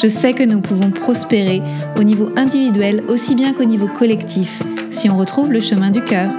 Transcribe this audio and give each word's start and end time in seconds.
Je 0.00 0.06
sais 0.06 0.32
que 0.32 0.44
nous 0.44 0.60
pouvons 0.60 0.92
prospérer 0.92 1.60
au 1.98 2.04
niveau 2.04 2.28
individuel 2.36 3.02
aussi 3.08 3.34
bien 3.34 3.52
qu'au 3.52 3.64
niveau 3.64 3.88
collectif 3.88 4.62
si 4.92 5.10
on 5.10 5.18
retrouve 5.18 5.50
le 5.50 5.58
chemin 5.58 5.90
du 5.90 6.02
cœur. 6.02 6.30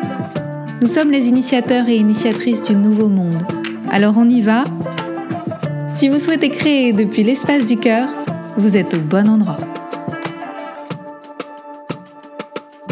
Nous 0.81 0.87
sommes 0.87 1.11
les 1.11 1.25
initiateurs 1.25 1.89
et 1.89 1.97
initiatrices 1.97 2.63
du 2.63 2.73
nouveau 2.73 3.09
monde. 3.09 3.35
Alors 3.91 4.17
on 4.17 4.29
y 4.29 4.39
va 4.39 4.63
Si 5.97 6.07
vous 6.07 6.19
souhaitez 6.19 6.49
créer 6.49 6.93
depuis 6.93 7.23
l'espace 7.23 7.65
du 7.65 7.75
cœur, 7.75 8.07
vous 8.55 8.77
êtes 8.77 8.93
au 8.93 8.99
bon 8.99 9.27
endroit. 9.27 9.57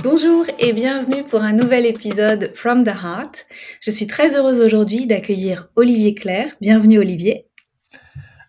Bonjour 0.03 0.45
et 0.59 0.73
bienvenue 0.73 1.23
pour 1.23 1.44
un 1.44 1.53
nouvel 1.53 1.86
épisode 1.86 2.52
From 2.55 2.84
the 2.84 2.89
Heart. 2.89 3.45
Je 3.80 3.91
suis 3.91 4.08
très 4.08 4.36
heureuse 4.36 4.59
aujourd'hui 4.59 5.08
d'accueillir 5.08 5.70
Olivier 5.77 6.13
Claire. 6.13 6.49
Bienvenue 6.59 6.99
Olivier. 6.99 7.45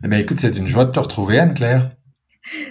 Eh 0.03 0.09
bien 0.09 0.19
écoute, 0.19 0.39
c'est 0.41 0.57
une 0.57 0.67
joie 0.67 0.85
de 0.85 0.91
te 0.91 0.99
retrouver 0.99 1.39
Anne-Claire. 1.39 1.91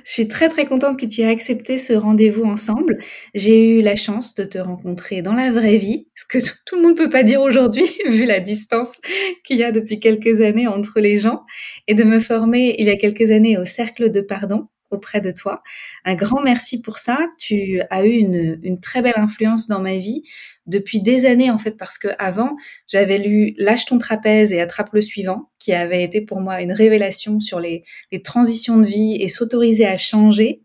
Je 0.04 0.12
suis 0.12 0.28
très 0.28 0.50
très 0.50 0.66
contente 0.66 1.00
que 1.00 1.06
tu 1.06 1.22
aies 1.22 1.30
accepté 1.30 1.78
ce 1.78 1.94
rendez-vous 1.94 2.44
ensemble. 2.44 3.00
J'ai 3.34 3.78
eu 3.78 3.82
la 3.82 3.96
chance 3.96 4.36
de 4.36 4.44
te 4.44 4.58
rencontrer 4.58 5.22
dans 5.22 5.34
la 5.34 5.52
vraie 5.52 5.78
vie, 5.78 6.08
ce 6.16 6.26
que 6.26 6.38
tout 6.66 6.76
le 6.76 6.82
monde 6.82 6.98
peut 6.98 7.10
pas 7.10 7.24
dire 7.24 7.42
aujourd'hui 7.42 7.86
vu 8.10 8.26
la 8.26 8.40
distance 8.40 9.00
qu'il 9.44 9.58
y 9.58 9.64
a 9.64 9.72
depuis 9.72 9.98
quelques 9.98 10.42
années 10.42 10.68
entre 10.68 11.00
les 11.00 11.18
gens, 11.18 11.44
et 11.88 11.94
de 11.94 12.04
me 12.04 12.20
former 12.20 12.76
il 12.80 12.88
y 12.88 12.90
a 12.90 12.98
quelques 12.98 13.32
années 13.32 13.58
au 13.58 13.66
cercle 13.66 14.12
de 14.12 14.22
pardon 14.22 14.68
auprès 14.90 15.22
de 15.22 15.32
toi. 15.32 15.62
Un 16.06 16.16
grand 16.16 16.42
merci 16.42 16.82
pour 16.82 16.98
ça. 16.98 17.20
Tu 17.38 17.82
as 17.90 18.06
eu 18.06 18.12
une, 18.12 18.60
une, 18.64 18.80
très 18.80 19.02
belle 19.02 19.18
influence 19.18 19.68
dans 19.68 19.82
ma 19.82 19.98
vie 19.98 20.24
depuis 20.66 21.02
des 21.02 21.26
années 21.26 21.52
en 21.52 21.58
fait 21.58 21.72
parce 21.72 21.98
que 21.98 22.10
avant 22.20 22.56
j'avais 22.88 23.18
lu 23.18 23.54
Lâche 23.58 23.86
ton 23.86 23.98
trapèze 23.98 24.52
et 24.52 24.62
attrape 24.62 24.94
le 24.94 25.02
suivant 25.02 25.50
qui 25.60 25.74
avait 25.74 26.04
été 26.04 26.22
pour 26.22 26.40
moi 26.42 26.62
une 26.62 26.72
révélation 26.72 27.40
sur 27.40 27.60
les, 27.60 27.84
les 28.12 28.22
transitions 28.22 28.78
de 28.78 28.86
vie 28.86 29.18
et 29.20 29.30
s'autoriser 29.30 29.86
à 29.86 29.98
changer. 29.98 30.62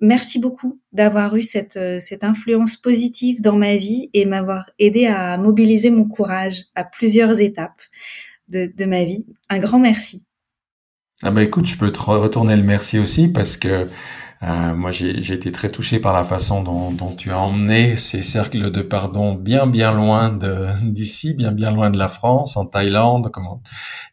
Merci 0.00 0.38
beaucoup 0.38 0.80
d'avoir 0.92 1.36
eu 1.36 1.42
cette, 1.42 1.78
influence 2.22 2.76
positive 2.76 3.42
dans 3.42 3.56
ma 3.56 3.76
vie 3.76 4.08
et 4.14 4.24
m'avoir 4.24 4.70
aidé 4.78 5.06
à 5.06 5.36
mobiliser 5.36 5.90
mon 5.90 6.06
courage 6.06 6.64
à 6.74 6.84
plusieurs 6.84 7.40
étapes 7.40 7.82
de, 8.48 8.72
de 8.74 8.84
ma 8.86 9.04
vie. 9.04 9.26
Un 9.50 9.58
grand 9.58 9.78
merci. 9.78 10.24
Ah 11.22 11.30
bah 11.30 11.42
écoute, 11.42 11.66
je 11.66 11.76
peux 11.76 11.92
te 11.92 12.00
retourner 12.00 12.56
le 12.56 12.62
merci 12.62 12.98
aussi 12.98 13.28
parce 13.28 13.58
que 13.58 13.88
euh, 14.42 14.74
moi 14.74 14.90
j'ai 14.90 15.34
été 15.34 15.52
très 15.52 15.68
touché 15.68 16.00
par 16.00 16.14
la 16.14 16.24
façon 16.24 16.62
dont, 16.62 16.90
dont, 16.92 17.14
tu 17.14 17.30
as 17.30 17.38
emmené 17.38 17.96
ces 17.96 18.22
cercles 18.22 18.70
de 18.70 18.80
pardon 18.80 19.34
bien 19.34 19.66
bien 19.66 19.92
loin 19.92 20.30
d'ici, 20.82 21.34
bien 21.34 21.52
bien 21.52 21.72
loin 21.72 21.90
de 21.90 21.98
la 21.98 22.08
France, 22.08 22.56
en 22.56 22.64
Thaïlande, 22.64 23.30
comment, 23.30 23.60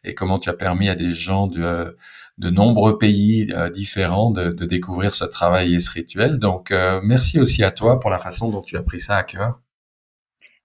et 0.04 0.14
comment 0.14 0.38
tu 0.38 0.50
as 0.50 0.52
permis 0.52 0.90
à 0.90 0.94
des 0.96 1.08
gens 1.08 1.46
de, 1.46 1.96
de 2.36 2.50
nombreux 2.50 2.98
pays 2.98 3.50
euh, 3.54 3.70
différents 3.70 4.30
de, 4.30 4.50
de, 4.50 4.66
découvrir 4.66 5.14
ce 5.14 5.24
travail 5.24 5.74
et 5.74 5.80
ce 5.80 5.90
rituel. 5.90 6.38
Donc 6.38 6.70
euh, 6.72 7.00
merci 7.02 7.40
aussi 7.40 7.64
à 7.64 7.70
toi 7.70 8.00
pour 8.00 8.10
la 8.10 8.18
façon 8.18 8.50
dont 8.50 8.60
tu 8.60 8.76
as 8.76 8.82
pris 8.82 9.00
ça 9.00 9.16
à 9.16 9.22
cœur. 9.22 9.60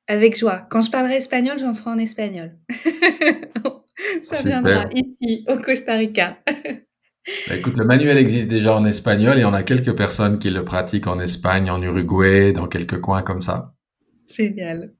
Avec 0.08 0.38
joie. 0.38 0.68
Quand 0.70 0.82
je 0.82 0.92
parlerai 0.92 1.16
espagnol, 1.16 1.58
j'en 1.58 1.74
ferai 1.74 1.92
en 1.92 2.00
espagnol. 2.00 2.58
Ça 4.24 4.42
viendra 4.44 4.90
ici, 4.94 5.46
au 5.48 5.58
Costa 5.58 5.96
Rica. 5.96 6.38
Bah, 7.48 7.56
écoute, 7.56 7.78
le 7.78 7.86
manuel 7.86 8.18
existe 8.18 8.48
déjà 8.48 8.76
en 8.76 8.86
espagnol 8.86 9.38
et 9.40 9.46
on 9.46 9.54
a 9.54 9.64
quelques 9.64 9.96
personnes 9.96 10.40
qui 10.40 10.50
le 10.50 10.66
pratiquent 10.66 11.08
en 11.08 11.20
Espagne, 11.20 11.70
en 11.70 11.82
Uruguay, 11.82 12.52
dans 12.52 12.68
quelques 12.68 13.00
coins 13.00 13.22
comme 13.22 13.42
ça. 13.42 13.74
Génial. 14.28 14.94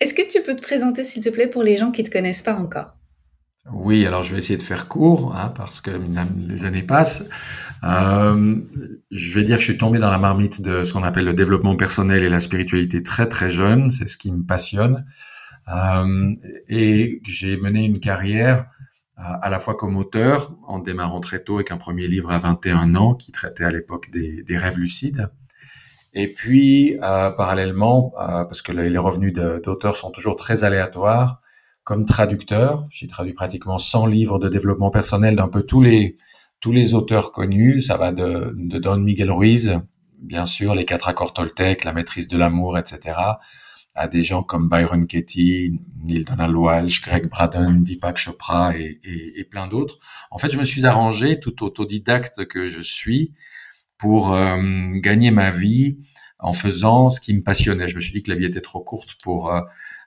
Est-ce 0.00 0.12
que 0.12 0.28
tu 0.28 0.42
peux 0.42 0.54
te 0.54 0.62
présenter, 0.62 1.04
s'il 1.04 1.22
te 1.22 1.30
plaît, 1.30 1.46
pour 1.46 1.62
les 1.62 1.76
gens 1.76 1.90
qui 1.90 2.02
ne 2.02 2.06
te 2.06 2.12
connaissent 2.12 2.42
pas 2.42 2.54
encore? 2.54 2.92
Oui, 3.72 4.06
alors 4.06 4.22
je 4.22 4.32
vais 4.32 4.38
essayer 4.38 4.56
de 4.56 4.62
faire 4.62 4.86
court, 4.88 5.34
hein, 5.34 5.52
parce 5.56 5.80
que 5.80 5.90
les 6.48 6.64
années 6.66 6.84
passent. 6.84 7.24
Euh, 7.82 8.56
je 9.10 9.34
vais 9.34 9.44
dire 9.44 9.56
que 9.56 9.62
je 9.62 9.70
suis 9.70 9.78
tombé 9.78 9.98
dans 9.98 10.10
la 10.10 10.18
marmite 10.18 10.60
de 10.62 10.84
ce 10.84 10.92
qu'on 10.92 11.02
appelle 11.02 11.24
le 11.24 11.34
développement 11.34 11.76
personnel 11.76 12.22
et 12.22 12.28
la 12.28 12.40
spiritualité 12.40 13.02
très 13.02 13.28
très 13.28 13.50
jeune. 13.50 13.90
C'est 13.90 14.06
ce 14.06 14.16
qui 14.16 14.30
me 14.30 14.44
passionne. 14.44 15.04
Euh, 15.68 16.32
et 16.68 17.20
j'ai 17.24 17.56
mené 17.56 17.84
une 17.84 18.00
carrière 18.00 18.66
euh, 19.18 19.22
à 19.42 19.50
la 19.50 19.58
fois 19.58 19.74
comme 19.74 19.96
auteur, 19.96 20.54
en 20.66 20.78
démarrant 20.78 21.20
très 21.20 21.42
tôt 21.42 21.56
avec 21.56 21.70
un 21.70 21.76
premier 21.76 22.06
livre 22.06 22.30
à 22.30 22.38
21 22.38 22.94
ans 22.94 23.14
qui 23.14 23.32
traitait 23.32 23.64
à 23.64 23.70
l'époque 23.70 24.10
des, 24.10 24.56
rêves 24.56 24.78
lucides. 24.78 25.30
Et 26.14 26.32
puis, 26.32 26.96
euh, 27.02 27.30
parallèlement, 27.30 28.12
parce 28.16 28.62
que 28.62 28.72
les 28.72 28.98
revenus 28.98 29.32
d'auteur 29.34 29.96
sont 29.96 30.10
toujours 30.10 30.36
très 30.36 30.64
aléatoires, 30.64 31.42
comme 31.84 32.04
traducteur, 32.04 32.84
j'ai 32.90 33.06
traduit 33.06 33.32
pratiquement 33.32 33.78
100 33.78 34.06
livres 34.06 34.40
de 34.40 34.48
développement 34.48 34.90
personnel 34.90 35.36
d'un 35.36 35.46
peu 35.46 35.62
tous 35.62 35.80
les 35.80 36.16
tous 36.58 36.72
les 36.72 36.94
auteurs 36.94 37.30
connus. 37.30 37.80
Ça 37.80 37.96
va 37.96 38.10
de, 38.10 38.52
de 38.56 38.78
Don 38.78 38.98
Miguel 38.98 39.30
Ruiz, 39.30 39.78
bien 40.18 40.46
sûr, 40.46 40.74
les 40.74 40.84
quatre 40.84 41.08
accords 41.08 41.32
Toltec, 41.32 41.84
la 41.84 41.92
maîtrise 41.92 42.26
de 42.26 42.36
l'amour, 42.36 42.76
etc., 42.76 43.14
à 43.96 44.08
des 44.08 44.22
gens 44.22 44.42
comme 44.42 44.68
Byron 44.68 45.06
Katie, 45.06 45.80
Neil 46.04 46.24
Donald 46.24 46.54
Walsh, 46.54 47.00
Greg 47.02 47.28
Braden, 47.28 47.82
Deepak 47.82 48.18
Chopra 48.18 48.76
et, 48.76 49.48
plein 49.50 49.66
d'autres. 49.66 49.98
En 50.30 50.38
fait, 50.38 50.50
je 50.50 50.58
me 50.58 50.64
suis 50.64 50.84
arrangé, 50.84 51.40
tout 51.40 51.64
autodidacte 51.64 52.44
que 52.44 52.66
je 52.66 52.80
suis, 52.80 53.32
pour 53.96 54.34
euh, 54.34 54.60
gagner 54.96 55.30
ma 55.30 55.50
vie 55.50 55.98
en 56.38 56.52
faisant 56.52 57.08
ce 57.08 57.20
qui 57.20 57.32
me 57.34 57.42
passionnait. 57.42 57.88
Je 57.88 57.96
me 57.96 58.00
suis 58.00 58.12
dit 58.12 58.22
que 58.22 58.30
la 58.30 58.36
vie 58.36 58.44
était 58.44 58.60
trop 58.60 58.80
courte 58.80 59.16
pour 59.22 59.50
euh, 59.50 59.62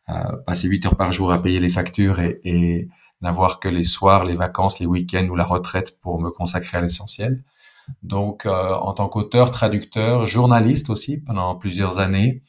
euh, 0.09 0.37
passer 0.45 0.67
8 0.67 0.85
heures 0.85 0.95
par 0.95 1.11
jour 1.11 1.31
à 1.31 1.41
payer 1.41 1.59
les 1.59 1.69
factures 1.69 2.19
et 2.19 2.87
n'avoir 3.21 3.59
que 3.59 3.67
les 3.67 3.83
soirs, 3.83 4.23
les 4.23 4.35
vacances, 4.35 4.79
les 4.79 4.85
week-ends 4.85 5.27
ou 5.27 5.35
la 5.35 5.43
retraite 5.43 5.99
pour 5.99 6.21
me 6.21 6.29
consacrer 6.29 6.77
à 6.77 6.81
l'essentiel. 6.81 7.43
Donc, 8.03 8.45
en 8.45 8.93
tant 8.93 9.09
qu'auteur, 9.09 9.49
traducteur, 9.49 10.27
journaliste 10.27 10.91
aussi 10.91 11.17
pendant 11.17 11.55
plusieurs 11.55 11.97
années, 11.97 12.43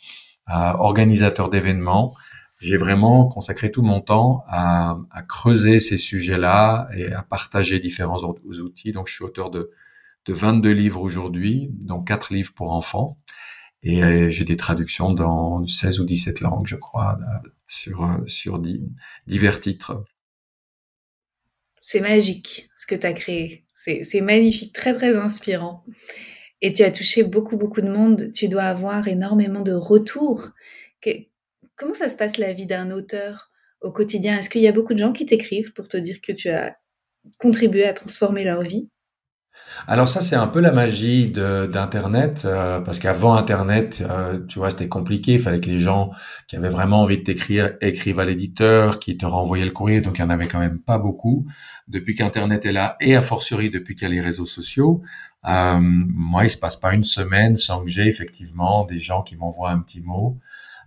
organisateur 0.47 1.49
d'événements. 1.51 2.15
J'ai 2.61 2.77
vraiment 2.77 3.27
consacré 3.29 3.71
tout 3.71 3.83
mon 3.83 4.01
temps 4.01 4.45
à, 4.49 4.99
creuser 5.29 5.81
ces 5.81 5.97
sujets-là 5.97 6.89
et 6.95 7.13
à 7.13 7.23
partager 7.23 7.81
différents 7.81 8.23
outils. 8.23 8.93
Donc, 8.93 9.09
je 9.09 9.15
suis 9.15 9.25
auteur 9.25 9.51
de, 9.51 9.71
de 10.27 10.33
22 10.33 10.71
livres 10.71 11.01
aujourd'hui, 11.01 11.71
dont 11.73 12.03
4 12.03 12.35
livres 12.35 12.53
pour 12.55 12.73
enfants. 12.73 13.19
Et 13.83 14.05
euh, 14.05 14.29
j'ai 14.29 14.45
des 14.45 14.59
traductions 14.59 15.15
dans 15.15 15.67
16 15.67 16.01
ou 16.01 16.05
17 16.05 16.43
langues, 16.43 16.67
je 16.67 16.77
crois, 16.77 17.19
sur, 17.67 18.07
sur 18.27 18.61
divers 19.27 19.61
titres. 19.61 20.05
C'est 21.83 22.01
magique 22.01 22.69
ce 22.77 22.87
que 22.87 22.95
tu 22.95 23.07
as 23.07 23.15
créé. 23.15 23.65
C'est 23.75 24.21
magnifique, 24.21 24.75
très 24.75 24.93
très 24.93 25.17
inspirant 25.17 25.85
et 26.63 26.73
tu 26.73 26.83
as 26.83 26.91
touché 26.91 27.23
beaucoup, 27.23 27.57
beaucoup 27.57 27.81
de 27.81 27.91
monde, 27.91 28.33
tu 28.33 28.49
dois 28.49 28.65
avoir 28.65 29.09
énormément 29.09 29.61
de 29.61 29.73
retours. 29.73 30.51
comment 31.77 31.95
ça 31.95 32.09
se 32.09 32.17
passe 32.17 32.37
la 32.37 32.53
vie 32.53 32.67
d'un 32.67 32.91
auteur 32.91 33.51
au 33.81 33.91
quotidien? 33.91 34.39
Est-ce 34.39 34.51
qu'il 34.51 34.63
y 34.63 34.69
a 34.69 34.73
beaucoup 34.73 34.95
de 34.95 34.99
gens 34.99 35.13
qui 35.13 35.27
t'écrivent 35.27 35.73
pour 35.73 35.89
te 35.89 35.97
dire 35.97 36.21
que 36.21 36.33
tu 36.33 36.51
as 36.51 36.77
contribué 37.39 37.87
à 37.87 37.93
transformer 37.93 38.45
leur 38.45 38.63
vie? 38.63 38.89
Alors 39.87 40.09
ça, 40.09 40.21
c'est 40.21 40.37
un 40.37 40.47
peu 40.47 40.61
la 40.61 40.73
magie 40.73 41.31
d'Internet, 41.31 42.43
euh, 42.45 42.81
parce 42.81 42.99
qu'avant 42.99 43.35
Internet, 43.35 44.03
euh, 44.09 44.39
tu 44.47 44.59
vois, 44.59 44.71
c'était 44.71 44.89
compliqué. 44.89 45.35
Il 45.35 45.41
fallait 45.41 45.61
que 45.61 45.69
les 45.69 45.79
gens 45.79 46.11
qui 46.49 46.57
avaient 46.57 46.69
vraiment 46.69 47.03
envie 47.03 47.19
de 47.19 47.23
t'écrire 47.23 47.73
écrivent 47.81 48.21
à 48.21 48.25
l'éditeur, 48.25 48.99
qui 48.99 49.17
te 49.17 49.27
renvoyait 49.27 49.65
le 49.65 49.71
courrier, 49.71 50.01
donc 50.01 50.19
il 50.19 50.23
y 50.23 50.25
en 50.25 50.31
avait 50.31 50.49
quand 50.49 50.59
même 50.59 50.81
pas 50.81 50.99
beaucoup. 50.99 51.47
Depuis 51.89 52.15
qu'Internet 52.15 52.67
est 52.67 52.73
là, 52.73 52.97
et 53.01 53.17
a 53.17 53.23
fortiori 53.23 53.71
depuis 53.71 53.95
qu'il 53.95 54.09
y 54.09 54.11
a 54.11 54.15
les 54.15 54.21
réseaux 54.21 54.47
sociaux, 54.47 55.03
euh, 55.49 55.79
moi, 55.81 56.45
il 56.45 56.51
se 56.51 56.59
passe 56.59 56.77
pas 56.77 56.93
une 56.93 57.05
semaine 57.05 57.57
sans 57.57 57.83
que 57.83 57.89
j'ai 57.89 58.07
effectivement 58.07 58.85
des 58.85 58.99
gens 58.99 59.23
qui 59.23 59.37
m'envoient 59.37 59.71
un 59.71 59.81
petit 59.81 60.01
mot. 60.01 60.39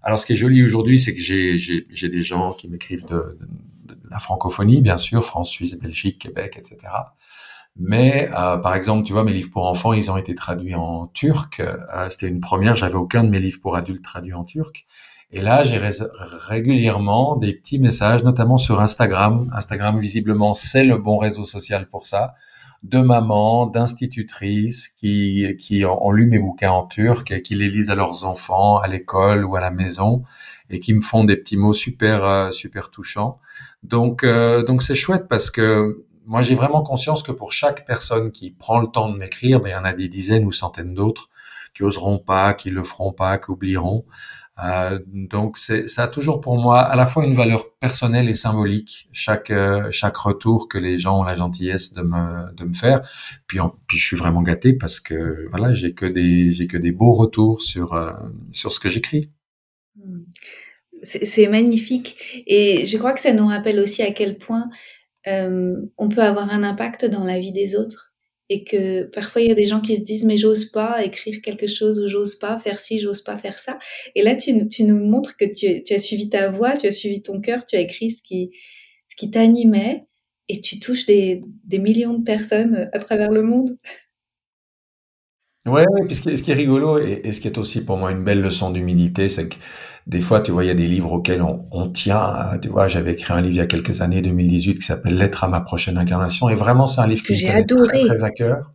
Alors, 0.04 0.20
ce 0.20 0.26
qui 0.26 0.34
est 0.34 0.38
joli 0.38 0.64
aujourd'hui, 0.64 1.00
c'est 1.00 1.16
que 1.16 1.22
j'ai 1.22 2.10
des 2.10 2.22
gens 2.22 2.52
qui 2.54 2.68
m'écrivent 2.68 3.06
de, 3.06 3.38
de, 3.86 3.98
la 4.10 4.20
francophonie, 4.20 4.82
bien 4.82 4.98
sûr, 4.98 5.24
France, 5.24 5.50
Suisse, 5.50 5.80
Belgique, 5.80 6.20
Québec, 6.20 6.56
etc. 6.58 6.92
Mais 7.76 8.30
euh, 8.38 8.58
par 8.58 8.76
exemple, 8.76 9.04
tu 9.04 9.14
vois, 9.14 9.24
mes 9.24 9.34
livres 9.34 9.50
pour 9.52 9.66
enfants, 9.68 9.94
ils 9.94 10.12
ont 10.12 10.18
été 10.18 10.36
traduits 10.36 10.76
en 10.76 11.08
turc. 11.08 11.60
Euh, 11.60 12.10
C'était 12.10 12.28
une 12.28 12.42
première. 12.42 12.76
J'avais 12.76 12.96
aucun 12.96 13.24
de 13.24 13.30
mes 13.30 13.40
livres 13.40 13.60
pour 13.62 13.76
adultes 13.76 14.04
traduits 14.04 14.34
en 14.34 14.44
turc. 14.44 14.86
Et 15.32 15.42
là, 15.42 15.64
j'ai 15.64 15.82
régulièrement 16.20 17.38
des 17.38 17.54
petits 17.54 17.80
messages, 17.80 18.24
notamment 18.24 18.58
sur 18.58 18.82
Instagram. 18.82 19.50
Instagram, 19.56 19.98
visiblement, 19.98 20.54
c'est 20.54 20.84
le 20.84 20.98
bon 20.98 21.18
réseau 21.18 21.44
social 21.44 21.88
pour 21.88 22.06
ça 22.06 22.36
de 22.84 23.00
mamans, 23.00 23.66
d'institutrices 23.66 24.90
qui, 24.90 25.56
qui 25.58 25.86
ont 25.86 26.12
lu 26.12 26.28
mes 26.28 26.40
bouquins 26.40 26.72
en 26.72 26.86
turc 26.86 27.32
et 27.32 27.42
qui 27.42 27.56
les 27.56 27.70
lisent 27.70 27.90
à 27.90 27.96
leurs 27.96 28.26
enfants 28.26 28.78
à 28.78 28.88
l'école 28.88 29.46
ou 29.46 29.56
à 29.56 29.62
la 29.62 29.72
maison 29.72 30.24
et 30.70 30.80
qui 30.80 30.94
me 30.94 31.02
font 31.02 31.24
des 31.24 31.38
petits 31.38 31.58
mots 31.58 31.74
super 31.74 32.26
euh, 32.26 32.52
super 32.52 32.90
touchants. 32.90 33.40
Donc 33.84 34.24
euh, 34.24 34.64
donc 34.64 34.84
c'est 34.84 34.96
chouette 34.96 35.28
parce 35.30 35.50
que 35.50 36.06
moi 36.26 36.42
j'ai 36.42 36.56
vraiment 36.56 36.82
conscience 36.82 37.24
que 37.24 37.32
pour 37.32 37.52
chaque 37.54 37.86
personne 37.86 38.32
qui 38.32 38.52
prend 38.52 38.80
le 38.80 38.88
temps 38.88 39.10
de 39.10 39.18
m'écrire, 39.18 39.62
ben, 39.62 39.70
il 39.70 39.74
y 39.74 39.76
en 39.76 39.86
a 39.86 39.94
des 39.94 40.10
dizaines 40.10 40.46
ou 40.46 40.52
centaines 40.52 40.94
d'autres 40.94 41.30
qui 41.74 41.84
oseront 41.84 42.20
pas, 42.20 42.54
qui 42.54 42.70
le 42.70 42.84
feront 42.84 43.14
pas, 43.14 43.38
qui 43.38 43.50
oublieront. 43.50 44.06
Euh, 44.64 45.00
donc 45.08 45.58
ça 45.58 46.04
a 46.04 46.08
toujours 46.08 46.40
pour 46.40 46.60
moi 46.60 46.82
à 46.82 46.96
la 46.96 47.08
fois 47.08 47.26
une 47.26 47.34
valeur 47.34 47.74
personnelle 47.80 48.30
et 48.30 48.36
symbolique 48.36 49.10
chaque 49.12 49.50
euh, 49.50 49.90
chaque 49.90 50.16
retour 50.16 50.68
que 50.68 50.78
les 50.78 51.00
gens 51.00 51.22
ont 51.22 51.24
la 51.24 51.34
gentillesse 51.34 51.94
de 51.94 52.04
me 52.04 52.54
de 52.54 52.64
me 52.66 52.74
faire. 52.74 53.02
Puis 53.48 53.58
puis 53.88 53.98
je 53.98 54.06
suis 54.06 54.16
vraiment 54.16 54.44
gâté 54.44 54.74
parce 54.74 55.00
que 55.00 55.48
voilà 55.50 55.74
j'ai 55.74 55.96
que 55.96 56.06
des 56.06 56.52
j'ai 56.52 56.68
que 56.68 56.78
des 56.78 56.92
beaux 56.92 57.16
retours 57.16 57.62
sur 57.62 57.94
euh, 57.94 58.12
sur 58.52 58.72
ce 58.72 58.80
que 58.80 58.90
j'écris. 58.90 59.34
Mmh. 59.96 60.20
C'est 61.02 61.48
magnifique 61.48 62.44
et 62.48 62.86
je 62.86 62.98
crois 62.98 63.12
que 63.14 63.20
ça 63.20 63.34
nous 63.34 63.48
rappelle 63.48 63.80
aussi 63.80 64.04
à 64.04 64.12
quel 64.12 64.38
point 64.38 64.70
euh, 65.28 65.76
on 65.98 66.10
peut 66.10 66.22
avoir 66.22 66.50
un 66.50 66.64
impact 66.64 67.06
dans 67.06 67.24
la 67.24 67.40
vie 67.40 67.52
des 67.52 67.76
autres 67.76 68.13
et 68.50 68.64
que 68.64 69.04
parfois 69.04 69.42
il 69.42 69.48
y 69.48 69.52
a 69.52 69.56
des 69.56 69.66
gens 69.66 69.82
qui 69.82 69.96
se 69.96 70.02
disent 70.02 70.26
mais 70.26 70.38
j'ose 70.38 70.66
pas 70.66 71.04
écrire 71.04 71.42
quelque 71.42 71.68
chose 71.68 72.00
ou 72.00 72.08
j'ose 72.08 72.36
pas 72.36 72.60
faire 72.60 72.80
ci, 72.80 73.00
j'ose 73.00 73.22
pas 73.22 73.38
faire 73.38 73.60
ça. 73.60 73.80
Et 74.16 74.22
là 74.22 74.36
tu, 74.36 74.54
nous 74.54 75.06
montres 75.06 75.38
que 75.38 75.46
tu, 75.46 75.84
tu, 75.84 75.94
as 75.94 76.00
suivi 76.00 76.30
ta 76.30 76.50
voix, 76.50 76.78
tu 76.78 76.88
as 76.88 76.92
suivi 76.92 77.22
ton 77.22 77.42
cœur, 77.42 77.66
tu 77.66 77.76
as 77.76 77.80
écrit 77.80 78.12
ce 78.12 78.22
qui, 78.22 78.52
ce 79.10 79.16
qui 79.16 79.32
t'animait 79.32 80.06
et 80.50 80.62
tu 80.62 80.80
touches 80.80 81.06
des, 81.06 81.42
des 81.64 81.80
millions 81.80 82.14
de 82.14 82.24
personnes 82.24 82.90
à 82.92 83.00
travers 83.00 83.32
le 83.32 83.44
monde. 83.44 83.76
Ouais, 85.66 85.86
ouais, 85.88 86.06
puis 86.06 86.16
ce 86.16 86.22
qui 86.22 86.30
est, 86.30 86.38
ce 86.38 86.44
qui 86.44 86.52
est 86.52 86.56
rigolo 86.56 87.00
et, 87.00 87.22
et, 87.24 87.32
ce 87.32 87.40
qui 87.40 87.48
est 87.48 87.58
aussi 87.58 87.86
pour 87.86 87.98
moi 87.98 88.12
une 88.12 88.24
belle 88.24 88.42
leçon 88.42 88.70
d'humilité, 88.70 89.30
c'est 89.30 89.48
que 89.48 89.56
des 90.08 90.20
fois, 90.20 90.42
tu 90.42 90.52
vois, 90.52 90.66
il 90.66 90.68
y 90.68 90.72
a 90.72 90.76
des 90.76 90.88
livres 90.88 91.14
auxquels 91.14 91.42
on, 91.42 91.66
on 91.72 91.88
tient. 91.88 92.58
Tu 92.62 92.68
vois, 92.68 92.90
j'avais 92.90 93.14
écrit 93.14 93.32
un 93.32 93.40
livre 93.40 93.54
il 93.54 93.58
y 93.58 93.62
a 93.62 93.66
quelques 93.66 94.02
années, 94.02 94.22
2018, 94.22 94.76
qui 94.76 94.82
s'appelle 94.82 95.18
Lettre 95.18 95.46
à 95.46 95.48
ma 95.48 95.62
prochaine 95.62 95.98
incarnation, 95.98 96.50
et 96.50 96.56
vraiment, 96.56 96.86
c'est 96.86 97.00
un 97.00 97.08
livre 97.08 97.24
que 97.24 97.34
j'ai 97.34 97.50
adoré. 97.50 97.88
Très, 97.88 98.06
très 98.08 98.24
à 98.24 98.32
cœur. 98.32 98.74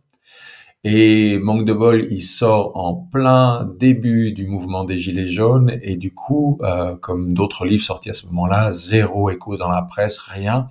Et 0.83 1.37
manque 1.37 1.65
de 1.65 1.73
bol, 1.73 2.07
il 2.09 2.21
sort 2.21 2.71
en 2.75 2.95
plein 2.95 3.69
début 3.77 4.31
du 4.31 4.47
mouvement 4.47 4.83
des 4.83 4.97
Gilets 4.97 5.27
jaunes, 5.27 5.77
et 5.83 5.95
du 5.95 6.11
coup, 6.11 6.57
euh, 6.61 6.95
comme 6.95 7.35
d'autres 7.35 7.65
livres 7.65 7.83
sortis 7.83 8.09
à 8.09 8.13
ce 8.15 8.25
moment-là, 8.27 8.71
zéro 8.71 9.29
écho 9.29 9.57
dans 9.57 9.69
la 9.69 9.83
presse, 9.83 10.17
rien. 10.17 10.67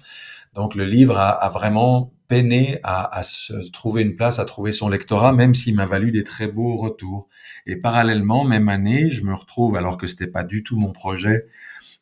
Donc 0.54 0.74
le 0.74 0.84
livre 0.84 1.16
a, 1.16 1.28
a 1.28 1.48
vraiment 1.50 2.10
peiné 2.28 2.78
à, 2.82 3.18
à, 3.18 3.22
se 3.22 3.54
trouver 3.70 4.02
une 4.02 4.14
place, 4.14 4.38
à 4.38 4.44
trouver 4.44 4.72
son 4.72 4.88
lectorat, 4.88 5.32
même 5.32 5.54
s'il 5.54 5.74
m'a 5.74 5.86
valu 5.86 6.12
des 6.12 6.24
très 6.24 6.46
beaux 6.46 6.76
retours. 6.76 7.28
Et 7.66 7.76
parallèlement, 7.76 8.44
même 8.44 8.68
année, 8.68 9.08
je 9.08 9.22
me 9.22 9.34
retrouve, 9.34 9.76
alors 9.76 9.96
que 9.96 10.06
c'était 10.06 10.26
pas 10.26 10.44
du 10.44 10.62
tout 10.62 10.76
mon 10.76 10.92
projet, 10.92 11.46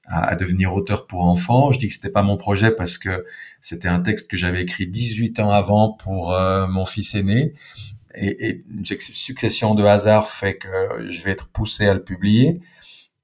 à, 0.06 0.25
à, 0.25 0.37
devenir 0.37 0.75
auteur 0.75 1.06
pour 1.06 1.23
enfants. 1.23 1.70
Je 1.70 1.78
dis 1.78 1.88
que 1.88 1.94
c'était 1.94 2.11
pas 2.11 2.23
mon 2.23 2.37
projet 2.37 2.70
parce 2.70 2.99
que 2.99 3.25
c'était 3.61 3.88
un 3.88 4.00
texte 4.00 4.31
que 4.31 4.37
j'avais 4.37 4.62
écrit 4.62 4.87
18 4.87 5.40
ans 5.40 5.50
avant 5.50 5.93
pour 5.93 6.32
euh, 6.32 6.67
mon 6.67 6.84
fils 6.84 7.14
aîné. 7.14 7.55
Et, 8.14 8.49
et 8.49 8.64
une 8.70 8.84
succession 8.84 9.75
de 9.75 9.84
hasards 9.84 10.28
fait 10.28 10.56
que 10.56 11.06
je 11.08 11.23
vais 11.23 11.31
être 11.32 11.49
poussé 11.49 11.87
à 11.87 11.94
le 11.94 12.02
publier. 12.02 12.61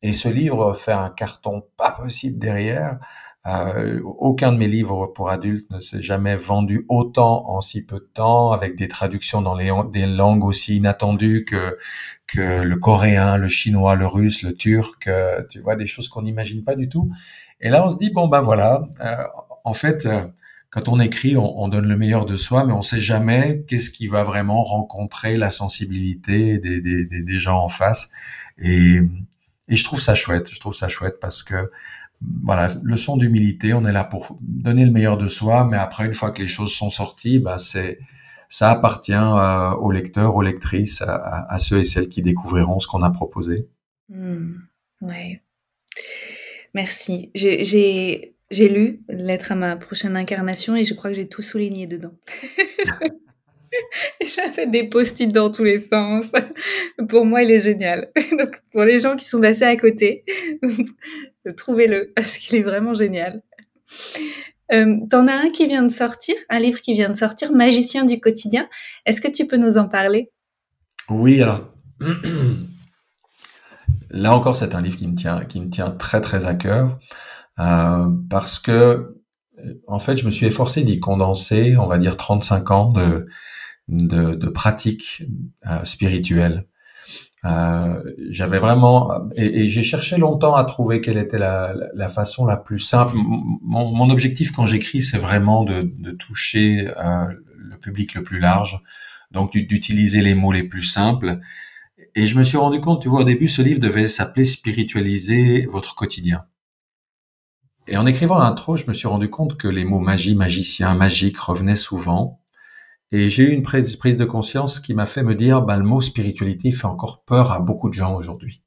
Et 0.02 0.12
ce 0.12 0.28
livre 0.28 0.74
fait 0.74 0.92
un 0.92 1.10
carton 1.10 1.64
pas 1.76 1.92
possible 1.92 2.38
derrière. 2.38 2.98
Euh, 3.44 4.00
aucun 4.04 4.52
de 4.52 4.56
mes 4.56 4.68
livres 4.68 5.08
pour 5.08 5.28
adultes 5.28 5.68
ne 5.70 5.80
s'est 5.80 6.00
jamais 6.00 6.36
vendu 6.36 6.86
autant 6.88 7.48
en 7.48 7.60
si 7.60 7.84
peu 7.84 7.96
de 7.96 8.08
temps, 8.14 8.52
avec 8.52 8.76
des 8.76 8.86
traductions 8.86 9.42
dans 9.42 9.56
les, 9.56 9.72
des 9.92 10.06
langues 10.06 10.44
aussi 10.44 10.76
inattendues 10.76 11.44
que, 11.44 11.76
que 12.28 12.62
le 12.62 12.76
coréen, 12.76 13.36
le 13.36 13.48
chinois, 13.48 13.96
le 13.96 14.06
russe, 14.06 14.42
le 14.42 14.54
turc, 14.54 15.08
euh, 15.08 15.42
tu 15.50 15.60
vois, 15.60 15.74
des 15.74 15.86
choses 15.86 16.08
qu'on 16.08 16.22
n'imagine 16.22 16.62
pas 16.62 16.76
du 16.76 16.88
tout. 16.88 17.10
Et 17.60 17.68
là, 17.68 17.84
on 17.84 17.90
se 17.90 17.96
dit, 17.96 18.10
bon, 18.10 18.28
ben 18.28 18.40
voilà, 18.40 18.82
euh, 19.00 19.16
en 19.64 19.74
fait, 19.74 20.06
euh, 20.06 20.24
quand 20.70 20.88
on 20.88 21.00
écrit, 21.00 21.36
on, 21.36 21.62
on, 21.62 21.68
donne 21.68 21.86
le 21.86 21.96
meilleur 21.96 22.26
de 22.26 22.36
soi, 22.36 22.64
mais 22.64 22.72
on 22.72 22.82
sait 22.82 23.00
jamais 23.00 23.64
qu'est-ce 23.68 23.90
qui 23.90 24.06
va 24.06 24.22
vraiment 24.22 24.62
rencontrer 24.62 25.36
la 25.36 25.50
sensibilité 25.50 26.58
des, 26.58 26.80
des, 26.80 27.04
des, 27.04 27.38
gens 27.38 27.58
en 27.58 27.68
face. 27.68 28.10
Et, 28.58 29.00
et 29.68 29.76
je 29.76 29.84
trouve 29.84 30.00
ça 30.00 30.14
chouette, 30.14 30.50
je 30.52 30.60
trouve 30.60 30.74
ça 30.74 30.88
chouette 30.88 31.18
parce 31.20 31.42
que 31.42 31.70
voilà, 32.44 32.68
leçon 32.82 33.16
d'humilité. 33.16 33.74
On 33.74 33.84
est 33.84 33.92
là 33.92 34.04
pour 34.04 34.38
donner 34.40 34.84
le 34.84 34.90
meilleur 34.90 35.16
de 35.16 35.26
soi, 35.26 35.66
mais 35.70 35.76
après, 35.76 36.06
une 36.06 36.14
fois 36.14 36.30
que 36.30 36.42
les 36.42 36.48
choses 36.48 36.72
sont 36.72 36.90
sorties, 36.90 37.38
bah, 37.38 37.58
c'est, 37.58 37.98
ça 38.48 38.70
appartient 38.70 39.12
euh, 39.12 39.70
aux 39.76 39.90
lecteurs, 39.92 40.36
aux 40.36 40.42
lectrices, 40.42 41.02
à, 41.02 41.56
ceux 41.58 41.78
et 41.78 41.84
celles 41.84 42.08
qui 42.08 42.22
découvriront 42.22 42.78
ce 42.78 42.86
qu'on 42.86 43.02
a 43.02 43.10
proposé. 43.10 43.66
Mmh, 44.08 44.52
ouais. 45.02 45.40
Merci. 46.74 47.30
J'ai, 47.34 48.34
lu 48.50 49.00
Lettre 49.08 49.52
à 49.52 49.54
ma 49.54 49.76
prochaine 49.76 50.16
incarnation 50.16 50.76
et 50.76 50.84
je 50.84 50.92
crois 50.94 51.10
que 51.10 51.16
j'ai 51.16 51.28
tout 51.28 51.42
souligné 51.42 51.86
dedans. 51.86 52.12
J'ai 54.20 54.50
fait 54.50 54.66
des 54.66 54.86
post-it 54.86 55.32
dans 55.32 55.50
tous 55.50 55.64
les 55.64 55.80
sens. 55.80 56.30
Pour 57.08 57.24
moi, 57.24 57.42
il 57.42 57.50
est 57.50 57.60
génial. 57.60 58.10
Donc, 58.38 58.60
pour 58.70 58.82
les 58.82 59.00
gens 59.00 59.16
qui 59.16 59.24
sont 59.24 59.40
passés 59.40 59.64
à 59.64 59.76
côté, 59.76 60.24
trouvez-le 61.50 62.12
parce 62.16 62.38
qu'il 62.38 62.56
est 62.56 62.62
vraiment 62.62 62.94
génial. 62.94 63.42
Euh, 64.72 64.96
T'en 65.10 65.26
as 65.26 65.34
un 65.34 65.50
qui 65.50 65.66
vient 65.66 65.82
de 65.82 65.92
sortir, 65.92 66.34
un 66.48 66.58
livre 66.58 66.80
qui 66.80 66.94
vient 66.94 67.10
de 67.10 67.16
sortir, 67.16 67.52
Magicien 67.52 68.04
du 68.04 68.20
quotidien. 68.20 68.68
Est-ce 69.04 69.20
que 69.20 69.30
tu 69.30 69.46
peux 69.46 69.58
nous 69.58 69.76
en 69.76 69.88
parler? 69.88 70.30
Oui, 71.10 71.42
alors 71.42 71.60
là 74.10 74.34
encore, 74.34 74.56
c'est 74.56 74.74
un 74.74 74.80
livre 74.80 74.96
qui 74.96 75.08
me 75.08 75.14
tient, 75.14 75.44
qui 75.44 75.60
me 75.60 75.68
tient 75.68 75.90
très 75.90 76.20
très 76.20 76.46
à 76.46 76.54
cœur 76.54 76.98
euh, 77.58 78.08
parce 78.30 78.58
que 78.58 79.18
en 79.86 79.98
fait, 79.98 80.16
je 80.16 80.24
me 80.24 80.30
suis 80.30 80.46
efforcé 80.46 80.82
d'y 80.82 80.98
condenser, 80.98 81.76
on 81.76 81.86
va 81.86 81.98
dire 81.98 82.16
35 82.16 82.70
ans 82.70 82.92
de 82.92 83.26
de, 83.88 84.34
de 84.34 84.48
pratiques 84.48 85.24
euh, 85.66 85.84
spirituelles. 85.84 86.66
Euh, 87.44 88.00
j'avais 88.30 88.58
vraiment 88.58 89.28
et, 89.34 89.66
j'ai 89.66 89.82
cherché 89.82 90.16
longtemps 90.16 90.54
à 90.54 90.62
trouver 90.64 91.00
quelle 91.00 91.18
était 91.18 91.38
la, 91.38 91.74
la, 91.92 92.08
façon 92.08 92.46
la 92.46 92.56
plus 92.56 92.78
simple. 92.78 93.16
Mon, 93.16 93.92
mon 93.92 94.10
objectif 94.10 94.52
quand 94.52 94.66
j'écris, 94.66 95.02
c'est 95.02 95.18
vraiment 95.18 95.64
de, 95.64 95.80
de 95.82 96.12
toucher 96.12 96.88
euh, 96.96 97.26
le 97.56 97.76
public 97.78 98.14
le 98.14 98.22
plus 98.22 98.38
large, 98.38 98.80
donc 99.32 99.52
d'utiliser 99.52 100.22
les 100.22 100.34
mots 100.34 100.52
les 100.52 100.62
plus 100.62 100.84
simples. 100.84 101.40
Et 102.14 102.26
je 102.26 102.38
me 102.38 102.44
suis 102.44 102.58
rendu 102.58 102.80
compte, 102.80 103.02
tu 103.02 103.08
vois, 103.08 103.20
au 103.20 103.24
début, 103.24 103.48
ce 103.48 103.62
livre 103.62 103.80
devait 103.80 104.06
s'appeler 104.06 104.44
Spiritualiser 104.44 105.66
votre 105.66 105.94
quotidien. 105.94 106.44
Et 107.88 107.96
en 107.96 108.06
écrivant 108.06 108.38
l'intro, 108.38 108.76
je 108.76 108.86
me 108.86 108.92
suis 108.92 109.08
rendu 109.08 109.28
compte 109.30 109.56
que 109.56 109.68
les 109.68 109.84
mots 109.84 109.98
magie, 109.98 110.34
magicien, 110.34 110.94
magique 110.94 111.38
revenaient 111.38 111.74
souvent. 111.74 112.41
Et 113.14 113.28
j'ai 113.28 113.50
eu 113.50 113.52
une 113.52 113.62
prise, 113.62 114.16
de 114.16 114.24
conscience 114.24 114.80
qui 114.80 114.94
m'a 114.94 115.04
fait 115.04 115.22
me 115.22 115.34
dire, 115.34 115.60
bah, 115.60 115.76
le 115.76 115.84
mot 115.84 116.00
spiritualité 116.00 116.72
fait 116.72 116.86
encore 116.86 117.24
peur 117.24 117.52
à 117.52 117.60
beaucoup 117.60 117.90
de 117.90 117.94
gens 117.94 118.16
aujourd'hui. 118.16 118.62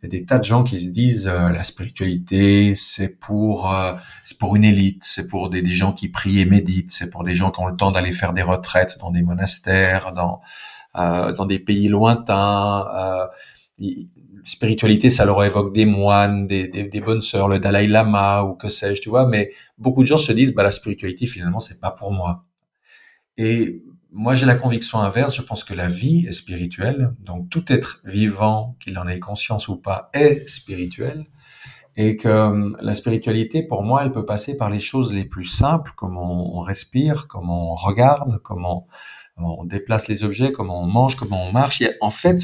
Il 0.00 0.06
y 0.06 0.06
a 0.06 0.08
des 0.08 0.24
tas 0.24 0.38
de 0.38 0.44
gens 0.44 0.64
qui 0.64 0.78
se 0.78 0.88
disent, 0.88 1.26
euh, 1.26 1.50
la 1.50 1.62
spiritualité, 1.62 2.74
c'est 2.74 3.08
pour, 3.08 3.70
euh, 3.74 3.92
c'est 4.24 4.38
pour 4.38 4.56
une 4.56 4.64
élite, 4.64 5.02
c'est 5.04 5.26
pour 5.26 5.50
des, 5.50 5.64
gens 5.66 5.92
qui 5.92 6.08
prient 6.08 6.40
et 6.40 6.46
méditent, 6.46 6.90
c'est 6.92 7.10
pour 7.10 7.24
des 7.24 7.34
gens 7.34 7.50
qui 7.50 7.60
ont 7.60 7.66
le 7.66 7.76
temps 7.76 7.90
d'aller 7.90 8.12
faire 8.12 8.32
des 8.32 8.42
retraites 8.42 8.98
dans 9.00 9.10
des 9.10 9.22
monastères, 9.22 10.12
dans, 10.12 10.40
euh, 10.96 11.32
dans 11.32 11.44
des 11.44 11.58
pays 11.58 11.88
lointains. 11.88 12.86
Euh, 12.94 13.26
spiritualité, 14.44 15.10
ça 15.10 15.26
leur 15.26 15.44
évoque 15.44 15.74
des 15.74 15.86
moines, 15.86 16.46
des, 16.46 16.68
des, 16.68 16.84
des, 16.84 17.00
bonnes 17.00 17.22
sœurs, 17.22 17.48
le 17.48 17.58
Dalai 17.58 17.86
Lama 17.86 18.44
ou 18.44 18.54
que 18.54 18.70
sais-je, 18.70 19.02
tu 19.02 19.10
vois. 19.10 19.26
Mais 19.26 19.52
beaucoup 19.76 20.02
de 20.02 20.06
gens 20.06 20.18
se 20.18 20.32
disent, 20.32 20.54
bah, 20.54 20.62
la 20.62 20.70
spiritualité, 20.70 21.26
finalement, 21.26 21.60
c'est 21.60 21.80
pas 21.80 21.90
pour 21.90 22.12
moi. 22.12 22.44
Et 23.36 23.82
moi, 24.10 24.34
j'ai 24.34 24.46
la 24.46 24.54
conviction 24.54 25.00
inverse. 25.00 25.36
Je 25.36 25.42
pense 25.42 25.64
que 25.64 25.74
la 25.74 25.88
vie 25.88 26.26
est 26.26 26.32
spirituelle. 26.32 27.14
Donc, 27.20 27.50
tout 27.50 27.64
être 27.72 28.00
vivant, 28.04 28.76
qu'il 28.80 28.98
en 28.98 29.08
ait 29.08 29.18
conscience 29.18 29.68
ou 29.68 29.76
pas, 29.76 30.10
est 30.14 30.48
spirituel. 30.48 31.26
Et 31.96 32.16
que 32.16 32.28
euh, 32.28 32.70
la 32.80 32.94
spiritualité, 32.94 33.62
pour 33.62 33.82
moi, 33.82 34.02
elle 34.02 34.12
peut 34.12 34.24
passer 34.24 34.56
par 34.56 34.70
les 34.70 34.80
choses 34.80 35.12
les 35.12 35.24
plus 35.24 35.44
simples, 35.44 35.92
comme 35.96 36.16
on, 36.16 36.60
respire, 36.60 37.28
comment 37.28 37.72
on 37.72 37.74
regarde, 37.74 38.40
comment 38.42 38.86
on 39.36 39.64
déplace 39.64 40.08
les 40.08 40.22
objets, 40.24 40.52
comment 40.52 40.82
on 40.82 40.86
mange, 40.86 41.16
comment 41.16 41.46
on 41.46 41.52
marche. 41.52 41.82
en 42.00 42.10
fait, 42.10 42.40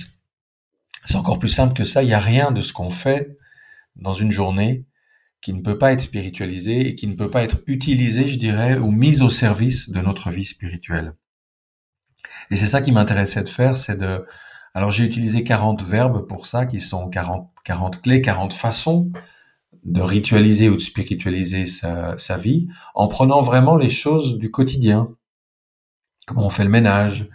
c'est 1.05 1.17
encore 1.17 1.39
plus 1.39 1.49
simple 1.49 1.73
que 1.73 1.85
ça. 1.85 2.03
Il 2.03 2.07
n'y 2.07 2.15
a 2.15 2.21
rien 2.21 2.51
de 2.51 2.61
ce 2.61 2.73
qu'on 2.73 2.91
fait 2.91 3.37
dans 3.97 4.13
une 4.13 4.31
journée 4.31 4.87
qui 5.41 5.53
ne 5.53 5.63
peut 5.63 5.79
pas 5.79 5.93
être 5.93 6.03
spiritualisé 6.03 6.89
et 6.89 6.95
qui 6.95 7.07
ne 7.07 7.15
peut 7.15 7.31
pas 7.31 7.43
être 7.43 7.59
utilisé, 7.67 8.27
je 8.27 8.39
dirais, 8.39 8.77
ou 8.77 8.91
mis 8.91 9.23
au 9.23 9.31
service 9.31 9.91
de 9.91 10.01
notre 10.01 10.31
vie 10.31 10.45
spirituelle. 10.45 11.15
Et 12.51 12.57
c'est 12.57 12.67
ça 12.67 12.83
qui 12.83 12.93
m'intéressait 12.93 13.43
de 13.43 13.49
faire, 13.49 13.77
c'est 13.77 13.97
de... 13.97 14.27
Alors 14.75 14.91
j'ai 14.91 15.05
utilisé 15.05 15.43
40 15.43 15.83
verbes 15.83 16.27
pour 16.27 16.47
ça, 16.47 16.67
qui 16.67 16.79
sont 16.79 17.09
40, 17.09 17.51
40 17.65 18.03
clés, 18.03 18.21
40 18.21 18.53
façons 18.53 19.07
de 19.85 20.01
ritualiser 20.01 20.69
ou 20.69 20.77
de 20.77 20.81
spiritualiser 20.81 21.67
sa, 21.67 22.19
sa 22.19 22.37
vie, 22.37 22.69
en 22.95 23.09
prenant 23.09 23.41
vraiment 23.41 23.77
les 23.77 23.89
choses 23.89 24.39
du 24.39 24.51
quotidien. 24.51 25.09
comment 26.27 26.47
on 26.47 26.51
fait 26.51 26.65
le 26.65 26.71
ménage, 26.71 27.29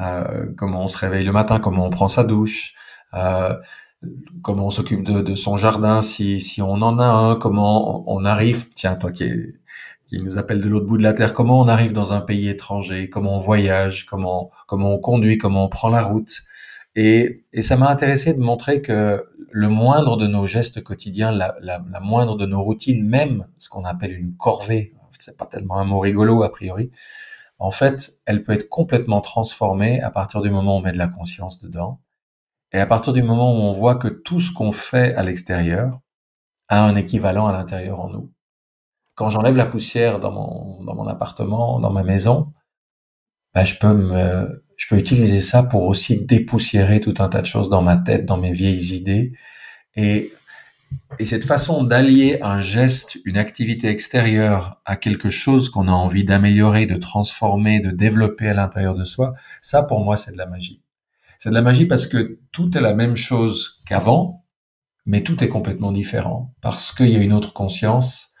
euh, 0.00 0.46
comment 0.56 0.84
on 0.84 0.88
se 0.88 0.98
réveille 0.98 1.24
le 1.24 1.32
matin, 1.32 1.60
comment 1.60 1.86
on 1.86 1.90
prend 1.90 2.08
sa 2.08 2.24
douche, 2.24 2.74
euh, 3.14 3.56
comment 4.42 4.66
on 4.66 4.70
s'occupe 4.70 5.04
de, 5.04 5.20
de, 5.20 5.34
son 5.34 5.56
jardin 5.56 6.02
si, 6.02 6.40
si 6.40 6.62
on 6.62 6.74
en 6.74 6.98
a 6.98 7.04
un, 7.04 7.36
comment 7.36 8.04
on, 8.10 8.24
arrive, 8.24 8.68
tiens 8.74 8.96
toi 8.96 9.12
qui, 9.12 9.30
qui 10.08 10.18
nous 10.22 10.38
appelle 10.38 10.60
de 10.60 10.68
l'autre 10.68 10.86
bout 10.86 10.98
de 10.98 11.02
la 11.02 11.12
terre, 11.12 11.32
comment 11.32 11.60
on 11.60 11.68
arrive 11.68 11.92
dans 11.92 12.12
un 12.12 12.20
pays 12.20 12.48
étranger, 12.48 13.08
comment 13.08 13.36
on 13.36 13.38
voyage, 13.38 14.06
comment, 14.06 14.50
comment 14.66 14.94
on 14.94 14.98
conduit, 14.98 15.38
comment 15.38 15.64
on 15.64 15.68
prend 15.68 15.88
la 15.88 16.02
route. 16.02 16.42
Et, 16.96 17.44
et 17.52 17.62
ça 17.62 17.76
m'a 17.76 17.88
intéressé 17.88 18.34
de 18.34 18.40
montrer 18.40 18.82
que 18.82 19.24
le 19.50 19.68
moindre 19.68 20.16
de 20.16 20.26
nos 20.26 20.46
gestes 20.46 20.82
quotidiens, 20.82 21.30
la, 21.30 21.54
la, 21.60 21.82
la 21.90 22.00
moindre 22.00 22.36
de 22.36 22.46
nos 22.46 22.62
routines, 22.62 23.06
même 23.06 23.46
ce 23.56 23.68
qu'on 23.68 23.84
appelle 23.84 24.12
une 24.12 24.34
corvée, 24.36 24.94
c'est 25.18 25.36
pas 25.36 25.46
tellement 25.46 25.78
un 25.78 25.84
mot 25.84 26.00
rigolo 26.00 26.42
a 26.42 26.50
priori, 26.50 26.90
en 27.58 27.70
fait, 27.70 28.20
elle 28.26 28.42
peut 28.42 28.52
être 28.52 28.68
complètement 28.68 29.20
transformée 29.20 30.02
à 30.02 30.10
partir 30.10 30.42
du 30.42 30.50
moment 30.50 30.74
où 30.74 30.78
on 30.80 30.82
met 30.82 30.90
de 30.90 30.98
la 30.98 31.06
conscience 31.06 31.60
dedans. 31.60 32.00
Et 32.72 32.78
à 32.78 32.86
partir 32.86 33.12
du 33.12 33.22
moment 33.22 33.52
où 33.52 33.60
on 33.60 33.72
voit 33.72 33.96
que 33.96 34.08
tout 34.08 34.40
ce 34.40 34.52
qu'on 34.52 34.72
fait 34.72 35.14
à 35.14 35.22
l'extérieur 35.22 36.00
a 36.68 36.84
un 36.84 36.96
équivalent 36.96 37.46
à 37.46 37.52
l'intérieur 37.52 38.00
en 38.00 38.08
nous. 38.08 38.32
Quand 39.14 39.28
j'enlève 39.28 39.56
la 39.56 39.66
poussière 39.66 40.18
dans 40.18 40.32
mon, 40.32 40.82
dans 40.84 40.94
mon 40.94 41.06
appartement, 41.06 41.80
dans 41.80 41.90
ma 41.90 42.02
maison, 42.02 42.52
ben 43.54 43.64
je 43.64 43.76
peux 43.78 43.92
me, 43.92 44.62
je 44.76 44.86
peux 44.88 44.96
utiliser 44.96 45.42
ça 45.42 45.62
pour 45.62 45.82
aussi 45.84 46.24
dépoussiérer 46.24 47.00
tout 47.00 47.14
un 47.18 47.28
tas 47.28 47.42
de 47.42 47.46
choses 47.46 47.68
dans 47.68 47.82
ma 47.82 47.98
tête, 47.98 48.24
dans 48.24 48.38
mes 48.38 48.52
vieilles 48.52 48.94
idées. 48.94 49.32
Et 49.94 50.32
et 51.18 51.24
cette 51.24 51.44
façon 51.44 51.84
d'allier 51.84 52.38
un 52.42 52.60
geste, 52.60 53.18
une 53.24 53.36
activité 53.36 53.88
extérieure 53.88 54.80
à 54.84 54.96
quelque 54.96 55.28
chose 55.28 55.70
qu'on 55.70 55.88
a 55.88 55.92
envie 55.92 56.24
d'améliorer, 56.24 56.86
de 56.86 56.96
transformer, 56.96 57.80
de 57.80 57.90
développer 57.90 58.48
à 58.48 58.54
l'intérieur 58.54 58.94
de 58.94 59.04
soi, 59.04 59.34
ça 59.60 59.82
pour 59.82 60.04
moi 60.04 60.16
c'est 60.16 60.32
de 60.32 60.38
la 60.38 60.46
magie. 60.46 60.82
C'est 61.42 61.50
de 61.50 61.54
la 61.54 61.62
magie 61.62 61.86
parce 61.86 62.06
que 62.06 62.38
tout 62.52 62.78
est 62.78 62.80
la 62.80 62.94
même 62.94 63.16
chose 63.16 63.82
qu'avant, 63.84 64.46
mais 65.06 65.24
tout 65.24 65.42
est 65.42 65.48
complètement 65.48 65.90
différent 65.90 66.54
parce 66.60 66.92
qu'il 66.92 67.08
y 67.08 67.16
a 67.16 67.20
une 67.20 67.32
autre 67.32 67.52
conscience 67.52 68.32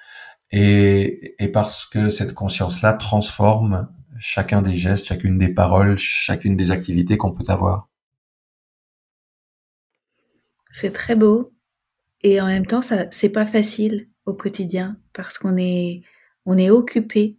et, 0.52 1.34
parce 1.52 1.84
que 1.84 2.10
cette 2.10 2.32
conscience-là 2.32 2.92
transforme 2.92 3.88
chacun 4.20 4.62
des 4.62 4.74
gestes, 4.74 5.06
chacune 5.06 5.36
des 5.36 5.48
paroles, 5.48 5.98
chacune 5.98 6.54
des 6.54 6.70
activités 6.70 7.16
qu'on 7.16 7.32
peut 7.32 7.42
avoir. 7.48 7.88
C'est 10.70 10.92
très 10.92 11.16
beau. 11.16 11.52
Et 12.22 12.40
en 12.40 12.46
même 12.46 12.66
temps, 12.66 12.82
ça, 12.82 13.10
c'est 13.10 13.30
pas 13.30 13.46
facile 13.46 14.10
au 14.26 14.34
quotidien 14.34 14.96
parce 15.12 15.38
qu'on 15.38 15.56
est, 15.56 16.02
on 16.46 16.56
est 16.56 16.70
occupé. 16.70 17.36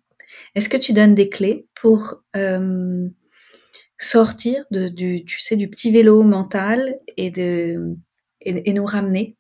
Est-ce 0.56 0.68
que 0.68 0.76
tu 0.76 0.92
donnes 0.92 1.16
des 1.16 1.30
clés 1.30 1.70
pour 1.74 2.22
euh, 2.36 3.08
sortir 3.98 4.64
de, 4.72 4.88
du, 4.88 5.26
tu 5.26 5.40
sais, 5.40 5.56
du 5.56 5.70
petit 5.70 5.92
vélo 5.92 6.24
mental 6.24 7.00
et 7.18 7.30
de, 7.30 7.96
et, 8.42 8.74
nous 8.74 8.86
ramener 8.86 9.38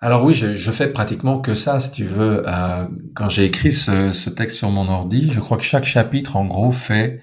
alors 0.00 0.22
oui, 0.22 0.32
je, 0.32 0.70
fais 0.70 0.92
pratiquement 0.92 1.40
que 1.40 1.56
ça, 1.56 1.80
si 1.80 1.90
tu 1.90 2.04
veux. 2.04 2.44
Euh, 2.46 2.86
quand 3.16 3.28
j'ai 3.28 3.44
écrit 3.46 3.72
ce, 3.72 4.12
ce, 4.12 4.30
texte 4.30 4.56
sur 4.56 4.70
mon 4.70 4.88
ordi, 4.88 5.28
je 5.32 5.40
crois 5.40 5.56
que 5.56 5.64
chaque 5.64 5.86
chapitre, 5.86 6.36
en 6.36 6.44
gros, 6.44 6.70
fait 6.70 7.20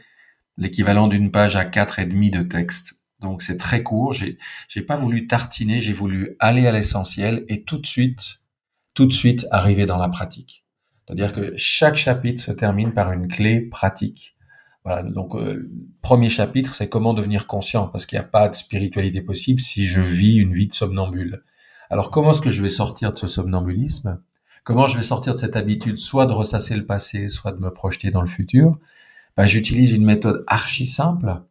l'équivalent 0.58 1.08
d'une 1.08 1.32
page 1.32 1.56
à 1.56 1.64
quatre 1.64 2.00
et 2.00 2.06
demi 2.06 2.32
de 2.32 2.42
texte. 2.42 3.00
Donc 3.22 3.42
c'est 3.42 3.58
très 3.58 3.84
court. 3.84 4.14
J'ai 4.14 4.38
j'ai 4.68 4.82
pas 4.82 4.96
voulu 4.96 5.28
tartiner, 5.28 5.80
j'ai 5.80 5.94
voulu 5.94 6.36
aller 6.40 6.68
à 6.68 6.72
l'essentiel 6.72 7.46
et 7.48 7.64
tout 7.64 7.78
de 7.78 7.86
suite, 7.86 8.42
tout 8.94 9.06
de 9.06 9.14
suite 9.14 9.48
arriver 9.52 9.86
dans 9.86 9.98
la 9.98 10.10
pratique. 10.10 10.66
C'est-à-dire 11.06 11.34
que 11.34 11.54
chaque 11.56 11.96
chapitre 11.96 12.42
se 12.42 12.52
termine 12.52 12.94
par 12.94 13.12
une 13.12 13.28
clé 13.28 13.62
pratique. 13.62 14.35
Voilà. 14.86 15.02
Donc 15.04 15.36
euh, 15.36 15.70
premier 16.02 16.30
chapitre, 16.30 16.74
c'est 16.74 16.88
comment 16.88 17.14
devenir 17.14 17.48
conscient, 17.48 17.88
parce 17.88 18.06
qu'il 18.06 18.18
n'y 18.18 18.24
a 18.24 18.28
pas 18.28 18.48
de 18.48 18.56
spiritualité 18.56 19.22
possible 19.22 19.60
si 19.60 19.86
je 19.86 20.02
vis 20.02 20.38
une 20.38 20.54
vie 20.54 20.68
de 20.68 20.74
somnambule. 20.74 21.44
Alors 21.90 22.12
comment 22.12 22.32
est-ce 22.32 22.42
que 22.42 22.52
je 22.52 22.62
vais 22.62 22.70
sortir 22.70 23.12
de 23.12 23.18
ce 23.18 23.28
somnambulisme? 23.28 24.22
Comment 24.64 24.88
je 24.88 24.96
vais 24.96 25.04
sortir 25.04 25.34
de 25.34 25.38
cette 25.38 25.56
habitude, 25.56 25.98
soit 25.98 26.26
de 26.26 26.34
ressasser 26.34 26.76
le 26.76 26.86
passé, 26.86 27.30
soit 27.30 27.52
de 27.52 27.60
me 27.60 27.72
projeter 27.72 28.12
dans 28.12 28.22
le 28.22 28.28
futur? 28.28 28.80
Ben, 29.38 29.46
J'utilise 29.46 29.94
une 29.94 30.06
méthode 30.06 30.44
archi 30.48 30.86
simple 30.86 31.42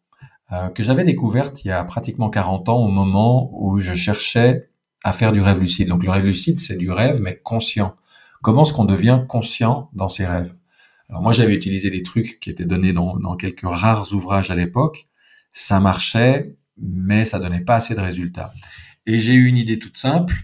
euh, 0.52 0.68
que 0.68 0.82
j'avais 0.82 1.04
découverte 1.04 1.64
il 1.64 1.68
y 1.68 1.70
a 1.70 1.82
pratiquement 1.84 2.30
40 2.30 2.68
ans 2.68 2.78
au 2.78 2.88
moment 2.88 3.50
où 3.52 3.78
je 3.78 3.94
cherchais 3.94 4.68
à 5.04 5.12
faire 5.12 5.32
du 5.32 5.40
rêve 5.40 5.60
lucide. 5.60 5.88
Donc 5.88 6.04
le 6.04 6.10
rêve 6.10 6.24
lucide, 6.24 6.58
c'est 6.58 6.76
du 6.76 6.90
rêve, 6.90 7.20
mais 7.20 7.36
conscient. 7.36 7.94
Comment 8.42 8.62
est-ce 8.62 8.72
qu'on 8.72 8.84
devient 8.84 9.22
conscient 9.28 9.90
dans 9.92 10.08
ses 10.08 10.26
rêves? 10.26 10.54
Alors 11.08 11.22
moi, 11.22 11.32
j'avais 11.32 11.54
utilisé 11.54 11.90
des 11.90 12.02
trucs 12.02 12.40
qui 12.40 12.50
étaient 12.50 12.64
donnés 12.64 12.92
dans, 12.92 13.16
dans 13.18 13.36
quelques 13.36 13.66
rares 13.66 14.12
ouvrages 14.12 14.50
à 14.50 14.54
l'époque. 14.54 15.08
Ça 15.52 15.80
marchait, 15.80 16.56
mais 16.78 17.24
ça 17.24 17.38
donnait 17.38 17.60
pas 17.60 17.76
assez 17.76 17.94
de 17.94 18.00
résultats. 18.00 18.52
Et 19.06 19.18
j'ai 19.18 19.34
eu 19.34 19.46
une 19.46 19.58
idée 19.58 19.78
toute 19.78 19.98
simple, 19.98 20.34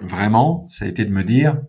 vraiment, 0.00 0.66
ça 0.68 0.84
a 0.84 0.88
été 0.88 1.04
de 1.04 1.12
me 1.12 1.24
dire, 1.24 1.60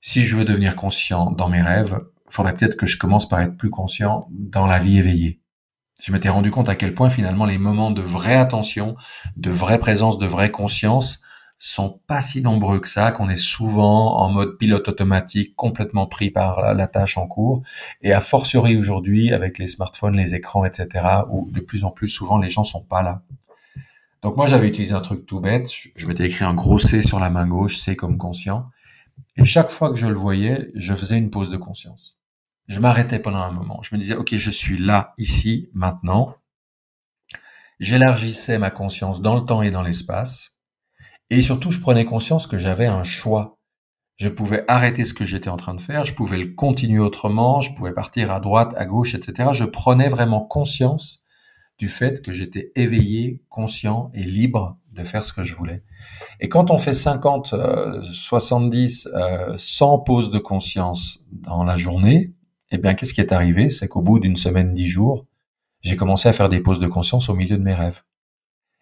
si 0.00 0.22
je 0.22 0.36
veux 0.36 0.44
devenir 0.44 0.76
conscient 0.76 1.30
dans 1.30 1.48
mes 1.48 1.62
rêves, 1.62 1.98
faudrait 2.28 2.54
peut-être 2.54 2.76
que 2.76 2.86
je 2.86 2.98
commence 2.98 3.28
par 3.28 3.40
être 3.40 3.56
plus 3.56 3.70
conscient 3.70 4.28
dans 4.30 4.66
la 4.66 4.78
vie 4.78 4.98
éveillée 4.98 5.40
je 6.04 6.12
m'étais 6.12 6.28
rendu 6.28 6.50
compte 6.50 6.68
à 6.68 6.74
quel 6.74 6.94
point 6.94 7.08
finalement 7.08 7.46
les 7.46 7.58
moments 7.58 7.90
de 7.90 8.02
vraie 8.02 8.36
attention, 8.36 8.96
de 9.36 9.50
vraie 9.50 9.78
présence, 9.78 10.18
de 10.18 10.26
vraie 10.26 10.50
conscience 10.50 11.22
sont 11.58 12.00
pas 12.06 12.20
si 12.20 12.42
nombreux 12.42 12.80
que 12.80 12.88
ça, 12.88 13.12
qu'on 13.12 13.28
est 13.28 13.36
souvent 13.36 14.18
en 14.18 14.30
mode 14.30 14.58
pilote 14.58 14.88
automatique, 14.88 15.56
complètement 15.56 16.06
pris 16.06 16.30
par 16.30 16.74
la, 16.74 16.86
tâche 16.86 17.16
en 17.16 17.26
cours, 17.26 17.62
et 18.02 18.12
a 18.12 18.20
fortiori 18.20 18.76
aujourd'hui 18.76 19.32
avec 19.32 19.58
les 19.58 19.66
smartphones, 19.66 20.16
les 20.16 20.34
écrans, 20.34 20.64
etc., 20.64 21.06
où 21.30 21.50
de 21.52 21.60
plus 21.60 21.84
en 21.84 21.90
plus 21.90 22.08
souvent 22.08 22.38
les 22.38 22.48
gens 22.48 22.64
sont 22.64 22.82
pas 22.82 23.02
là. 23.02 23.22
Donc 24.22 24.36
moi 24.36 24.46
j'avais 24.46 24.68
utilisé 24.68 24.94
un 24.94 25.00
truc 25.00 25.26
tout 25.26 25.40
bête, 25.40 25.70
je 25.96 26.06
m'étais 26.06 26.26
écrit 26.26 26.44
un 26.44 26.54
gros 26.54 26.78
C 26.78 27.00
sur 27.00 27.20
la 27.20 27.30
main 27.30 27.46
gauche, 27.46 27.78
C 27.78 27.96
comme 27.96 28.18
conscient, 28.18 28.70
et 29.36 29.44
chaque 29.44 29.70
fois 29.70 29.90
que 29.90 29.96
je 29.96 30.06
le 30.06 30.14
voyais, 30.14 30.70
je 30.74 30.94
faisais 30.94 31.16
une 31.16 31.30
pause 31.30 31.50
de 31.50 31.56
conscience 31.56 32.16
je 32.68 32.80
m'arrêtais 32.80 33.18
pendant 33.18 33.42
un 33.42 33.50
moment. 33.50 33.82
Je 33.82 33.94
me 33.94 34.00
disais, 34.00 34.16
OK, 34.16 34.34
je 34.34 34.50
suis 34.50 34.78
là, 34.78 35.14
ici, 35.18 35.68
maintenant. 35.74 36.36
J'élargissais 37.80 38.58
ma 38.58 38.70
conscience 38.70 39.20
dans 39.20 39.34
le 39.34 39.44
temps 39.44 39.62
et 39.62 39.70
dans 39.70 39.82
l'espace. 39.82 40.53
Et 41.30 41.40
surtout, 41.40 41.70
je 41.70 41.80
prenais 41.80 42.04
conscience 42.04 42.46
que 42.46 42.58
j'avais 42.58 42.86
un 42.86 43.04
choix. 43.04 43.58
Je 44.16 44.28
pouvais 44.28 44.64
arrêter 44.68 45.04
ce 45.04 45.12
que 45.12 45.24
j'étais 45.24 45.48
en 45.48 45.56
train 45.56 45.74
de 45.74 45.80
faire, 45.80 46.04
je 46.04 46.14
pouvais 46.14 46.38
le 46.38 46.54
continuer 46.54 47.00
autrement, 47.00 47.60
je 47.60 47.74
pouvais 47.74 47.92
partir 47.92 48.30
à 48.30 48.38
droite, 48.38 48.72
à 48.76 48.86
gauche, 48.86 49.14
etc. 49.16 49.48
Je 49.52 49.64
prenais 49.64 50.08
vraiment 50.08 50.40
conscience 50.40 51.24
du 51.78 51.88
fait 51.88 52.22
que 52.22 52.32
j'étais 52.32 52.70
éveillé, 52.76 53.42
conscient 53.48 54.10
et 54.14 54.22
libre 54.22 54.78
de 54.92 55.02
faire 55.02 55.24
ce 55.24 55.32
que 55.32 55.42
je 55.42 55.56
voulais. 55.56 55.82
Et 56.38 56.48
quand 56.48 56.70
on 56.70 56.78
fait 56.78 56.94
50, 56.94 57.56
70, 58.04 59.08
100 59.56 59.98
pauses 59.98 60.30
de 60.30 60.38
conscience 60.38 61.18
dans 61.32 61.64
la 61.64 61.74
journée, 61.74 62.32
eh 62.70 62.78
bien, 62.78 62.94
qu'est-ce 62.94 63.14
qui 63.14 63.20
est 63.20 63.32
arrivé? 63.32 63.68
C'est 63.68 63.88
qu'au 63.88 64.02
bout 64.02 64.20
d'une 64.20 64.36
semaine, 64.36 64.72
dix 64.72 64.86
jours, 64.86 65.26
j'ai 65.80 65.96
commencé 65.96 66.28
à 66.28 66.32
faire 66.32 66.48
des 66.48 66.60
pauses 66.60 66.80
de 66.80 66.86
conscience 66.86 67.28
au 67.28 67.34
milieu 67.34 67.56
de 67.56 67.62
mes 67.62 67.74
rêves. 67.74 68.02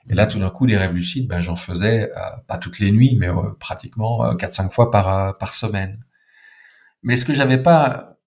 Et 0.08 0.14
là, 0.14 0.26
tout 0.26 0.38
d'un 0.38 0.50
coup, 0.50 0.66
des 0.66 0.76
rêves 0.76 0.94
lucides, 0.94 1.28
ben, 1.28 1.40
j'en 1.40 1.56
faisais 1.56 2.10
euh, 2.10 2.30
pas 2.46 2.58
toutes 2.58 2.78
les 2.78 2.90
nuits, 2.90 3.16
mais 3.18 3.28
euh, 3.28 3.50
pratiquement 3.58 4.24
euh, 4.24 4.34
quatre, 4.34 4.52
cinq 4.52 4.72
fois 4.72 4.90
par 4.90 5.36
par 5.38 5.54
semaine. 5.54 6.04
Mais 7.02 7.16
ce 7.16 7.24
que 7.24 7.34
j'avais 7.34 7.58
pas 7.58 8.18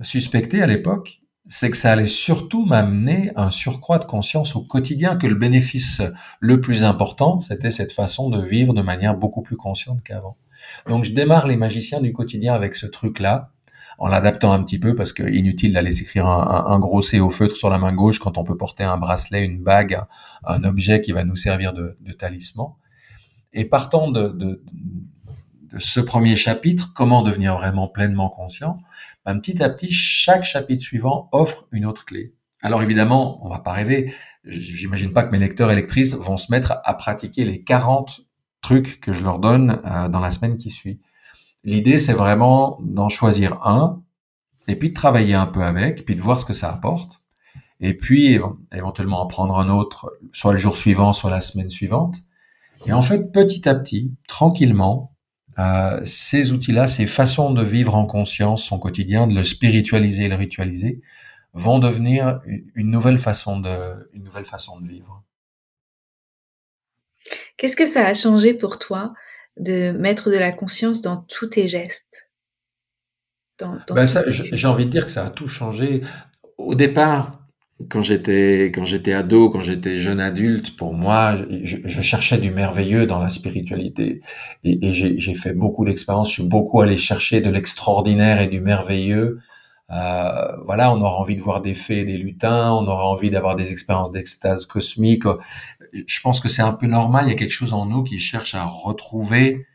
suspecté 0.00 0.62
à 0.62 0.66
l'époque, 0.66 1.20
c'est 1.46 1.70
que 1.70 1.76
ça 1.76 1.92
allait 1.92 2.06
surtout 2.06 2.64
m'amener 2.64 3.32
un 3.36 3.50
surcroît 3.50 3.98
de 3.98 4.04
conscience 4.04 4.54
au 4.56 4.62
quotidien, 4.62 5.16
que 5.16 5.26
le 5.26 5.34
bénéfice 5.34 6.02
le 6.38 6.60
plus 6.60 6.84
important, 6.84 7.40
c'était 7.40 7.70
cette 7.70 7.92
façon 7.92 8.30
de 8.30 8.42
vivre 8.42 8.72
de 8.72 8.82
manière 8.82 9.16
beaucoup 9.16 9.42
plus 9.42 9.56
consciente 9.56 10.02
qu'avant. 10.02 10.36
Donc, 10.86 11.04
je 11.04 11.12
démarre 11.12 11.46
les 11.46 11.56
magiciens 11.56 12.00
du 12.00 12.12
quotidien 12.12 12.54
avec 12.54 12.74
ce 12.74 12.86
truc-là, 12.86 13.52
en 14.00 14.08
l'adaptant 14.08 14.52
un 14.52 14.62
petit 14.64 14.78
peu 14.78 14.94
parce 14.94 15.12
que 15.12 15.22
inutile 15.22 15.74
d'aller 15.74 15.92
s'écrire 15.92 16.26
un, 16.26 16.78
gros 16.78 17.02
C 17.02 17.20
au 17.20 17.28
feutre 17.28 17.54
sur 17.54 17.68
la 17.68 17.78
main 17.78 17.92
gauche 17.92 18.18
quand 18.18 18.38
on 18.38 18.44
peut 18.44 18.56
porter 18.56 18.82
un 18.82 18.96
bracelet, 18.96 19.44
une 19.44 19.62
bague, 19.62 20.00
un 20.42 20.64
objet 20.64 21.02
qui 21.02 21.12
va 21.12 21.22
nous 21.22 21.36
servir 21.36 21.74
de, 21.74 21.96
talisman. 22.18 22.68
Et 23.52 23.66
partant 23.66 24.10
de, 24.10 24.64
ce 25.76 26.00
premier 26.00 26.34
chapitre, 26.34 26.92
comment 26.94 27.22
devenir 27.22 27.58
vraiment 27.58 27.88
pleinement 27.88 28.30
conscient, 28.30 28.78
ben, 29.26 29.38
petit 29.38 29.62
à 29.62 29.68
petit, 29.68 29.92
chaque 29.92 30.44
chapitre 30.44 30.82
suivant 30.82 31.28
offre 31.30 31.68
une 31.70 31.84
autre 31.84 32.06
clé. 32.06 32.34
Alors 32.62 32.82
évidemment, 32.82 33.44
on 33.46 33.50
va 33.50 33.58
pas 33.58 33.72
rêver. 33.72 34.14
J'imagine 34.44 35.12
pas 35.12 35.24
que 35.24 35.30
mes 35.30 35.38
lecteurs 35.38 35.70
et 35.70 35.74
lectrices 35.74 36.14
vont 36.14 36.38
se 36.38 36.50
mettre 36.50 36.80
à 36.84 36.94
pratiquer 36.94 37.44
les 37.44 37.62
40 37.62 38.22
trucs 38.62 38.98
que 39.00 39.12
je 39.12 39.22
leur 39.22 39.38
donne 39.38 39.80
euh, 39.84 40.08
dans 40.08 40.20
la 40.20 40.30
semaine 40.30 40.56
qui 40.56 40.70
suit. 40.70 41.00
L'idée, 41.64 41.98
c'est 41.98 42.12
vraiment 42.12 42.78
d'en 42.82 43.08
choisir 43.08 43.66
un, 43.66 44.02
et 44.68 44.76
puis 44.76 44.90
de 44.90 44.94
travailler 44.94 45.34
un 45.34 45.46
peu 45.46 45.62
avec, 45.62 46.04
puis 46.04 46.14
de 46.14 46.20
voir 46.20 46.40
ce 46.40 46.44
que 46.44 46.52
ça 46.52 46.72
apporte, 46.72 47.22
et 47.80 47.94
puis 47.94 48.38
éventuellement 48.72 49.20
en 49.20 49.26
prendre 49.26 49.58
un 49.58 49.68
autre, 49.68 50.12
soit 50.32 50.52
le 50.52 50.58
jour 50.58 50.76
suivant, 50.76 51.12
soit 51.12 51.30
la 51.30 51.40
semaine 51.40 51.70
suivante. 51.70 52.18
Et 52.86 52.92
en 52.92 53.02
fait, 53.02 53.32
petit 53.32 53.68
à 53.68 53.74
petit, 53.74 54.14
tranquillement, 54.28 55.14
euh, 55.58 56.00
ces 56.04 56.52
outils-là, 56.52 56.86
ces 56.86 57.06
façons 57.06 57.52
de 57.52 57.62
vivre 57.62 57.94
en 57.94 58.06
conscience 58.06 58.64
son 58.64 58.78
quotidien, 58.78 59.26
de 59.26 59.34
le 59.34 59.44
spiritualiser 59.44 60.24
et 60.24 60.28
le 60.28 60.36
ritualiser, 60.36 61.00
vont 61.52 61.78
devenir 61.78 62.40
une 62.74 62.90
nouvelle 62.90 63.18
façon 63.18 63.58
de, 63.58 64.08
une 64.12 64.22
nouvelle 64.22 64.44
façon 64.44 64.80
de 64.80 64.86
vivre. 64.86 65.22
Qu'est-ce 67.56 67.76
que 67.76 67.86
ça 67.86 68.06
a 68.06 68.14
changé 68.14 68.54
pour 68.54 68.78
toi 68.78 69.12
de 69.60 69.92
mettre 69.92 70.30
de 70.30 70.36
la 70.36 70.52
conscience 70.52 71.00
dans 71.00 71.18
tous 71.28 71.48
tes 71.48 71.68
gestes 71.68 72.30
ben 73.60 74.06
J'ai 74.28 74.68
envie 74.68 74.86
de 74.86 74.90
dire 74.90 75.04
que 75.04 75.10
ça 75.10 75.26
a 75.26 75.30
tout 75.30 75.48
changé. 75.48 76.00
Au 76.56 76.74
départ, 76.74 77.40
quand 77.88 78.02
j'étais 78.02 78.72
quand 78.74 78.84
j'étais 78.84 79.12
ado, 79.12 79.50
quand 79.50 79.62
j'étais 79.62 79.96
jeune 79.96 80.20
adulte, 80.20 80.76
pour 80.76 80.94
moi, 80.94 81.36
je, 81.62 81.76
je, 81.84 82.00
cherchais 82.00 82.38
du 82.38 82.50
merveilleux 82.50 83.06
dans 83.06 83.18
la 83.18 83.30
spiritualité 83.30 84.22
et, 84.64 84.86
et 84.86 84.90
j'ai 84.92 85.34
fait 85.34 85.52
beaucoup 85.52 85.84
d'expériences. 85.84 86.28
Je 86.28 86.40
suis 86.40 86.48
beaucoup 86.48 86.80
allé 86.80 86.96
chercher 86.96 87.40
de 87.40 87.50
l'extraordinaire 87.50 88.40
et 88.40 88.48
du 88.48 88.60
merveilleux. 88.60 89.40
Euh, 89.92 90.56
voilà, 90.66 90.92
on 90.92 91.00
aura 91.00 91.16
envie 91.16 91.34
de 91.34 91.40
voir 91.40 91.60
des 91.62 91.74
fées, 91.74 92.04
des 92.04 92.16
lutins, 92.16 92.72
on 92.72 92.86
aura 92.86 93.06
envie 93.06 93.30
d'avoir 93.30 93.56
des 93.56 93.72
expériences 93.72 94.12
d'extase 94.12 94.66
cosmique. 94.66 95.24
Je 95.92 96.20
pense 96.20 96.40
que 96.40 96.48
c'est 96.48 96.62
un 96.62 96.72
peu 96.72 96.86
normal. 96.86 97.26
Il 97.26 97.30
y 97.30 97.32
a 97.32 97.36
quelque 97.36 97.50
chose 97.50 97.72
en 97.72 97.86
nous 97.86 98.02
qui 98.02 98.18
cherche 98.18 98.54
à 98.54 98.64
retrouver 98.64 99.66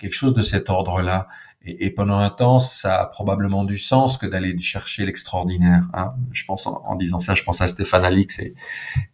quelque 0.00 0.14
chose 0.14 0.34
de 0.34 0.42
cet 0.42 0.70
ordre-là. 0.70 1.28
Et, 1.62 1.90
pendant 1.90 2.16
un 2.16 2.30
temps, 2.30 2.58
ça 2.58 3.02
a 3.02 3.06
probablement 3.06 3.64
du 3.64 3.76
sens 3.76 4.16
que 4.16 4.24
d'aller 4.24 4.58
chercher 4.58 5.04
l'extraordinaire. 5.04 5.82
Hein. 5.92 6.14
Je 6.32 6.46
pense 6.46 6.66
en, 6.66 6.96
disant 6.96 7.18
ça, 7.18 7.34
je 7.34 7.42
pense 7.42 7.60
à 7.60 7.66
Stéphane 7.66 8.02
Alix 8.02 8.38
et, 8.38 8.54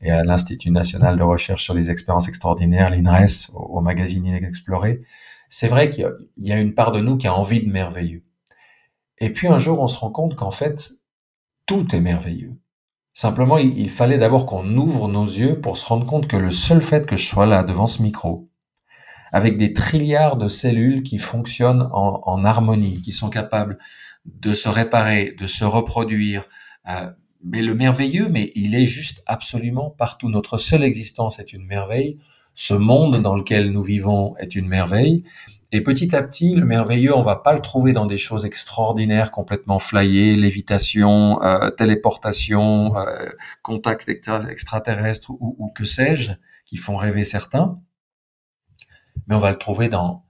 et 0.00 0.12
à 0.12 0.22
l'Institut 0.22 0.70
national 0.70 1.18
de 1.18 1.24
recherche 1.24 1.64
sur 1.64 1.74
les 1.74 1.90
expériences 1.90 2.28
extraordinaires, 2.28 2.90
l'INRES, 2.90 3.50
au, 3.52 3.80
magazine 3.80 4.26
Inexploré. 4.26 5.02
C'est 5.48 5.66
vrai 5.66 5.90
qu'il 5.90 6.08
y, 6.38 6.52
a 6.52 6.58
une 6.58 6.74
part 6.74 6.92
de 6.92 7.00
nous 7.00 7.16
qui 7.16 7.26
a 7.26 7.34
envie 7.34 7.60
de 7.60 7.70
merveilleux. 7.70 8.22
Et 9.18 9.30
puis 9.30 9.48
un 9.48 9.58
jour, 9.58 9.80
on 9.80 9.88
se 9.88 9.98
rend 9.98 10.10
compte 10.10 10.36
qu'en 10.36 10.52
fait, 10.52 10.92
tout 11.66 11.96
est 11.96 12.00
merveilleux. 12.00 12.54
Simplement, 13.16 13.56
il, 13.56 13.88
fallait 13.88 14.18
d'abord 14.18 14.44
qu'on 14.44 14.76
ouvre 14.76 15.08
nos 15.08 15.24
yeux 15.24 15.58
pour 15.58 15.78
se 15.78 15.86
rendre 15.86 16.04
compte 16.04 16.26
que 16.26 16.36
le 16.36 16.50
seul 16.50 16.82
fait 16.82 17.06
que 17.06 17.16
je 17.16 17.26
sois 17.26 17.46
là 17.46 17.62
devant 17.62 17.86
ce 17.86 18.02
micro, 18.02 18.50
avec 19.32 19.56
des 19.56 19.72
trilliards 19.72 20.36
de 20.36 20.48
cellules 20.48 21.02
qui 21.02 21.16
fonctionnent 21.16 21.88
en, 21.94 22.44
harmonie, 22.44 23.00
qui 23.00 23.12
sont 23.12 23.30
capables 23.30 23.78
de 24.26 24.52
se 24.52 24.68
réparer, 24.68 25.34
de 25.40 25.46
se 25.46 25.64
reproduire. 25.64 26.44
Euh, 26.90 27.10
mais 27.42 27.62
le 27.62 27.74
merveilleux, 27.74 28.28
mais 28.28 28.52
il 28.54 28.74
est 28.74 28.84
juste 28.84 29.22
absolument 29.24 29.88
partout. 29.88 30.28
Notre 30.28 30.58
seule 30.58 30.84
existence 30.84 31.38
est 31.38 31.54
une 31.54 31.64
merveille. 31.64 32.18
Ce 32.52 32.74
monde 32.74 33.22
dans 33.22 33.34
lequel 33.34 33.72
nous 33.72 33.82
vivons 33.82 34.36
est 34.36 34.54
une 34.54 34.68
merveille. 34.68 35.24
Et 35.72 35.82
petit 35.82 36.14
à 36.14 36.22
petit, 36.22 36.54
le 36.54 36.64
merveilleux, 36.64 37.14
on 37.14 37.22
va 37.22 37.36
pas 37.36 37.52
le 37.52 37.60
trouver 37.60 37.92
dans 37.92 38.06
des 38.06 38.18
choses 38.18 38.44
extraordinaires, 38.46 39.32
complètement 39.32 39.78
flyées, 39.78 40.36
lévitation, 40.36 41.42
euh, 41.42 41.70
téléportation, 41.70 42.96
euh, 42.96 43.28
contacts 43.62 44.10
ou 45.28 45.72
que 45.74 45.84
sais-je, 45.84 46.32
qui 46.64 46.76
font 46.76 46.96
rêver 46.96 47.24
certains. 47.24 47.80
Mais 49.26 49.34
on 49.34 49.40
va 49.40 49.50
le 49.50 49.56
trouver 49.56 49.88
dans 49.88 50.26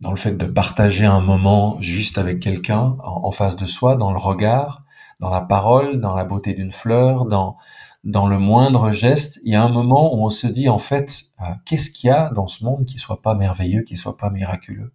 dans 0.00 0.10
le 0.10 0.16
fait 0.16 0.32
de 0.32 0.44
partager 0.44 1.06
un 1.06 1.20
moment 1.20 1.80
juste 1.80 2.18
avec 2.18 2.40
quelqu'un 2.40 2.96
en, 3.02 3.30
face 3.30 3.56
de 3.56 3.64
soi, 3.64 3.96
dans 3.96 4.12
le 4.12 4.18
regard, 4.18 4.84
dans 5.20 5.30
la 5.30 5.40
parole, 5.40 6.00
dans 6.00 6.14
la 6.14 6.24
beauté 6.24 6.52
d'une 6.52 6.72
fleur, 6.72 7.24
dans 7.24 7.56
dans 8.04 8.28
le 8.28 8.38
moindre 8.38 8.92
geste. 8.92 9.40
Il 9.44 9.52
y 9.52 9.56
a 9.56 9.64
un 9.64 9.70
moment 9.70 10.14
où 10.14 10.24
on 10.24 10.30
se 10.30 10.46
dit 10.46 10.68
en 10.68 10.78
fait, 10.78 11.24
euh, 11.40 11.44
qu'est-ce 11.64 11.90
qu'il 11.90 12.08
y 12.08 12.12
a 12.12 12.30
dans 12.30 12.46
ce 12.46 12.64
monde 12.64 12.84
qui 12.84 12.98
soit 12.98 13.22
pas 13.22 13.34
merveilleux, 13.34 13.82
qui 13.82 13.96
soit 13.96 14.16
pas 14.16 14.30
miraculeux? 14.30 14.92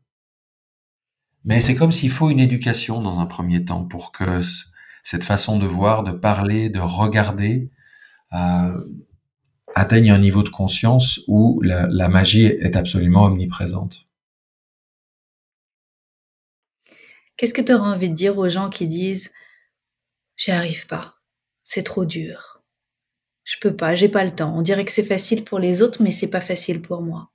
Mais 1.43 1.61
c'est 1.61 1.75
comme 1.75 1.91
s'il 1.91 2.11
faut 2.11 2.29
une 2.29 2.39
éducation 2.39 3.01
dans 3.01 3.19
un 3.19 3.25
premier 3.25 3.65
temps 3.65 3.85
pour 3.85 4.11
que 4.11 4.41
cette 5.03 5.23
façon 5.23 5.57
de 5.57 5.65
voir, 5.65 6.03
de 6.03 6.11
parler, 6.11 6.69
de 6.69 6.79
regarder, 6.79 7.71
euh, 8.33 8.77
atteignent 9.75 10.11
un 10.11 10.19
niveau 10.19 10.43
de 10.43 10.49
conscience 10.49 11.21
où 11.27 11.61
la, 11.61 12.09
magie 12.09 12.45
est 12.45 12.75
absolument 12.75 13.25
omniprésente. 13.25 14.07
Qu'est-ce 17.37 17.53
que 17.53 17.61
tu 17.61 17.73
auras 17.73 17.93
envie 17.93 18.09
de 18.09 18.15
dire 18.15 18.37
aux 18.37 18.49
gens 18.49 18.69
qui 18.69 18.87
disent 18.87 19.31
j'y 20.35 20.51
arrive 20.51 20.87
pas, 20.87 21.15
c'est 21.63 21.83
trop 21.83 22.05
dur, 22.05 22.58
je 23.49 23.55
peux 23.59 23.75
pas, 23.75 23.95
j'ai 23.95 24.09
pas 24.09 24.23
le 24.23 24.29
temps. 24.29 24.55
On 24.55 24.61
dirait 24.61 24.85
que 24.85 24.91
c'est 24.91 25.03
facile 25.03 25.43
pour 25.43 25.57
les 25.57 25.81
autres, 25.81 26.03
mais 26.03 26.11
c'est 26.11 26.27
pas 26.27 26.39
facile 26.39 26.83
pour 26.83 27.01
moi. 27.01 27.31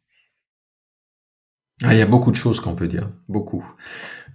Ah, 1.83 1.93
il 1.93 1.99
y 1.99 2.03
a 2.03 2.07
beaucoup 2.07 2.31
de 2.31 2.37
choses 2.37 2.61
qu'on 2.61 2.77
peut 2.77 2.87
dire, 2.87 3.11
beaucoup. 3.29 3.69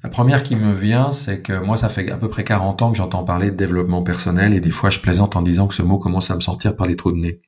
La 0.04 0.10
première 0.10 0.44
qui 0.44 0.58
me 0.58 0.74
vient, 0.74 1.14
c'est 1.14 1.42
que 1.42 1.54
moi, 1.54 1.78
ça 1.78 1.88
fait 1.88 2.12
à 2.12 2.18
peu 2.18 2.28
près 2.30 2.44
40 2.44 2.82
ans 2.82 2.92
que 2.92 2.98
j'entends 2.98 3.24
parler 3.24 3.50
de 3.50 3.56
développement 3.56 4.04
personnel 4.04 4.54
et 4.54 4.60
des 4.60 4.72
fois, 4.72 4.90
je 4.90 5.00
plaisante 5.00 5.38
en 5.38 5.42
disant 5.42 5.68
que 5.68 5.74
ce 5.74 5.82
mot 5.82 6.00
commence 6.00 6.30
à 6.32 6.36
me 6.36 6.42
sortir 6.42 6.76
par 6.76 6.86
les 6.86 6.98
trous 6.98 7.14
de 7.14 7.20
nez. 7.20 7.42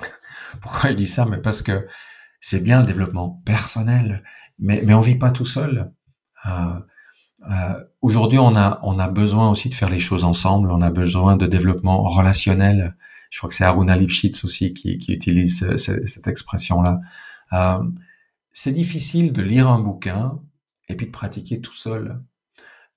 Pourquoi 0.60 0.90
je 0.90 0.96
dis 0.96 1.06
ça? 1.06 1.24
Mais 1.24 1.38
parce 1.38 1.62
que 1.62 1.86
c'est 2.40 2.60
bien 2.60 2.80
le 2.80 2.86
développement 2.86 3.40
personnel, 3.44 4.24
mais, 4.58 4.82
mais 4.84 4.94
on 4.94 5.00
vit 5.00 5.18
pas 5.18 5.30
tout 5.30 5.44
seul. 5.44 5.92
Euh, 6.46 6.80
euh, 7.48 7.84
Aujourd'hui, 8.02 8.40
on 8.40 8.56
a, 8.56 8.80
on 8.82 8.98
a 8.98 9.08
besoin 9.08 9.50
aussi 9.50 9.68
de 9.68 9.74
faire 9.74 9.90
les 9.90 10.00
choses 10.00 10.24
ensemble. 10.24 10.72
On 10.72 10.82
a 10.82 10.90
besoin 10.90 11.36
de 11.36 11.46
développement 11.46 12.02
relationnel. 12.02 12.96
Je 13.30 13.38
crois 13.38 13.48
que 13.48 13.54
c'est 13.54 13.64
Aruna 13.64 13.96
Lipschitz 13.96 14.44
aussi 14.44 14.72
qui, 14.72 14.94
utilise 15.08 15.76
cette 15.76 16.26
expression-là. 16.26 17.00
Euh, 17.52 17.82
c'est 18.52 18.72
difficile 18.72 19.32
de 19.32 19.42
lire 19.42 19.68
un 19.68 19.80
bouquin 19.80 20.40
et 20.88 20.96
puis 20.96 21.06
de 21.06 21.12
pratiquer 21.12 21.60
tout 21.60 21.74
seul. 21.74 22.22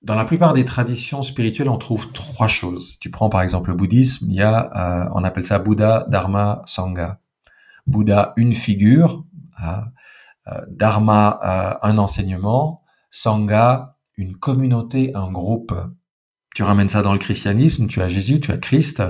Dans 0.02 0.14
la 0.14 0.24
plupart 0.24 0.54
des 0.54 0.64
traditions 0.64 1.20
spirituelles, 1.20 1.68
on 1.68 1.76
trouve 1.76 2.12
trois 2.12 2.46
choses. 2.46 2.98
Tu 3.00 3.10
prends 3.10 3.28
par 3.28 3.42
exemple 3.42 3.70
le 3.70 3.76
bouddhisme, 3.76 4.30
il 4.30 4.36
y 4.36 4.42
a, 4.42 4.70
euh, 5.04 5.10
on 5.14 5.24
appelle 5.24 5.44
ça 5.44 5.58
Bouddha, 5.58 6.06
Dharma, 6.08 6.62
Sangha. 6.64 7.20
Bouddha, 7.86 8.32
une 8.36 8.54
figure, 8.54 9.24
hein, 9.58 9.84
euh, 10.48 10.60
Dharma, 10.68 11.78
un 11.82 11.98
enseignement, 11.98 12.82
Sangha, 13.10 13.98
une 14.16 14.36
communauté, 14.36 15.14
un 15.14 15.30
groupe. 15.30 15.74
Tu 16.54 16.64
ramènes 16.64 16.88
ça 16.88 17.02
dans 17.02 17.12
le 17.12 17.18
christianisme, 17.18 17.86
tu 17.86 18.02
as 18.02 18.08
Jésus, 18.08 18.40
tu 18.40 18.50
as 18.50 18.58
Christ, 18.58 19.02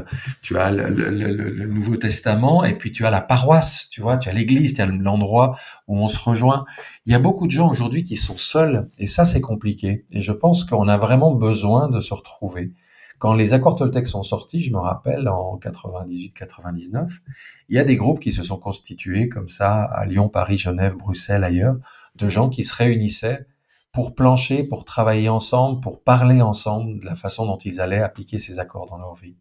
tu 0.43 0.59
as 0.59 0.71
le, 0.71 1.67
Nouveau 1.67 1.97
Testament, 1.97 2.65
et 2.65 2.77
puis 2.77 2.93
tu 2.93 3.07
as 3.07 3.11
la 3.11 3.23
paroisse, 3.23 3.89
tu 3.89 4.03
vois, 4.03 4.19
tu 4.19 4.29
as 4.29 4.33
l'église, 4.33 4.75
tu 4.75 4.83
as 4.83 4.87
l'endroit 4.87 5.57
où 5.89 5.97
on 5.97 6.09
se 6.09 6.19
rejoint. 6.19 6.67
Il 7.07 7.13
y 7.13 7.15
a 7.15 7.19
beaucoup 7.19 7.47
de 7.47 7.53
gens 7.53 7.71
aujourd'hui 7.71 8.05
qui 8.05 8.17
sont 8.17 8.37
seuls, 8.37 8.89
et 8.99 9.07
ça 9.07 9.25
c'est 9.25 9.41
compliqué. 9.41 10.05
Et 10.13 10.21
je 10.21 10.33
pense 10.33 10.65
qu'on 10.65 10.87
a 10.87 10.99
vraiment 10.99 11.35
besoin 11.35 11.89
de 11.89 12.01
se 12.01 12.13
retrouver. 12.13 12.73
Quand 13.21 13.35
les 13.35 13.53
accords 13.53 13.77
Toltec 13.77 14.07
sont 14.07 14.23
sortis, 14.23 14.61
je 14.61 14.73
me 14.73 14.79
rappelle, 14.79 15.29
en 15.29 15.59
98-99, 15.59 17.21
il 17.69 17.77
y 17.77 17.79
a 17.79 17.85
des 17.85 17.97
groupes 17.97 18.19
qui 18.19 18.33
se 18.33 18.43
sont 18.43 18.57
constitués 18.57 19.29
comme 19.29 19.51
ça 19.51 19.83
à 19.83 20.07
Lyon, 20.07 20.31
Paris, 20.31 20.57
Genève, 20.57 20.97
Bruxelles, 20.97 21.45
ailleurs, 21.45 21.77
de 22.17 22.29
gens 22.29 22.49
qui 22.49 22.65
se 22.65 22.75
réunissaient 22.75 23.47
pour 23.93 24.15
plancher, 24.15 24.65
pour 24.65 24.85
travailler 24.85 25.29
ensemble, 25.29 25.81
pour 25.81 26.03
parler 26.03 26.41
ensemble 26.43 27.01
de 27.01 27.07
la 27.07 27.15
façon 27.15 27.47
dont 27.47 27.59
ils 27.59 27.81
allaient 27.81 28.01
appliquer 28.01 28.39
ces 28.39 28.59
accords 28.59 28.87
dans 28.87 28.99
leur 28.99 29.15
vie. 29.15 29.37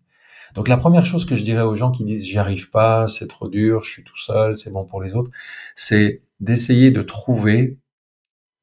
Donc 0.55 0.67
la 0.67 0.77
première 0.77 1.05
chose 1.05 1.25
que 1.25 1.35
je 1.35 1.43
dirais 1.43 1.61
aux 1.61 1.75
gens 1.75 1.91
qui 1.91 2.03
disent 2.03 2.25
j'y 2.25 2.39
arrive 2.39 2.69
pas, 2.71 3.07
c'est 3.07 3.27
trop 3.27 3.47
dur, 3.47 3.83
je 3.83 3.91
suis 3.91 4.03
tout 4.03 4.17
seul, 4.17 4.57
c'est 4.57 4.71
bon 4.71 4.85
pour 4.85 5.01
les 5.01 5.15
autres, 5.15 5.29
c'est 5.75 6.23
d'essayer 6.39 6.89
de 6.91 7.01
trouver 7.01 7.77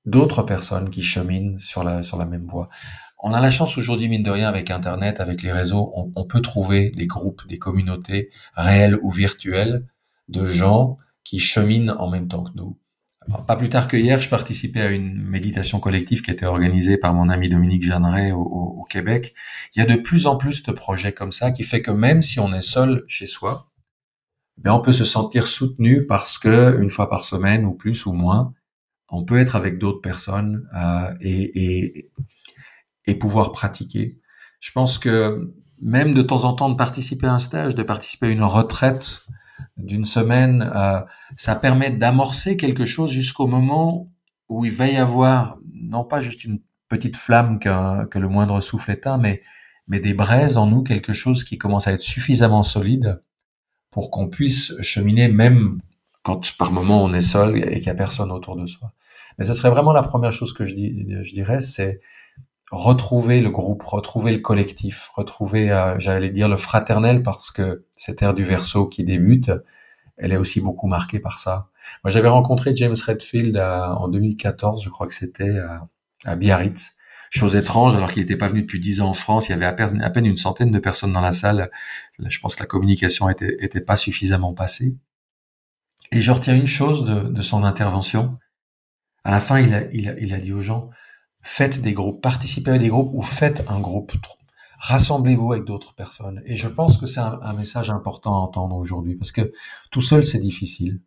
d'autres 0.05 0.43
personnes 0.43 0.91
qui 0.91 1.03
cheminent 1.03 1.59
sur 1.59 1.85
la, 1.85 2.03
sur 2.03 2.17
la 2.17 2.25
même 2.25 2.47
voie. 2.47 2.69
On 3.19 3.33
a 3.33 3.41
la 3.41 3.51
chance 3.51 3.79
aujourd'hui, 3.79 4.09
mine 4.09 4.23
de 4.23 4.31
rien, 4.31 4.49
avec 4.49 4.71
Internet, 4.71 5.21
avec 5.21 5.43
les 5.43 5.53
réseaux, 5.53 5.93
on, 6.15 6.25
peut 6.25 6.43
trouver 6.43 6.91
des 6.91 7.07
groupes, 7.07 7.47
des 7.49 7.59
communautés 7.59 8.31
réelles 8.55 8.99
ou 9.03 9.11
virtuelles 9.11 9.87
de 10.29 10.45
gens 10.45 10.99
qui 11.25 11.39
cheminent 11.39 11.95
en 11.99 12.11
même 12.11 12.29
temps 12.29 12.45
que 12.45 12.53
nous. 12.55 12.79
Pas 13.47 13.57
plus 13.57 13.69
tard 13.69 13.89
que 13.89 13.97
hier, 13.97 14.21
je 14.21 14.29
participais 14.29 14.81
à 14.81 14.91
une 14.91 15.23
méditation 15.23 15.81
collective 15.81 16.23
qui 16.23 16.31
était 16.31 16.47
organisée 16.47 16.97
par 16.97 17.15
mon 17.15 17.29
ami 17.29 17.49
Dominique 17.49 17.85
Jeanneret 17.85 18.33
au, 18.33 18.85
Québec. 18.89 19.35
Il 19.75 19.81
y 19.81 19.83
a 19.83 19.87
de 19.87 19.97
plus 20.01 20.29
en 20.29 20.37
plus 20.37 20.63
de 20.63 20.71
projets 20.71 21.13
comme 21.13 21.33
ça 21.33 21.51
qui 21.51 21.65
fait 21.65 21.83
que 21.83 21.91
même 21.91 22.23
si 22.23 22.39
on 22.39 22.53
est 22.55 22.61
seul 22.61 23.03
chez 23.09 23.27
soi, 23.27 23.69
ben 24.59 24.73
on 24.73 24.81
peut 24.81 24.93
se 24.93 25.05
sentir 25.05 25.49
soutenu 25.49 26.07
parce 26.07 26.39
que 26.39 26.81
une 26.81 26.89
fois 26.89 27.11
par 27.11 27.25
semaine 27.25 27.65
ou 27.65 27.73
plus 27.73 28.07
ou 28.07 28.13
moins, 28.13 28.55
on 29.09 29.25
peut 29.25 29.39
être 29.39 29.57
avec 29.57 29.79
d'autres 29.79 30.01
personnes 30.01 30.69
euh, 30.77 31.13
et, 31.21 31.65
et, 31.65 32.11
et 33.07 33.15
pouvoir 33.17 33.51
pratiquer. 33.51 34.21
Je 34.61 34.71
pense 34.71 34.99
que 34.99 35.53
même 35.83 36.15
de 36.15 36.23
temps 36.23 36.45
en 36.45 36.55
temps 36.55 36.71
de 36.71 36.77
participer 36.77 37.27
à 37.27 37.35
un 37.35 37.39
stage, 37.41 37.75
de 37.75 37.83
participer 37.83 38.27
à 38.27 38.31
une 38.31 38.45
retraite 38.45 39.27
d'une 39.77 40.05
semaine, 40.05 40.71
euh, 40.75 41.01
ça 41.37 41.55
permet 41.55 41.91
d'amorcer 41.91 42.57
quelque 42.57 42.85
chose 42.85 43.11
jusqu'au 43.11 43.47
moment 43.47 44.11
où 44.49 44.65
il 44.65 44.73
va 44.73 44.87
y 44.89 44.97
avoir 44.97 45.59
non 45.73 46.05
pas 46.05 46.21
juste 46.21 46.45
une 46.45 46.61
petite 46.89 47.17
flamme 47.17 47.59
que, 47.59 48.19
le 48.19 48.29
moindre 48.29 48.61
souffle 48.61 48.93
éteint, 48.93 49.19
mais, 49.19 49.43
mais 49.89 50.01
des 50.01 50.15
braises 50.15 50.57
en 50.57 50.67
nous, 50.67 50.83
quelque 50.83 51.13
chose 51.13 51.45
qui 51.45 51.59
commence 51.59 51.89
à 51.89 51.93
être 51.93 52.01
suffisamment 52.01 52.63
solide 52.63 53.23
pour 53.91 54.11
qu'on 54.11 54.29
puisse 54.29 54.75
cheminer 54.83 55.29
même 55.29 55.81
quand 56.23 56.57
par 56.59 56.73
moment 56.73 57.03
on 57.03 57.13
est 57.15 57.23
seul 57.23 57.57
et 57.57 57.75
qu'il 57.75 57.85
n'y 57.85 57.89
a 57.89 57.95
personne 57.95 58.31
autour 58.31 58.57
de 58.57 58.67
soi. 58.67 58.93
Mais 59.39 59.45
ce 59.45 59.53
serait 59.53 59.71
vraiment 59.71 59.93
la 59.93 60.03
première 60.03 60.33
chose 60.33 60.53
que 60.53 60.65
je, 60.65 60.75
dis, 60.75 61.05
je 61.23 61.33
dirais, 61.33 61.61
c'est 61.61 62.01
retrouver 62.73 63.41
le 63.41 63.51
groupe, 63.51 63.83
retrouver 63.83 64.33
le 64.33 64.39
collectif, 64.39 65.11
retrouver, 65.15 65.71
euh, 65.71 65.99
j'allais 65.99 66.31
dire 66.31 66.49
le 66.49 66.57
fraternel, 66.57 67.23
parce 67.23 67.51
que 67.51 67.85
cette 67.97 68.23
ère 68.23 68.35
du 68.35 68.45
verso 68.45 68.87
qui 68.87 69.05
débute, 69.05 69.53
elle 70.17 70.33
est 70.33 70.37
aussi 70.37 70.61
beaucoup 70.61 70.87
marquée 70.87 71.21
par 71.21 71.39
ça. 71.39 71.69
Moi, 72.03 72.11
j'avais 72.11 72.29
rencontré 72.29 72.75
James 72.75 72.97
Redfield 72.97 73.57
en 73.57 74.09
2014, 74.09 74.83
je 74.83 74.91
crois 74.91 75.07
que 75.07 75.15
c'était 75.15 75.59
à, 75.59 75.89
à 76.25 76.37
Biarritz. 76.37 76.97
Chose 77.31 77.57
étrange, 77.57 77.95
alors 77.97 78.13
qu'il 78.13 78.23
n'était 78.23 78.37
pas 78.37 78.49
venu 78.49 78.63
depuis 78.63 78.79
dix 78.79 79.01
ans 79.01 79.09
en 79.09 79.15
France, 79.15 79.49
il 79.49 79.53
y 79.53 79.55
avait 79.55 79.67
à 79.67 79.73
peine, 79.73 80.27
une 80.27 80.37
centaine 80.37 80.71
de 80.71 80.79
personnes 80.79 81.13
dans 81.13 81.21
la 81.21 81.33
salle. 81.33 81.71
Je 82.19 82.39
pense 82.39 82.55
que 82.55 82.61
la 82.63 82.67
communication 82.67 83.29
était, 83.29 83.81
pas 83.81 83.97
suffisamment 83.97 84.55
passée. 84.55 84.97
Et 86.13 86.21
je 86.21 86.31
retiens 86.31 86.55
une 86.55 86.69
chose 86.69 87.05
de, 87.05 87.43
son 87.43 87.65
intervention. 87.65 88.39
À 89.25 89.33
la 89.33 89.41
fin, 89.41 89.59
il 89.61 89.75
a 90.33 90.39
dit 90.39 90.53
aux 90.53 90.63
gens, 90.63 90.91
faites 91.47 91.81
des 91.81 91.93
groupes, 91.93 92.21
participez 92.21 92.73
à 92.73 92.79
des 92.79 92.89
groupes 92.89 93.13
ou 93.15 93.23
faites 93.23 93.65
un 93.69 93.79
groupe. 93.79 94.13
Rassemblez-vous 94.79 95.53
avec 95.53 95.65
d'autres 95.65 95.95
personnes. 95.95 96.43
Et 96.45 96.57
je 96.57 96.67
pense 96.67 96.99
que 96.99 97.07
c'est 97.07 97.21
un, 97.21 97.53
message 97.55 97.89
important 97.89 98.35
à 98.35 98.39
entendre 98.41 98.77
aujourd'hui 98.77 99.15
parce 99.15 99.33
que 99.33 99.53
tout 99.91 100.03
seul, 100.03 100.25
c'est 100.25 100.41
difficile. 100.41 101.01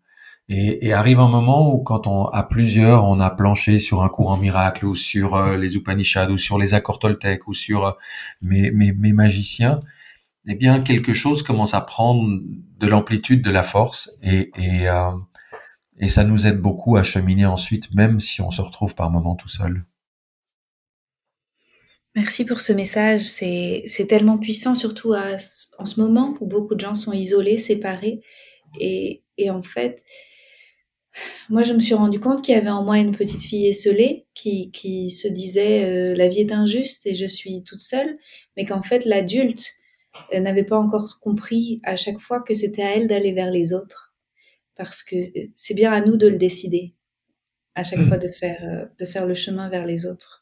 Et, 0.48 0.94
arrive 0.94 1.20
un 1.20 1.28
moment 1.28 1.72
où 1.72 1.84
quand 1.84 2.08
on 2.08 2.26
à 2.26 2.42
plusieurs, 2.44 3.04
on 3.04 3.20
a 3.20 3.30
planché 3.30 3.78
sur 3.78 4.02
un 4.02 4.10
courant 4.10 4.38
miracle 4.38 4.86
ou 4.86 4.96
sur 4.96 5.36
euh, 5.36 5.58
les 5.58 5.76
Upanishads 5.76 6.32
ou 6.32 6.38
sur 6.38 6.58
les 6.58 6.74
accords 6.74 7.00
ou 7.46 7.54
sur 7.54 7.86
euh, 7.86 7.92
mes, 8.42 9.14
magiciens, 9.14 9.76
eh 10.48 10.56
bien 10.56 10.80
quelque 10.80 11.14
chose 11.14 11.44
commence 11.44 11.76
à 11.76 11.82
prendre 11.82 12.40
de 12.80 12.88
l'amplitude, 12.88 13.44
de 13.44 13.52
la 13.52 13.62
force 13.62 14.10
et, 14.24 14.50
euh, 14.58 15.12
et 16.00 16.08
ça 16.08 16.24
nous 16.24 16.48
aide 16.48 16.60
beaucoup 16.62 16.96
à 16.96 17.04
cheminer 17.04 17.46
ensuite, 17.46 17.94
même 17.94 18.20
si 18.20 18.42
on 18.42 18.50
se 18.50 18.62
retrouve 18.62 18.96
par 18.96 19.12
moments 19.12 19.36
tout 19.36 19.50
seul. 19.50 19.86
Merci 22.16 22.46
pour 22.46 22.60
ce 22.60 22.74
message. 22.74 23.22
C'est 23.22 24.08
tellement 24.08 24.38
puissant, 24.38 24.76
surtout 24.76 25.14
à, 25.14 25.38
en 25.78 25.86
ce 25.86 26.00
moment 26.00 26.36
où 26.40 26.48
beaucoup 26.48 26.76
de 26.76 26.80
gens 26.80 26.96
sont 26.96 27.14
isolés, 27.14 27.58
séparés. 27.58 28.22
Et, 28.80 29.24
et 29.38 29.50
en 29.50 29.62
fait, 29.62 30.04
moi, 31.50 31.64
je 31.64 31.74
me 31.74 31.80
suis 31.80 31.94
rendu 31.94 32.20
compte 32.20 32.44
qu'il 32.44 32.56
y 32.56 32.58
avait 32.58 32.70
en 32.70 32.84
moi 32.84 32.98
une 32.98 33.16
petite 33.16 33.42
fille 33.42 33.68
esselée 33.68 34.28
qui, 34.34 34.72
qui 34.72 35.10
se 35.10 35.28
disait 35.28 35.86
euh, 35.86 36.16
la 36.16 36.28
vie 36.28 36.42
est 36.42 36.52
injuste 36.52 37.06
et 37.06 37.16
je 37.16 37.26
suis 37.26 37.64
toute 37.64 37.82
seule, 37.82 38.18
mais 38.56 38.66
qu'en 38.66 38.82
fait 38.84 39.06
l'adulte 39.06 39.74
euh, 40.34 40.40
n'avait 40.40 40.64
pas 40.64 40.78
encore 40.78 41.20
compris 41.20 41.82
à 41.84 41.96
chaque 41.96 42.20
fois 42.20 42.42
que 42.42 42.54
c'était 42.54 42.84
à 42.84 42.96
elle 42.96 43.08
d'aller 43.08 43.34
vers 43.34 43.52
les 43.52 43.74
autres, 43.74 44.14
parce 44.76 45.04
que 45.04 45.16
euh, 45.16 45.48
c'est 45.54 45.74
bien 45.74 45.92
à 45.92 46.02
nous 46.02 46.18
de 46.18 46.28
le 46.28 46.38
décider 46.38 46.96
à 47.76 47.84
chaque 47.84 48.00
mmh. 48.00 48.08
fois 48.08 48.18
de 48.18 48.28
faire 48.28 48.64
euh, 48.64 48.86
de 49.00 49.06
faire 49.06 49.26
le 49.26 49.36
chemin 49.36 49.70
vers 49.70 49.86
les 49.86 50.06
autres. 50.06 50.39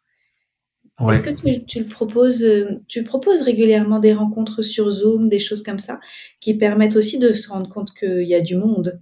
Ouais. 1.00 1.14
Est-ce 1.14 1.22
que 1.22 1.30
tu, 1.30 1.66
tu, 1.66 1.80
le 1.80 1.86
proposes, 1.86 2.44
euh, 2.44 2.80
tu 2.88 3.04
proposes 3.04 3.44
régulièrement 3.44 4.00
des 4.00 4.14
rencontres 4.14 4.64
sur 4.64 4.90
Zoom, 4.90 5.30
des 5.30 5.40
choses 5.40 5.62
comme 5.62 5.78
ça, 5.78 6.00
qui 6.40 6.56
permettent 6.58 6.96
aussi 6.96 7.20
de 7.20 7.34
se 7.34 7.50
rendre 7.50 7.70
compte 7.70 7.94
qu'il 7.94 8.28
y 8.28 8.34
a 8.34 8.42
du 8.42 8.56
monde? 8.56 9.00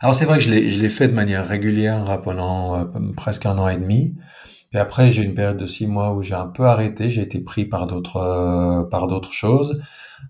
Alors 0.00 0.14
c'est 0.14 0.26
vrai 0.26 0.36
que 0.36 0.44
je 0.44 0.50
l'ai 0.50 0.88
fait 0.90 1.08
de 1.08 1.14
manière 1.14 1.48
régulière 1.48 2.20
pendant 2.22 2.78
euh, 2.78 2.84
presque 3.16 3.46
un 3.46 3.56
an 3.56 3.68
et 3.68 3.78
demi. 3.78 4.14
Et 4.74 4.76
après 4.76 5.10
j'ai 5.10 5.22
une 5.22 5.34
période 5.34 5.56
de 5.56 5.66
six 5.66 5.86
mois 5.86 6.12
où 6.12 6.22
j'ai 6.22 6.34
un 6.34 6.48
peu 6.48 6.64
arrêté. 6.64 7.10
J'ai 7.10 7.22
été 7.22 7.40
pris 7.40 7.64
par 7.64 7.86
d'autres 7.86 8.18
euh, 8.18 8.84
par 8.84 9.06
d'autres 9.08 9.32
choses. 9.32 9.80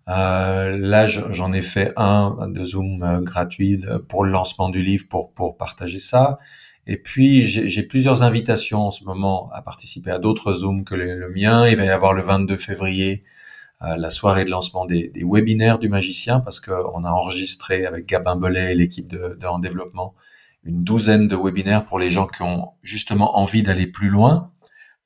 Euh, 0.09 0.77
là 0.79 1.07
j'en 1.09 1.53
ai 1.53 1.63
fait 1.63 1.93
un 1.97 2.49
de 2.49 2.65
Zoom 2.65 3.23
gratuit 3.25 3.83
pour 4.09 4.25
le 4.25 4.31
lancement 4.31 4.69
du 4.69 4.83
livre 4.83 5.07
pour 5.11 5.33
pour 5.33 5.57
partager 5.57 5.99
ça. 5.99 6.39
Et 6.87 6.97
puis 6.99 7.43
j'ai 7.43 7.83
plusieurs 7.83 8.23
invitations 8.23 8.87
en 8.87 8.91
ce 8.91 9.05
moment 9.05 9.51
à 9.53 9.63
participer 9.63 10.11
à 10.11 10.19
d'autres 10.19 10.53
Zooms 10.53 10.85
que 10.85 10.95
le, 10.95 11.31
mien. 11.31 11.67
Il 11.69 11.77
va 11.77 11.85
y 11.85 11.89
avoir 11.89 12.13
le 12.13 12.23
22 12.23 12.57
février 12.57 13.25
la 13.81 14.11
soirée 14.11 14.45
de 14.45 14.51
lancement 14.51 14.85
des, 14.87 15.13
webinaires 15.25 15.79
du 15.79 15.89
magicien 15.89 16.41
parce 16.41 16.61
qu'on 16.61 17.05
a 17.05 17.11
enregistré 17.11 17.87
avec 17.87 18.07
Gabin 18.07 18.37
Bellet 18.37 18.73
et 18.73 18.75
l'équipe 18.75 19.09
de, 19.09 19.37
de, 19.41 19.47
en 19.47 19.59
développement 19.59 20.15
une 20.65 20.83
douzaine 20.83 21.29
de 21.29 21.37
webinaires 21.37 21.85
pour 21.85 21.99
les 21.99 22.11
gens 22.11 22.27
qui 22.27 22.43
ont 22.43 22.73
justement 22.83 23.39
envie 23.39 23.63
d'aller 23.63 23.87
plus 23.87 24.09
loin. 24.09 24.51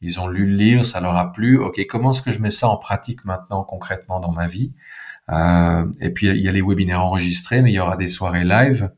Ils 0.00 0.20
ont 0.20 0.28
lu 0.28 0.46
le 0.46 0.54
livre, 0.54 0.84
ça 0.84 1.00
leur 1.00 1.16
a 1.16 1.32
plu. 1.32 1.58
Ok, 1.58 1.84
comment 1.88 2.10
est-ce 2.10 2.22
que 2.22 2.30
je 2.30 2.38
mets 2.40 2.50
ça 2.50 2.68
en 2.68 2.76
pratique 2.76 3.24
maintenant 3.24 3.64
concrètement 3.64 4.20
dans 4.20 4.30
ma 4.30 4.46
vie? 4.46 4.72
Euh, 5.30 5.84
Et 6.00 6.10
puis 6.10 6.28
il 6.28 6.40
y 6.40 6.48
a 6.48 6.52
les 6.52 6.62
webinaires 6.62 7.02
enregistrés, 7.02 7.62
mais 7.62 7.72
il 7.72 7.74
y 7.74 7.80
aura 7.80 7.96
des 7.96 8.08
soirées 8.08 8.44
live 8.44 8.84
euh, 8.84 8.94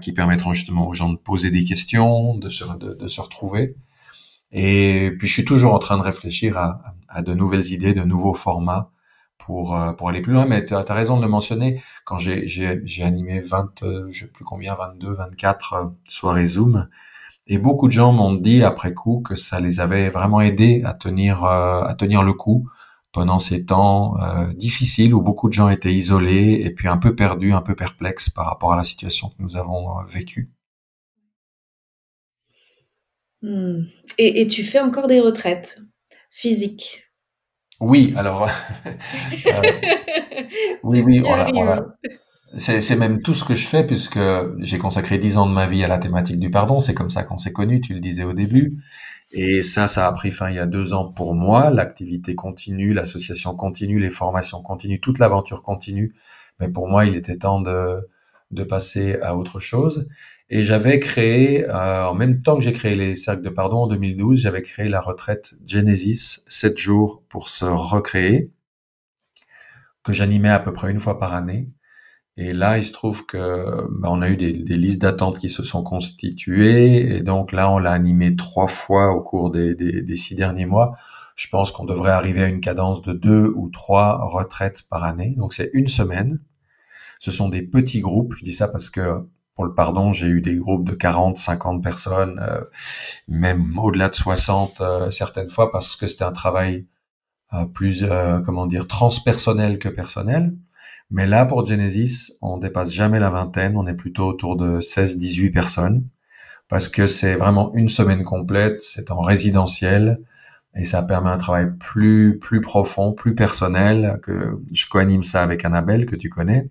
qui 0.00 0.12
permettront 0.12 0.52
justement 0.52 0.88
aux 0.88 0.94
gens 0.94 1.10
de 1.10 1.18
poser 1.18 1.50
des 1.50 1.64
questions, 1.64 2.34
de 2.34 2.48
se, 2.48 2.64
de, 2.78 2.94
de 2.94 3.08
se 3.08 3.20
retrouver. 3.20 3.76
Et 4.52 5.12
puis 5.18 5.28
je 5.28 5.32
suis 5.32 5.44
toujours 5.44 5.74
en 5.74 5.78
train 5.78 5.98
de 5.98 6.02
réfléchir 6.02 6.56
à, 6.56 6.80
à 7.08 7.22
de 7.22 7.34
nouvelles 7.34 7.72
idées, 7.72 7.94
de 7.94 8.04
nouveaux 8.04 8.34
formats 8.34 8.90
pour, 9.38 9.76
euh, 9.76 9.92
pour 9.92 10.08
aller 10.08 10.20
plus 10.20 10.32
loin. 10.32 10.46
Mais 10.46 10.64
tu 10.64 10.74
as, 10.74 10.82
raison 10.88 11.16
de 11.16 11.22
le 11.22 11.28
mentionner. 11.28 11.82
Quand 12.04 12.18
j'ai 12.18 13.02
animé 13.02 13.40
20, 13.40 13.82
euh, 13.82 14.06
je 14.10 14.26
sais 14.26 14.32
plus 14.32 14.44
combien, 14.44 14.74
22, 14.74 15.12
24 15.12 15.72
euh, 15.72 15.84
soirées 16.08 16.46
Zoom, 16.46 16.88
et 17.46 17.58
beaucoup 17.58 17.86
de 17.86 17.92
gens 17.92 18.12
m'ont 18.12 18.34
dit 18.34 18.64
après 18.64 18.92
coup 18.92 19.22
que 19.24 19.36
ça 19.36 19.60
les 19.60 19.78
avait 19.78 20.10
vraiment 20.10 20.40
aidés 20.40 20.82
à 20.84 20.94
tenir, 20.94 21.44
à 21.44 21.94
tenir 21.96 22.24
le 22.24 22.32
coup 22.32 22.68
pendant 23.16 23.38
ces 23.38 23.64
temps 23.64 24.20
euh, 24.20 24.52
difficiles 24.52 25.14
où 25.14 25.22
beaucoup 25.22 25.48
de 25.48 25.54
gens 25.54 25.70
étaient 25.70 25.94
isolés 25.94 26.60
et 26.62 26.70
puis 26.70 26.86
un 26.86 26.98
peu 26.98 27.16
perdus, 27.16 27.54
un 27.54 27.62
peu 27.62 27.74
perplexes 27.74 28.28
par 28.28 28.44
rapport 28.44 28.74
à 28.74 28.76
la 28.76 28.84
situation 28.84 29.30
que 29.30 29.36
nous 29.38 29.56
avons 29.56 30.04
vécue. 30.04 30.52
Mmh. 33.40 33.84
Et, 34.18 34.42
et, 34.42 34.46
tu 34.46 34.64
fais 34.64 34.80
encore 34.80 35.06
des 35.06 35.20
retraites 35.20 35.80
physiques? 36.30 37.04
Oui, 37.80 38.12
alors 38.18 38.50
euh, 38.86 39.62
oui, 40.82 41.00
oui, 41.00 41.22
c'est 42.58 42.96
même 42.96 43.22
tout 43.22 43.32
ce 43.32 43.44
que 43.44 43.54
je 43.54 43.66
fais 43.66 43.86
puisque 43.86 44.20
j'ai 44.58 44.76
consacré 44.76 45.16
dix 45.16 45.38
ans 45.38 45.46
de 45.46 45.54
ma 45.54 45.66
vie 45.66 45.84
à 45.84 45.88
la 45.88 45.96
thématique 45.96 46.38
du 46.38 46.50
pardon. 46.50 46.80
C'est 46.80 46.94
comme 46.94 47.08
ça 47.08 47.22
qu'on 47.22 47.38
s'est 47.38 47.52
connus, 47.52 47.80
tu 47.80 47.94
le 47.94 48.00
disais 48.00 48.24
au 48.24 48.34
début. 48.34 48.76
Et 49.38 49.60
ça, 49.60 49.86
ça 49.86 50.06
a 50.06 50.12
pris 50.12 50.32
fin 50.32 50.48
il 50.48 50.56
y 50.56 50.58
a 50.58 50.64
deux 50.66 50.94
ans 50.94 51.12
pour 51.12 51.34
moi. 51.34 51.70
L'activité 51.70 52.34
continue, 52.34 52.94
l'association 52.94 53.54
continue, 53.54 54.00
les 54.00 54.10
formations 54.10 54.62
continuent, 54.62 54.98
toute 55.00 55.18
l'aventure 55.18 55.62
continue. 55.62 56.14
Mais 56.58 56.70
pour 56.70 56.88
moi, 56.88 57.04
il 57.04 57.16
était 57.16 57.36
temps 57.36 57.60
de, 57.60 58.08
de 58.50 58.64
passer 58.64 59.18
à 59.20 59.36
autre 59.36 59.60
chose. 59.60 60.08
Et 60.48 60.62
j'avais 60.62 61.00
créé, 61.00 61.68
euh, 61.68 62.06
en 62.06 62.14
même 62.14 62.40
temps 62.40 62.56
que 62.56 62.62
j'ai 62.64 62.72
créé 62.72 62.94
les 62.96 63.14
cercles 63.14 63.42
de 63.42 63.50
pardon 63.50 63.78
en 63.82 63.86
2012, 63.88 64.40
j'avais 64.40 64.62
créé 64.62 64.88
la 64.88 65.02
retraite 65.02 65.54
Genesis, 65.66 66.42
7 66.46 66.78
jours 66.78 67.22
pour 67.28 67.50
se 67.50 67.66
recréer, 67.66 68.50
que 70.02 70.12
j'animais 70.14 70.48
à 70.48 70.60
peu 70.60 70.72
près 70.72 70.90
une 70.90 71.00
fois 71.00 71.18
par 71.18 71.34
année. 71.34 71.68
Et 72.38 72.52
là, 72.52 72.76
il 72.76 72.82
se 72.82 72.92
trouve 72.92 73.24
que 73.24 73.86
bah, 73.90 74.08
on 74.10 74.20
a 74.20 74.28
eu 74.28 74.36
des, 74.36 74.76
listes 74.76 75.00
d'attente 75.00 75.38
qui 75.38 75.48
se 75.48 75.62
sont 75.62 75.82
constituées, 75.82 77.16
et 77.16 77.22
donc 77.22 77.52
là, 77.52 77.70
on 77.70 77.78
l'a 77.78 77.92
animé 77.92 78.36
trois 78.36 78.66
fois 78.66 79.12
au 79.12 79.22
cours 79.22 79.50
des, 79.50 80.16
six 80.16 80.34
derniers 80.34 80.66
mois. 80.66 80.96
Je 81.34 81.48
pense 81.48 81.72
qu'on 81.72 81.84
devrait 81.84 82.12
arriver 82.12 82.42
à 82.42 82.48
une 82.48 82.60
cadence 82.60 83.02
de 83.02 83.12
deux 83.12 83.52
ou 83.56 83.70
trois 83.70 84.18
retraites 84.26 84.82
par 84.88 85.04
année. 85.04 85.34
Donc 85.36 85.54
c'est 85.54 85.70
une 85.74 85.88
semaine. 85.88 86.40
Ce 87.18 87.30
sont 87.30 87.48
des 87.48 87.62
petits 87.62 88.00
groupes. 88.00 88.34
Je 88.34 88.44
dis 88.44 88.52
ça 88.52 88.68
parce 88.68 88.90
que 88.90 89.26
pour 89.56 89.64
le 89.64 89.74
pardon, 89.74 90.12
j'ai 90.12 90.28
eu 90.28 90.42
des 90.42 90.56
groupes 90.56 90.86
de 90.86 90.94
40, 90.94 91.38
50 91.38 91.82
personnes, 91.82 92.38
euh, 92.42 92.60
même 93.26 93.76
au-delà 93.78 94.10
de 94.10 94.14
60 94.14 94.80
euh, 94.82 95.10
certaines 95.10 95.48
fois, 95.48 95.72
parce 95.72 95.96
que 95.96 96.06
c'était 96.06 96.24
un 96.24 96.32
travail 96.32 96.86
euh, 97.54 97.64
plus, 97.64 98.04
comment 98.44 98.66
dire, 98.66 98.86
transpersonnel 98.86 99.78
que 99.78 99.88
personnel. 99.88 100.54
Mais 101.10 101.26
là, 101.26 101.46
pour 101.46 101.64
Genesis, 101.64 102.32
on 102.42 102.58
dépasse 102.58 102.90
jamais 102.90 103.20
la 103.20 103.30
vingtaine, 103.30 103.76
on 103.76 103.86
est 103.86 103.94
plutôt 103.94 104.26
autour 104.26 104.56
de 104.56 104.80
16, 104.80 105.18
18 105.18 105.50
personnes, 105.50 106.04
parce 106.68 106.88
que 106.88 107.06
c'est 107.06 107.36
vraiment 107.36 107.72
une 107.74 107.88
semaine 107.88 108.24
complète, 108.24 108.80
c'est 108.80 109.10
en 109.10 109.20
résidentiel, 109.20 110.18
et 110.74 110.84
ça 110.84 111.02
permet 111.02 111.30
un 111.30 111.38
travail 111.38 111.68
plus, 111.78 112.38
plus 112.38 112.60
profond, 112.60 113.12
plus 113.12 113.34
personnel, 113.34 114.18
que 114.22 114.60
je 114.72 114.86
co-anime 114.88 115.24
ça 115.24 115.42
avec 115.42 115.64
Annabelle, 115.64 116.06
que 116.06 116.16
tu 116.16 116.28
connais, 116.28 116.70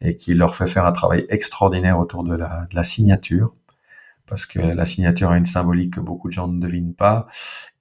et 0.00 0.16
qui 0.16 0.34
leur 0.34 0.54
fait 0.54 0.66
faire 0.66 0.84
un 0.86 0.92
travail 0.92 1.24
extraordinaire 1.30 1.98
autour 1.98 2.24
de 2.24 2.34
la, 2.36 2.64
de 2.70 2.76
la 2.76 2.84
signature, 2.84 3.54
parce 4.26 4.46
que 4.46 4.58
la 4.60 4.84
signature 4.84 5.30
a 5.30 5.38
une 5.38 5.46
symbolique 5.46 5.94
que 5.94 6.00
beaucoup 6.00 6.28
de 6.28 6.32
gens 6.32 6.48
ne 6.48 6.60
devinent 6.60 6.94
pas, 6.94 7.26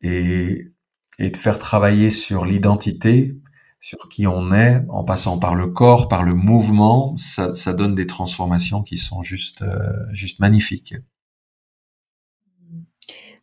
et, 0.01 0.71
et 1.19 1.29
de 1.29 1.37
faire 1.37 1.59
travailler 1.59 2.09
sur 2.09 2.45
l'identité, 2.45 3.35
sur 3.83 4.07
qui 4.07 4.25
on 4.27 4.53
est, 4.53 4.81
en 4.87 5.03
passant 5.03 5.37
par 5.37 5.55
le 5.55 5.67
corps, 5.67 6.07
par 6.07 6.23
le 6.23 6.33
mouvement, 6.33 7.17
ça, 7.17 7.51
donne 7.73 7.95
des 7.95 8.07
transformations 8.07 8.81
qui 8.81 8.95
sont 8.95 9.23
juste, 9.23 9.61
euh, 9.61 9.91
juste 10.13 10.39
magnifiques. 10.39 10.95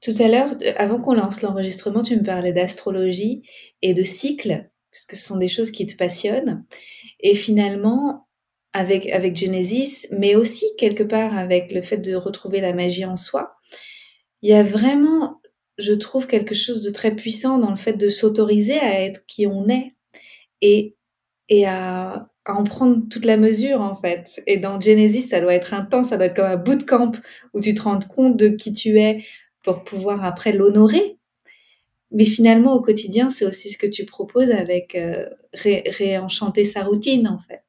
Tout 0.00 0.14
à 0.18 0.28
l'heure, 0.28 0.56
avant 0.78 0.98
qu'on 0.98 1.12
lance 1.12 1.42
l'enregistrement, 1.42 2.02
tu 2.02 2.16
me 2.16 2.22
parlais 2.22 2.54
d'astrologie 2.54 3.42
et 3.82 3.92
de 3.92 4.02
cycle, 4.02 4.70
parce 4.90 5.04
que 5.04 5.14
ce 5.14 5.26
sont 5.26 5.36
des 5.36 5.46
choses 5.46 5.70
qui 5.70 5.86
te 5.86 5.94
passionnent. 5.94 6.64
Et 7.20 7.34
finalement, 7.34 8.26
avec, 8.72 9.10
avec 9.10 9.36
Genesis, 9.36 10.06
mais 10.10 10.36
aussi 10.36 10.64
quelque 10.78 11.02
part 11.02 11.36
avec 11.36 11.70
le 11.70 11.82
fait 11.82 11.98
de 11.98 12.14
retrouver 12.14 12.62
la 12.62 12.72
magie 12.72 13.04
en 13.04 13.18
soi, 13.18 13.56
il 14.40 14.48
y 14.48 14.54
a 14.54 14.62
vraiment 14.62 15.36
je 15.76 15.92
trouve 15.92 16.26
quelque 16.26 16.54
chose 16.54 16.82
de 16.82 16.90
très 16.90 17.14
puissant 17.14 17.58
dans 17.58 17.70
le 17.70 17.76
fait 17.76 17.94
de 17.94 18.08
s'autoriser 18.10 18.78
à 18.78 19.00
être 19.00 19.24
qui 19.26 19.46
on 19.46 19.66
est 19.68 19.94
et, 20.60 20.96
et 21.48 21.66
à, 21.66 22.30
à 22.44 22.54
en 22.54 22.64
prendre 22.64 23.08
toute 23.08 23.24
la 23.24 23.36
mesure 23.36 23.80
en 23.80 23.94
fait. 23.94 24.42
Et 24.46 24.56
dans 24.56 24.80
Genesis, 24.80 25.22
ça 25.22 25.40
doit 25.40 25.54
être 25.54 25.74
intense, 25.74 26.08
ça 26.08 26.16
doit 26.16 26.26
être 26.26 26.36
comme 26.36 26.46
un 26.46 26.56
bootcamp 26.56 27.12
où 27.54 27.60
tu 27.60 27.74
te 27.74 27.82
rends 27.82 27.98
compte 27.98 28.36
de 28.36 28.48
qui 28.48 28.72
tu 28.72 28.98
es 28.98 29.24
pour 29.62 29.84
pouvoir 29.84 30.24
après 30.24 30.52
l'honorer. 30.52 31.18
Mais 32.12 32.24
finalement, 32.24 32.74
au 32.74 32.80
quotidien, 32.80 33.30
c'est 33.30 33.44
aussi 33.44 33.70
ce 33.70 33.78
que 33.78 33.86
tu 33.86 34.04
proposes 34.04 34.50
avec 34.50 34.96
euh, 34.96 35.26
réenchanter 35.54 36.64
sa 36.64 36.82
routine 36.82 37.28
en 37.28 37.38
fait. 37.38 37.62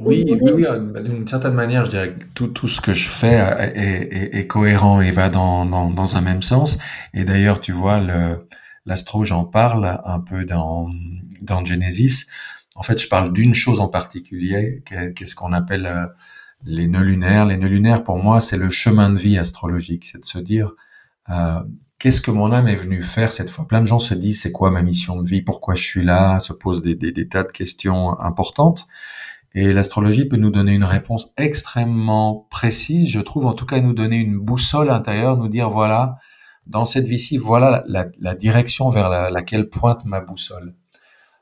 Oui, 0.00 0.24
oui, 0.28 0.38
oui, 0.54 0.66
euh, 0.66 0.78
d'une 1.00 1.26
certaine 1.26 1.54
manière, 1.54 1.84
je 1.84 1.90
dirais 1.90 2.10
que 2.10 2.24
tout, 2.34 2.46
tout 2.46 2.68
ce 2.68 2.80
que 2.80 2.92
je 2.92 3.08
fais 3.08 3.34
est, 3.34 4.08
est, 4.12 4.38
est 4.38 4.46
cohérent 4.46 5.00
et 5.00 5.10
va 5.10 5.28
dans, 5.28 5.66
dans, 5.66 5.90
dans, 5.90 6.16
un 6.16 6.20
même 6.20 6.42
sens. 6.42 6.78
Et 7.12 7.24
d'ailleurs, 7.24 7.60
tu 7.60 7.72
vois, 7.72 8.00
l'astro, 8.86 9.24
j'en 9.24 9.44
parle 9.44 10.00
un 10.04 10.20
peu 10.20 10.44
dans, 10.44 10.90
dans 11.42 11.64
Genesis. 11.64 12.26
En 12.76 12.82
fait, 12.82 12.98
je 12.98 13.08
parle 13.08 13.32
d'une 13.32 13.54
chose 13.54 13.80
en 13.80 13.88
particulier, 13.88 14.82
qu'est-ce 14.86 15.34
qu'on 15.34 15.52
appelle 15.52 15.86
euh, 15.86 16.06
les 16.64 16.86
nœuds 16.86 17.02
lunaires. 17.02 17.46
Les 17.46 17.56
nœuds 17.56 17.68
lunaires, 17.68 18.04
pour 18.04 18.18
moi, 18.18 18.40
c'est 18.40 18.56
le 18.56 18.70
chemin 18.70 19.10
de 19.10 19.18
vie 19.18 19.38
astrologique. 19.38 20.04
C'est 20.06 20.20
de 20.20 20.24
se 20.24 20.38
dire, 20.38 20.72
euh, 21.30 21.60
qu'est-ce 21.98 22.20
que 22.20 22.30
mon 22.30 22.52
âme 22.52 22.68
est 22.68 22.76
venue 22.76 23.02
faire 23.02 23.32
cette 23.32 23.50
fois? 23.50 23.66
Plein 23.66 23.80
de 23.80 23.86
gens 23.86 23.98
se 23.98 24.14
disent, 24.14 24.40
c'est 24.42 24.52
quoi 24.52 24.70
ma 24.70 24.82
mission 24.82 25.20
de 25.20 25.28
vie? 25.28 25.42
Pourquoi 25.42 25.74
je 25.74 25.82
suis 25.82 26.04
là? 26.04 26.38
Se 26.38 26.52
posent 26.52 26.82
des, 26.82 27.28
tas 27.28 27.42
de 27.42 27.52
questions 27.52 28.18
importantes. 28.20 28.86
Et 29.52 29.72
l'astrologie 29.72 30.26
peut 30.26 30.36
nous 30.36 30.50
donner 30.50 30.74
une 30.74 30.84
réponse 30.84 31.32
extrêmement 31.36 32.46
précise, 32.50 33.08
je 33.08 33.18
trouve, 33.18 33.46
en 33.46 33.52
tout 33.52 33.66
cas 33.66 33.80
nous 33.80 33.94
donner 33.94 34.18
une 34.18 34.38
boussole 34.38 34.90
intérieure, 34.90 35.36
nous 35.36 35.48
dire 35.48 35.68
voilà, 35.68 36.18
dans 36.66 36.84
cette 36.84 37.06
vie-ci, 37.06 37.36
voilà 37.36 37.84
la, 37.86 38.06
la, 38.18 38.34
direction 38.34 38.90
vers 38.90 39.08
laquelle 39.08 39.68
pointe 39.68 40.04
ma 40.04 40.20
boussole. 40.20 40.74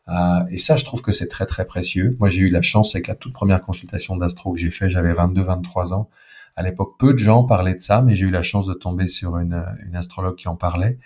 Euh, 0.09 0.45
et 0.51 0.59
ça, 0.59 0.77
je 0.77 0.85
trouve 0.85 1.03
que 1.03 1.13
c'est 1.13 1.29
très 1.29 1.45
très 1.45 1.67
précieux. 1.67 2.17
Moi, 2.19 2.31
j'ai 2.31 2.43
eu 2.43 2.51
la 2.51 2.63
chance 2.63 2.95
avec 2.95 3.09
la 3.09 3.15
toute 3.15 3.33
première 3.33 3.61
consultation 3.61 4.17
d'astro 4.17 4.53
que 4.53 4.59
j'ai 4.59 4.71
fait, 4.71 4.89
j'avais 4.89 5.13
22-23 5.13 5.93
ans. 5.93 6.09
À 6.57 6.63
l'époque, 6.63 6.95
peu 6.99 7.13
de 7.13 7.19
gens 7.19 7.45
parlaient 7.45 7.75
de 7.75 7.81
ça, 7.81 8.01
mais 8.03 8.15
j'ai 8.15 8.27
eu 8.27 8.31
la 8.31 8.43
chance 8.43 8.67
de 8.67 8.75
tomber 8.75 9.07
sur 9.07 9.37
une, 9.37 9.65
une 9.87 9.97
astrologue 9.97 10.37
qui 10.37 10.49
en 10.49 10.57
parlait. 10.57 10.99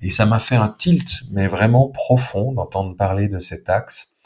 Et 0.00 0.10
ça 0.10 0.26
m'a 0.26 0.38
fait 0.38 0.56
un 0.56 0.68
tilt, 0.68 1.22
mais 1.30 1.46
vraiment 1.46 1.88
profond, 1.88 2.52
d'entendre 2.52 2.96
parler 2.96 3.28
de 3.28 3.38
cet 3.38 3.68
axe 3.68 4.16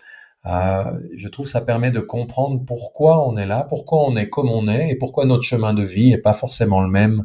euh, 0.46 0.98
je 1.14 1.28
trouve 1.28 1.46
que 1.46 1.52
ça 1.52 1.60
permet 1.60 1.90
de 1.90 2.00
comprendre 2.00 2.64
pourquoi 2.64 3.26
on 3.28 3.36
est 3.36 3.46
là, 3.46 3.66
pourquoi 3.68 4.06
on 4.06 4.16
est 4.16 4.28
comme 4.28 4.48
on 4.48 4.68
est 4.68 4.90
et 4.90 4.96
pourquoi 4.96 5.26
notre 5.26 5.42
chemin 5.42 5.74
de 5.74 5.82
vie 5.82 6.12
est 6.12 6.18
pas 6.18 6.32
forcément 6.32 6.80
le 6.80 6.88
même 6.88 7.24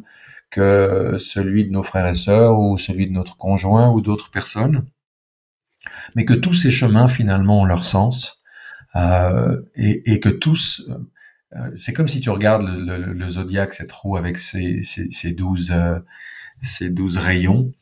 que 0.50 1.16
celui 1.18 1.64
de 1.64 1.70
nos 1.70 1.82
frères 1.82 2.06
et 2.06 2.14
sœurs 2.14 2.58
ou 2.58 2.78
celui 2.78 3.06
de 3.06 3.12
notre 3.12 3.36
conjoint 3.36 3.90
ou 3.90 4.00
d'autres 4.00 4.30
personnes, 4.30 4.86
mais 6.14 6.24
que 6.24 6.34
tous 6.34 6.54
ces 6.54 6.70
chemins 6.70 7.08
finalement 7.08 7.62
ont 7.62 7.64
leur 7.64 7.84
sens 7.84 8.42
euh, 8.94 9.60
et, 9.74 10.12
et, 10.12 10.20
que 10.20 10.28
tous, 10.28 10.88
euh, 11.52 11.70
c'est 11.74 11.92
comme 11.92 12.08
si 12.08 12.20
tu 12.20 12.30
regardes 12.30 12.66
le, 12.66 12.96
le, 12.96 13.12
le, 13.12 13.28
zodiaque, 13.28 13.74
cette 13.74 13.92
roue 13.92 14.16
avec 14.16 14.38
ses, 14.38 14.82
ses, 14.82 15.10
ses 15.10 15.36
euh, 15.70 16.00
ses 16.62 16.90
douze 16.90 17.18
rayons. 17.18 17.72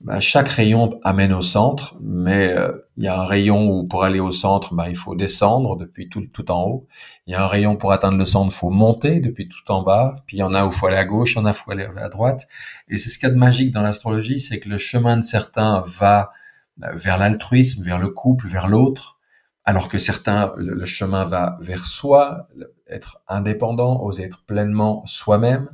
Bah, 0.00 0.18
chaque 0.18 0.48
rayon 0.48 0.98
amène 1.04 1.34
au 1.34 1.42
centre, 1.42 1.94
mais 2.00 2.54
euh, 2.56 2.72
il 2.96 3.04
y 3.04 3.08
a 3.08 3.20
un 3.20 3.26
rayon 3.26 3.68
où 3.70 3.86
pour 3.86 4.02
aller 4.02 4.18
au 4.18 4.30
centre, 4.30 4.74
bah, 4.74 4.88
il 4.88 4.96
faut 4.96 5.14
descendre 5.14 5.76
depuis 5.76 6.08
tout, 6.08 6.26
tout 6.32 6.50
en 6.50 6.62
haut. 6.62 6.86
Il 7.26 7.32
y 7.32 7.34
a 7.34 7.44
un 7.44 7.46
rayon 7.46 7.76
pour 7.76 7.92
atteindre 7.92 8.16
le 8.16 8.24
centre, 8.24 8.50
il 8.50 8.56
faut 8.56 8.70
monter 8.70 9.20
depuis 9.20 9.46
tout 9.46 9.70
en 9.70 9.82
bas. 9.82 10.16
Puis 10.26 10.38
il 10.38 10.40
y 10.40 10.42
en 10.42 10.54
a 10.54 10.64
où 10.64 10.68
il 10.70 10.72
faut 10.72 10.86
aller 10.86 10.96
à 10.96 11.04
gauche, 11.04 11.34
il 11.34 11.36
y 11.36 11.40
en 11.40 11.44
a 11.44 11.50
où 11.50 11.52
il 11.52 11.56
faut 11.56 11.70
aller 11.70 11.86
à 11.98 12.08
droite. 12.08 12.48
Et 12.88 12.96
c'est 12.96 13.10
ce 13.10 13.18
qu'il 13.18 13.28
y 13.28 13.30
a 13.30 13.34
de 13.34 13.38
magique 13.38 13.72
dans 13.72 13.82
l'astrologie, 13.82 14.40
c'est 14.40 14.58
que 14.58 14.70
le 14.70 14.78
chemin 14.78 15.18
de 15.18 15.22
certains 15.22 15.82
va 15.86 16.30
bah, 16.78 16.92
vers 16.94 17.18
l'altruisme, 17.18 17.82
vers 17.82 17.98
le 17.98 18.08
couple, 18.08 18.46
vers 18.46 18.68
l'autre, 18.68 19.18
alors 19.64 19.90
que 19.90 19.98
certains, 19.98 20.54
le 20.56 20.86
chemin 20.86 21.26
va 21.26 21.58
vers 21.60 21.84
soi, 21.84 22.48
être 22.88 23.20
indépendant, 23.28 24.02
oser 24.02 24.24
être 24.24 24.44
pleinement 24.46 25.04
soi-même. 25.04 25.68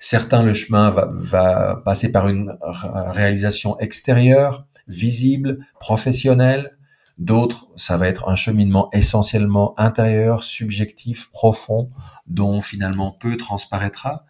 Certains, 0.00 0.42
le 0.42 0.52
chemin 0.52 0.90
va, 0.90 1.82
passer 1.84 2.10
par 2.12 2.28
une 2.28 2.56
réalisation 2.62 3.78
extérieure, 3.78 4.66
visible, 4.88 5.58
professionnelle. 5.80 6.76
D'autres, 7.18 7.68
ça 7.76 7.96
va 7.96 8.08
être 8.08 8.28
un 8.28 8.36
cheminement 8.36 8.90
essentiellement 8.92 9.78
intérieur, 9.78 10.42
subjectif, 10.42 11.30
profond, 11.30 11.90
dont 12.26 12.60
finalement 12.60 13.10
peu 13.10 13.36
transparaîtra. 13.36 14.26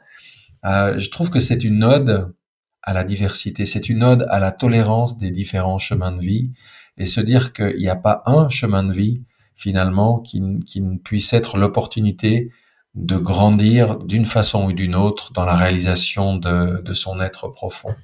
Euh, 0.64 0.98
je 0.98 1.10
trouve 1.10 1.30
que 1.30 1.40
c'est 1.40 1.64
une 1.64 1.82
ode 1.82 2.34
à 2.82 2.92
la 2.92 3.02
diversité, 3.02 3.66
c'est 3.66 3.88
une 3.88 4.04
ode 4.04 4.26
à 4.30 4.38
la 4.38 4.52
tolérance 4.52 5.18
des 5.18 5.32
différents 5.32 5.78
chemins 5.78 6.12
de 6.12 6.20
vie 6.20 6.52
et 6.96 7.06
se 7.06 7.20
dire 7.20 7.52
qu'il 7.52 7.76
n'y 7.76 7.88
a 7.88 7.96
pas 7.96 8.22
un 8.26 8.48
chemin 8.48 8.84
de 8.84 8.92
vie 8.92 9.24
finalement 9.56 10.20
qui, 10.20 10.40
qui 10.64 10.80
ne 10.80 10.96
puisse 10.96 11.32
être 11.32 11.58
l'opportunité 11.58 12.50
de 12.96 13.16
grandir 13.18 13.98
d'une 13.98 14.24
façon 14.24 14.66
ou 14.66 14.72
d'une 14.72 14.96
autre 14.96 15.32
dans 15.32 15.44
la 15.44 15.54
réalisation 15.54 16.36
de, 16.36 16.82
de 16.82 16.94
son 16.94 17.20
être 17.20 17.48
profond. 17.48 17.94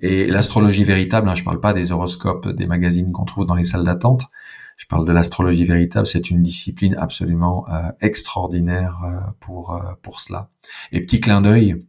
Et 0.00 0.26
l'astrologie 0.26 0.84
véritable, 0.84 1.28
hein, 1.28 1.34
je 1.34 1.42
ne 1.42 1.44
parle 1.44 1.60
pas 1.60 1.72
des 1.72 1.92
horoscopes 1.92 2.48
des 2.48 2.66
magazines 2.66 3.12
qu'on 3.12 3.24
trouve 3.24 3.46
dans 3.46 3.54
les 3.54 3.64
salles 3.64 3.84
d'attente, 3.84 4.28
je 4.76 4.86
parle 4.86 5.06
de 5.06 5.12
l'astrologie 5.12 5.64
véritable, 5.64 6.06
c'est 6.06 6.30
une 6.30 6.42
discipline 6.42 6.96
absolument 6.96 7.66
euh, 7.68 7.90
extraordinaire 8.00 9.00
euh, 9.04 9.20
pour, 9.40 9.74
euh, 9.74 9.92
pour 10.02 10.20
cela. 10.20 10.50
Et 10.92 11.00
petit 11.00 11.20
clin 11.20 11.40
d'œil, 11.40 11.86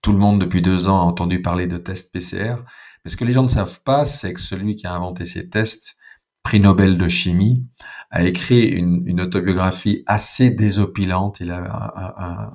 tout 0.00 0.12
le 0.12 0.18
monde 0.18 0.40
depuis 0.40 0.62
deux 0.62 0.88
ans 0.88 1.00
a 1.00 1.04
entendu 1.04 1.42
parler 1.42 1.66
de 1.66 1.76
tests 1.76 2.12
PCR, 2.12 2.56
mais 3.04 3.10
ce 3.10 3.16
que 3.16 3.24
les 3.24 3.32
gens 3.32 3.42
ne 3.42 3.48
savent 3.48 3.82
pas, 3.82 4.04
c'est 4.04 4.32
que 4.32 4.40
celui 4.40 4.76
qui 4.76 4.86
a 4.86 4.94
inventé 4.94 5.24
ces 5.24 5.48
tests, 5.48 5.96
prix 6.42 6.60
Nobel 6.60 6.96
de 6.96 7.08
chimie, 7.08 7.66
a 8.10 8.24
écrit 8.24 8.66
une, 8.66 9.02
une 9.06 9.20
autobiographie 9.20 10.02
assez 10.06 10.50
désopilante. 10.50 11.40
Il 11.40 11.50
a 11.50 12.52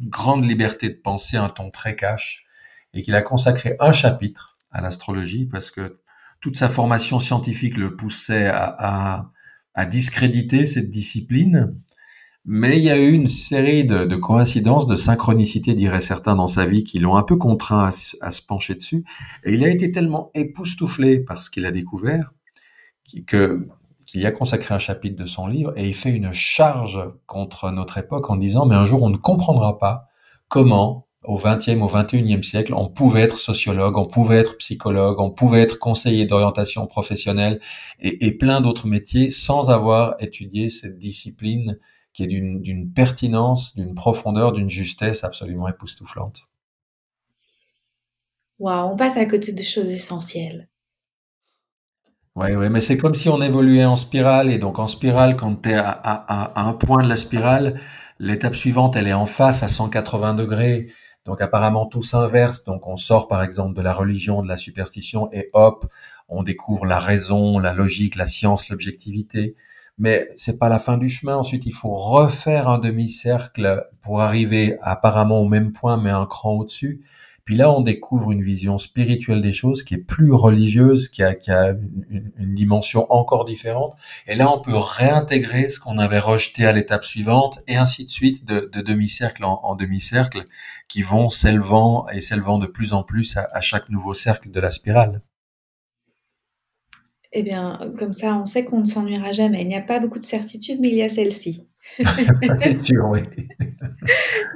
une 0.00 0.08
grande 0.08 0.44
liberté 0.44 0.88
de 0.88 0.94
penser, 0.94 1.36
un 1.36 1.46
ton 1.46 1.70
très 1.70 1.96
cash, 1.96 2.44
et 2.94 3.02
qu'il 3.02 3.14
a 3.14 3.22
consacré 3.22 3.76
un 3.80 3.92
chapitre 3.92 4.56
à 4.70 4.80
l'astrologie 4.80 5.46
parce 5.46 5.70
que 5.70 6.00
toute 6.40 6.56
sa 6.56 6.68
formation 6.68 7.18
scientifique 7.18 7.76
le 7.76 7.96
poussait 7.96 8.46
à, 8.46 8.64
à, 8.78 9.30
à, 9.74 9.86
discréditer 9.86 10.64
cette 10.66 10.90
discipline. 10.90 11.74
Mais 12.44 12.78
il 12.78 12.84
y 12.84 12.90
a 12.90 12.98
eu 12.98 13.10
une 13.10 13.26
série 13.26 13.84
de, 13.84 14.04
de 14.04 14.16
coïncidences, 14.16 14.86
de 14.86 14.96
synchronicités, 14.96 15.74
diraient 15.74 16.00
certains, 16.00 16.36
dans 16.36 16.46
sa 16.46 16.64
vie 16.64 16.84
qui 16.84 16.98
l'ont 16.98 17.16
un 17.16 17.22
peu 17.22 17.36
contraint 17.36 17.84
à, 17.84 18.26
à, 18.26 18.30
se 18.30 18.40
pencher 18.40 18.74
dessus. 18.74 19.04
Et 19.44 19.54
il 19.54 19.64
a 19.64 19.68
été 19.68 19.90
tellement 19.90 20.30
époustouflé 20.34 21.20
par 21.20 21.42
ce 21.42 21.50
qu'il 21.50 21.66
a 21.66 21.70
découvert 21.70 22.32
qu'il 23.26 24.20
y 24.20 24.26
a 24.26 24.32
consacré 24.32 24.74
un 24.74 24.78
chapitre 24.78 25.16
de 25.16 25.26
son 25.26 25.46
livre 25.46 25.72
et 25.76 25.88
il 25.88 25.94
fait 25.94 26.10
une 26.10 26.32
charge 26.32 27.00
contre 27.26 27.70
notre 27.70 27.98
époque 27.98 28.30
en 28.30 28.36
disant 28.36 28.66
mais 28.66 28.76
un 28.76 28.84
jour 28.84 29.02
on 29.02 29.10
ne 29.10 29.16
comprendra 29.16 29.78
pas 29.78 30.08
comment 30.48 31.08
au 31.24 31.36
XXe, 31.36 31.80
au 31.80 31.88
XXIe 31.88 32.42
siècle, 32.44 32.72
on 32.74 32.88
pouvait 32.88 33.22
être 33.22 33.38
sociologue, 33.38 33.98
on 33.98 34.06
pouvait 34.06 34.38
être 34.38 34.56
psychologue, 34.58 35.20
on 35.20 35.30
pouvait 35.30 35.60
être 35.60 35.78
conseiller 35.78 36.26
d'orientation 36.26 36.86
professionnelle 36.86 37.60
et, 38.00 38.26
et 38.26 38.32
plein 38.32 38.60
d'autres 38.60 38.86
métiers 38.86 39.30
sans 39.30 39.68
avoir 39.68 40.14
étudié 40.20 40.70
cette 40.70 40.96
discipline 40.96 41.78
qui 42.12 42.22
est 42.22 42.26
d'une 42.26 42.92
pertinence, 42.92 43.74
d'une 43.74 43.94
profondeur, 43.94 44.52
d'une 44.52 44.68
justesse 44.68 45.22
absolument 45.22 45.68
époustouflante. 45.68 46.48
Waouh, 48.58 48.92
on 48.92 48.96
passe 48.96 49.16
à 49.16 49.26
côté 49.26 49.52
de 49.52 49.62
choses 49.62 49.88
essentielles. 49.88 50.68
Ouais, 52.38 52.54
ouais, 52.54 52.70
mais 52.70 52.78
c'est 52.80 52.96
comme 52.96 53.16
si 53.16 53.28
on 53.28 53.40
évoluait 53.42 53.84
en 53.84 53.96
spirale. 53.96 54.48
Et 54.48 54.58
donc, 54.58 54.78
en 54.78 54.86
spirale, 54.86 55.34
quand 55.34 55.62
tu 55.62 55.70
es 55.70 55.74
à, 55.74 55.88
à, 55.88 56.60
à, 56.60 56.68
un 56.68 56.72
point 56.72 57.02
de 57.02 57.08
la 57.08 57.16
spirale, 57.16 57.80
l'étape 58.20 58.54
suivante, 58.54 58.94
elle 58.94 59.08
est 59.08 59.12
en 59.12 59.26
face 59.26 59.64
à 59.64 59.68
180 59.68 60.34
degrés. 60.34 60.86
Donc, 61.24 61.40
apparemment, 61.40 61.86
tout 61.86 62.02
s'inverse. 62.04 62.62
Donc, 62.62 62.86
on 62.86 62.94
sort, 62.94 63.26
par 63.26 63.42
exemple, 63.42 63.74
de 63.74 63.82
la 63.82 63.92
religion, 63.92 64.40
de 64.40 64.46
la 64.46 64.56
superstition, 64.56 65.28
et 65.32 65.50
hop, 65.52 65.86
on 66.28 66.44
découvre 66.44 66.86
la 66.86 67.00
raison, 67.00 67.58
la 67.58 67.72
logique, 67.72 68.14
la 68.14 68.26
science, 68.26 68.68
l'objectivité. 68.68 69.56
Mais 69.98 70.28
c'est 70.36 70.60
pas 70.60 70.68
la 70.68 70.78
fin 70.78 70.96
du 70.96 71.08
chemin. 71.08 71.34
Ensuite, 71.36 71.66
il 71.66 71.74
faut 71.74 71.94
refaire 71.96 72.68
un 72.68 72.78
demi-cercle 72.78 73.84
pour 74.00 74.20
arriver 74.20 74.76
apparemment 74.80 75.40
au 75.40 75.48
même 75.48 75.72
point, 75.72 75.96
mais 76.00 76.10
un 76.10 76.26
cran 76.26 76.52
au-dessus. 76.52 77.00
Puis 77.48 77.56
là, 77.56 77.72
on 77.72 77.80
découvre 77.80 78.30
une 78.30 78.42
vision 78.42 78.76
spirituelle 78.76 79.40
des 79.40 79.54
choses 79.54 79.82
qui 79.82 79.94
est 79.94 80.04
plus 80.04 80.34
religieuse, 80.34 81.08
qui 81.08 81.22
a, 81.22 81.34
une, 82.10 82.54
dimension 82.54 83.10
encore 83.10 83.46
différente. 83.46 83.96
Et 84.26 84.34
là, 84.34 84.52
on 84.52 84.60
peut 84.60 84.76
réintégrer 84.76 85.70
ce 85.70 85.80
qu'on 85.80 85.96
avait 85.96 86.18
rejeté 86.18 86.66
à 86.66 86.72
l'étape 86.72 87.06
suivante, 87.06 87.60
et 87.66 87.76
ainsi 87.76 88.04
de 88.04 88.10
suite, 88.10 88.44
de, 88.44 88.68
de 88.70 88.82
demi-cercle 88.82 89.46
en, 89.46 89.74
demi-cercle, 89.76 90.44
qui 90.88 91.00
vont 91.00 91.30
s'élevant 91.30 92.06
et 92.10 92.20
s'élevant 92.20 92.58
de 92.58 92.66
plus 92.66 92.92
en 92.92 93.02
plus 93.02 93.38
à, 93.38 93.48
à 93.50 93.62
chaque 93.62 93.88
nouveau 93.88 94.12
cercle 94.12 94.50
de 94.50 94.60
la 94.60 94.70
spirale. 94.70 95.22
Eh 97.32 97.42
bien, 97.42 97.80
comme 97.98 98.12
ça, 98.12 98.36
on 98.36 98.44
sait 98.44 98.66
qu'on 98.66 98.80
ne 98.80 98.84
s'ennuiera 98.84 99.32
jamais. 99.32 99.62
Il 99.62 99.68
n'y 99.68 99.74
a 99.74 99.80
pas 99.80 100.00
beaucoup 100.00 100.18
de 100.18 100.22
certitudes, 100.22 100.80
mais 100.82 100.88
il 100.88 100.96
y 100.96 101.02
a 101.02 101.08
celle-ci. 101.08 101.66
c'est 102.60 102.84
sûr, 102.84 103.08
oui. 103.10 103.20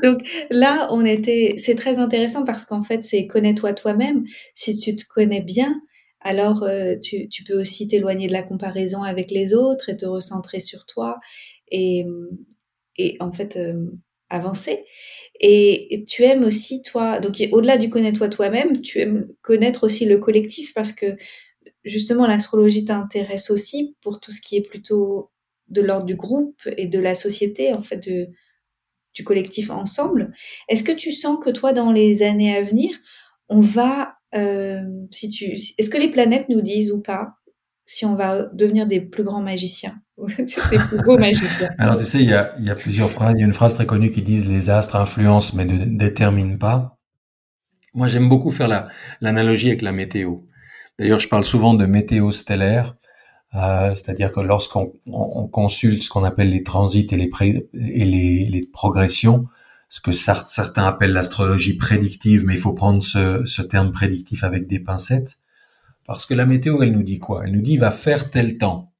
Donc 0.02 0.20
là, 0.50 0.88
on 0.90 1.04
était, 1.04 1.54
c'est 1.58 1.74
très 1.74 1.98
intéressant 1.98 2.44
parce 2.44 2.64
qu'en 2.64 2.82
fait, 2.82 3.02
c'est 3.02 3.26
connais-toi 3.26 3.72
toi-même. 3.74 4.24
Si 4.54 4.78
tu 4.78 4.96
te 4.96 5.04
connais 5.08 5.40
bien, 5.40 5.80
alors 6.20 6.62
euh, 6.62 6.94
tu, 7.02 7.28
tu, 7.28 7.44
peux 7.44 7.60
aussi 7.60 7.88
t'éloigner 7.88 8.28
de 8.28 8.32
la 8.32 8.42
comparaison 8.42 9.02
avec 9.02 9.30
les 9.30 9.54
autres 9.54 9.88
et 9.88 9.96
te 9.96 10.06
recentrer 10.06 10.60
sur 10.60 10.86
toi 10.86 11.18
et, 11.70 12.06
et 12.96 13.16
en 13.20 13.32
fait 13.32 13.56
euh, 13.56 13.86
avancer. 14.30 14.84
Et, 15.40 16.04
tu 16.08 16.22
aimes 16.24 16.44
aussi 16.44 16.82
toi, 16.82 17.18
donc 17.20 17.36
au-delà 17.52 17.78
du 17.78 17.90
connais-toi 17.90 18.28
toi-même, 18.28 18.80
tu 18.80 19.00
aimes 19.00 19.28
connaître 19.42 19.84
aussi 19.84 20.04
le 20.04 20.18
collectif 20.18 20.72
parce 20.74 20.92
que 20.92 21.16
justement 21.84 22.26
l'astrologie 22.26 22.84
t'intéresse 22.84 23.50
aussi 23.50 23.96
pour 24.02 24.20
tout 24.20 24.30
ce 24.30 24.40
qui 24.40 24.56
est 24.56 24.62
plutôt 24.62 25.31
de 25.72 25.80
l'ordre 25.80 26.06
du 26.06 26.14
groupe 26.14 26.60
et 26.76 26.86
de 26.86 26.98
la 26.98 27.14
société, 27.14 27.74
en 27.74 27.82
fait, 27.82 28.08
du 29.14 29.24
collectif 29.24 29.70
ensemble. 29.70 30.32
Est-ce 30.68 30.84
que 30.84 30.92
tu 30.92 31.12
sens 31.12 31.38
que 31.42 31.50
toi, 31.50 31.72
dans 31.72 31.92
les 31.92 32.22
années 32.22 32.56
à 32.56 32.62
venir, 32.62 32.90
on 33.48 33.60
va, 33.60 34.16
euh, 34.34 34.82
si 35.10 35.28
tu, 35.28 35.52
est-ce 35.78 35.90
que 35.90 35.98
les 35.98 36.10
planètes 36.10 36.48
nous 36.48 36.60
disent 36.60 36.92
ou 36.92 37.00
pas 37.00 37.34
si 37.84 38.06
on 38.06 38.14
va 38.14 38.46
devenir 38.46 38.86
des 38.86 39.00
plus 39.00 39.24
grands 39.24 39.42
magiciens, 39.42 40.00
des 40.38 40.78
plus 40.78 41.02
beaux 41.04 41.18
magiciens? 41.18 41.70
Alors 41.78 41.98
tu 41.98 42.04
sais, 42.04 42.22
il 42.22 42.28
y 42.28 42.34
a, 42.34 42.76
plusieurs 42.76 43.10
phrases. 43.10 43.34
Il 43.36 43.40
y 43.40 43.42
a 43.42 43.46
une 43.46 43.52
phrase 43.52 43.74
très 43.74 43.86
connue 43.86 44.10
qui 44.10 44.22
dit 44.22 44.40
les 44.42 44.70
astres 44.70 44.96
influencent 44.96 45.54
mais 45.56 45.64
ne 45.64 45.84
déterminent 45.84 46.56
pas. 46.58 46.98
Moi, 47.94 48.06
j'aime 48.06 48.28
beaucoup 48.28 48.50
faire 48.50 48.68
la, 48.68 48.88
l'analogie 49.20 49.68
avec 49.68 49.82
la 49.82 49.92
météo. 49.92 50.38
D'ailleurs, 50.98 51.18
je 51.18 51.28
parle 51.28 51.44
souvent 51.44 51.74
de 51.74 51.84
météo 51.84 52.30
stellaire. 52.30 52.96
Euh, 53.54 53.94
c'est-à-dire 53.94 54.32
que 54.32 54.40
lorsqu'on 54.40 54.94
on, 55.06 55.46
consulte 55.46 56.02
ce 56.02 56.08
qu'on 56.08 56.24
appelle 56.24 56.50
les 56.50 56.62
transits 56.62 57.06
et 57.10 57.16
les, 57.16 57.30
et 57.74 58.04
les, 58.04 58.48
les, 58.48 58.66
progressions, 58.72 59.46
ce 59.90 60.00
que 60.00 60.12
certains 60.12 60.86
appellent 60.86 61.12
l'astrologie 61.12 61.76
prédictive, 61.76 62.44
mais 62.46 62.54
il 62.54 62.60
faut 62.60 62.72
prendre 62.72 63.02
ce, 63.02 63.44
ce, 63.44 63.60
terme 63.60 63.92
prédictif 63.92 64.42
avec 64.42 64.66
des 64.68 64.80
pincettes, 64.80 65.38
parce 66.06 66.24
que 66.24 66.32
la 66.32 66.46
météo, 66.46 66.82
elle 66.82 66.92
nous 66.92 67.02
dit 67.02 67.18
quoi? 67.18 67.42
Elle 67.44 67.52
nous 67.52 67.60
dit 67.60 67.74
il 67.74 67.80
va 67.80 67.90
faire 67.90 68.30
tel 68.30 68.56
temps, 68.56 68.92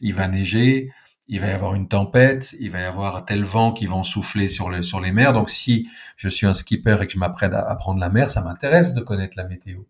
il 0.00 0.14
va 0.14 0.26
neiger, 0.26 0.90
il 1.28 1.40
va 1.40 1.48
y 1.48 1.52
avoir 1.52 1.74
une 1.74 1.88
tempête, 1.88 2.56
il 2.58 2.70
va 2.70 2.80
y 2.80 2.84
avoir 2.84 3.26
tel 3.26 3.44
vent 3.44 3.72
qui 3.72 3.84
vont 3.84 4.02
souffler 4.02 4.48
sur, 4.48 4.70
le, 4.70 4.82
sur 4.82 5.00
les 5.00 5.12
mers. 5.12 5.34
Donc 5.34 5.50
si 5.50 5.86
je 6.16 6.30
suis 6.30 6.46
un 6.46 6.54
skipper 6.54 6.96
et 7.02 7.06
que 7.06 7.12
je 7.12 7.18
m'apprête 7.18 7.52
à, 7.52 7.60
à 7.60 7.74
prendre 7.74 8.00
la 8.00 8.08
mer, 8.08 8.30
ça 8.30 8.40
m'intéresse 8.40 8.94
de 8.94 9.02
connaître 9.02 9.36
la 9.36 9.44
météo. 9.44 9.80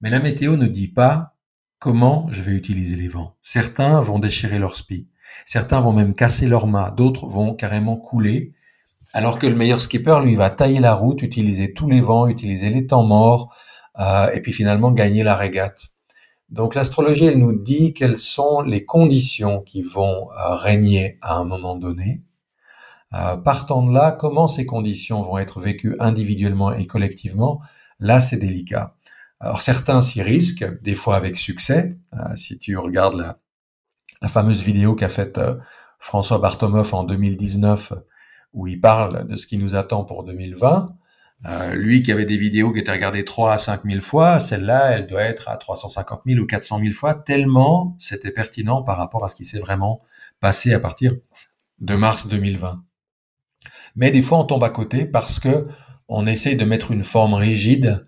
Mais 0.00 0.10
la 0.10 0.20
météo 0.20 0.56
ne 0.56 0.68
dit 0.68 0.88
pas 0.88 1.34
comment 1.80 2.28
je 2.30 2.42
vais 2.42 2.52
utiliser 2.52 2.94
les 2.94 3.08
vents? 3.08 3.34
Certains 3.42 4.00
vont 4.00 4.20
déchirer 4.20 4.60
leur 4.60 4.76
spi, 4.76 5.08
certains 5.44 5.80
vont 5.80 5.92
même 5.92 6.14
casser 6.14 6.46
leur 6.46 6.68
mât, 6.68 6.92
d'autres 6.96 7.26
vont 7.26 7.54
carrément 7.54 7.96
couler, 7.96 8.52
alors 9.12 9.38
que 9.40 9.48
le 9.48 9.56
meilleur 9.56 9.80
skipper, 9.80 10.20
lui, 10.22 10.36
va 10.36 10.50
tailler 10.50 10.78
la 10.78 10.94
route, 10.94 11.22
utiliser 11.22 11.72
tous 11.72 11.88
les 11.88 12.00
vents, 12.00 12.28
utiliser 12.28 12.70
les 12.70 12.86
temps 12.86 13.02
morts, 13.02 13.52
euh, 13.98 14.30
et 14.30 14.40
puis 14.40 14.52
finalement 14.52 14.92
gagner 14.92 15.24
la 15.24 15.34
régate. 15.34 15.88
Donc 16.50 16.74
l'astrologie, 16.74 17.26
elle 17.26 17.38
nous 17.38 17.58
dit 17.58 17.94
quelles 17.94 18.16
sont 18.16 18.60
les 18.60 18.84
conditions 18.84 19.60
qui 19.60 19.82
vont 19.82 20.30
euh, 20.32 20.54
régner 20.54 21.18
à 21.22 21.36
un 21.36 21.44
moment 21.44 21.76
donné. 21.76 22.22
Euh, 23.14 23.36
partant 23.36 23.82
de 23.82 23.92
là, 23.92 24.12
comment 24.12 24.48
ces 24.48 24.66
conditions 24.66 25.20
vont 25.20 25.38
être 25.38 25.60
vécues 25.60 25.96
individuellement 25.98 26.72
et 26.72 26.86
collectivement, 26.86 27.60
là 27.98 28.20
c'est 28.20 28.36
délicat. 28.36 28.96
Alors 29.40 29.62
certains 29.62 30.02
s'y 30.02 30.22
risquent, 30.22 30.80
des 30.82 30.94
fois 30.94 31.16
avec 31.16 31.36
succès. 31.36 31.98
Euh, 32.14 32.36
si 32.36 32.58
tu 32.58 32.76
regardes 32.76 33.16
la, 33.16 33.38
la 34.20 34.28
fameuse 34.28 34.60
vidéo 34.60 34.94
qu'a 34.94 35.08
faite 35.08 35.38
euh, 35.38 35.54
François 35.98 36.38
Bartomov 36.38 36.94
en 36.94 37.04
2019, 37.04 37.94
où 38.52 38.66
il 38.66 38.80
parle 38.80 39.26
de 39.26 39.36
ce 39.36 39.46
qui 39.46 39.56
nous 39.56 39.76
attend 39.76 40.04
pour 40.04 40.24
2020, 40.24 40.94
euh, 41.46 41.74
lui 41.74 42.02
qui 42.02 42.12
avait 42.12 42.26
des 42.26 42.36
vidéos 42.36 42.70
qui 42.70 42.80
étaient 42.80 42.92
regardées 42.92 43.24
3 43.24 43.54
à 43.54 43.58
5 43.58 43.82
000 43.84 44.02
fois, 44.02 44.38
celle-là, 44.38 44.90
elle 44.90 45.06
doit 45.06 45.22
être 45.22 45.48
à 45.48 45.56
350 45.56 46.20
000 46.26 46.38
ou 46.40 46.46
400 46.46 46.80
000 46.80 46.92
fois, 46.92 47.14
tellement 47.14 47.96
c'était 47.98 48.30
pertinent 48.30 48.82
par 48.82 48.98
rapport 48.98 49.24
à 49.24 49.28
ce 49.28 49.36
qui 49.36 49.46
s'est 49.46 49.58
vraiment 49.58 50.02
passé 50.40 50.74
à 50.74 50.80
partir 50.80 51.14
de 51.78 51.96
mars 51.96 52.26
2020. 52.26 52.76
Mais 53.96 54.10
des 54.10 54.20
fois, 54.20 54.38
on 54.38 54.44
tombe 54.44 54.64
à 54.64 54.70
côté 54.70 55.06
parce 55.06 55.40
que 55.40 55.66
on 56.08 56.26
essaye 56.26 56.56
de 56.56 56.64
mettre 56.66 56.90
une 56.90 57.04
forme 57.04 57.34
rigide 57.34 58.02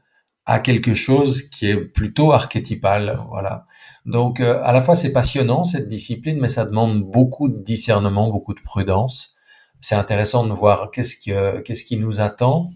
à 0.46 0.59
quelque 0.59 0.94
chose 0.94 1.42
qui 1.42 1.68
est 1.68 1.76
plutôt 1.76 2.33
archétypal, 2.33 3.16
voilà. 3.28 3.66
Donc 4.07 4.40
euh, 4.40 4.61
à 4.64 4.72
la 4.72 4.81
fois 4.81 4.94
c'est 4.96 5.12
passionnant 5.12 5.64
cette 5.64 5.88
discipline, 5.88 6.38
mais 6.40 6.48
ça 6.48 6.64
demande 6.64 7.02
beaucoup 7.02 7.48
de 7.48 7.59
discernement, 7.62 8.28
beaucoup 8.31 8.55
de 8.55 8.61
prudence. 8.61 9.35
C'est 9.81 9.94
intéressant 9.94 10.46
de 10.46 10.52
voir 10.52 10.90
qu'est-ce 10.90 11.16
qui 11.16 11.33
qu'est-ce 11.64 11.85
qui 11.85 11.96
nous 11.96 12.20
attend, 12.20 12.70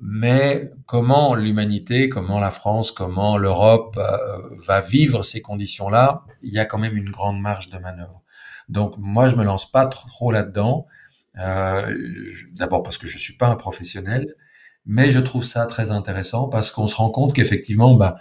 mais 0.00 0.70
comment 0.86 1.34
l'humanité, 1.34 2.08
comment 2.08 2.38
la 2.40 2.50
France, 2.50 2.92
comment 2.92 3.38
l'Europe 3.38 3.96
euh, 3.96 4.38
va 4.58 4.80
vivre 4.80 5.22
ces 5.22 5.40
conditions-là, 5.40 6.24
il 6.42 6.52
y 6.52 6.58
a 6.58 6.66
quand 6.66 6.78
même 6.78 6.96
une 6.96 7.10
grande 7.10 7.40
marge 7.40 7.70
de 7.70 7.78
manœuvre. 7.78 8.22
Donc 8.68 8.94
moi 8.98 9.28
je 9.28 9.36
me 9.36 9.44
lance 9.44 9.70
pas 9.70 9.86
trop, 9.86 10.32
là-dedans. 10.32 10.86
Euh, 11.38 11.94
D'abord 12.52 12.82
parce 12.82 12.98
que 12.98 13.06
je 13.06 13.18
suis 13.18 13.36
pas 13.36 13.46
un 13.48 13.56
professionnel, 13.56 14.34
mais 14.86 15.10
je 15.10 15.20
trouve 15.20 15.44
ça 15.44 15.66
très 15.66 15.90
intéressant 15.90 16.48
parce 16.48 16.70
qu'on 16.70 16.86
se 16.86 16.94
rend 16.94 17.10
compte 17.10 17.34
qu'effectivement, 17.34 17.94
bah, 17.94 18.16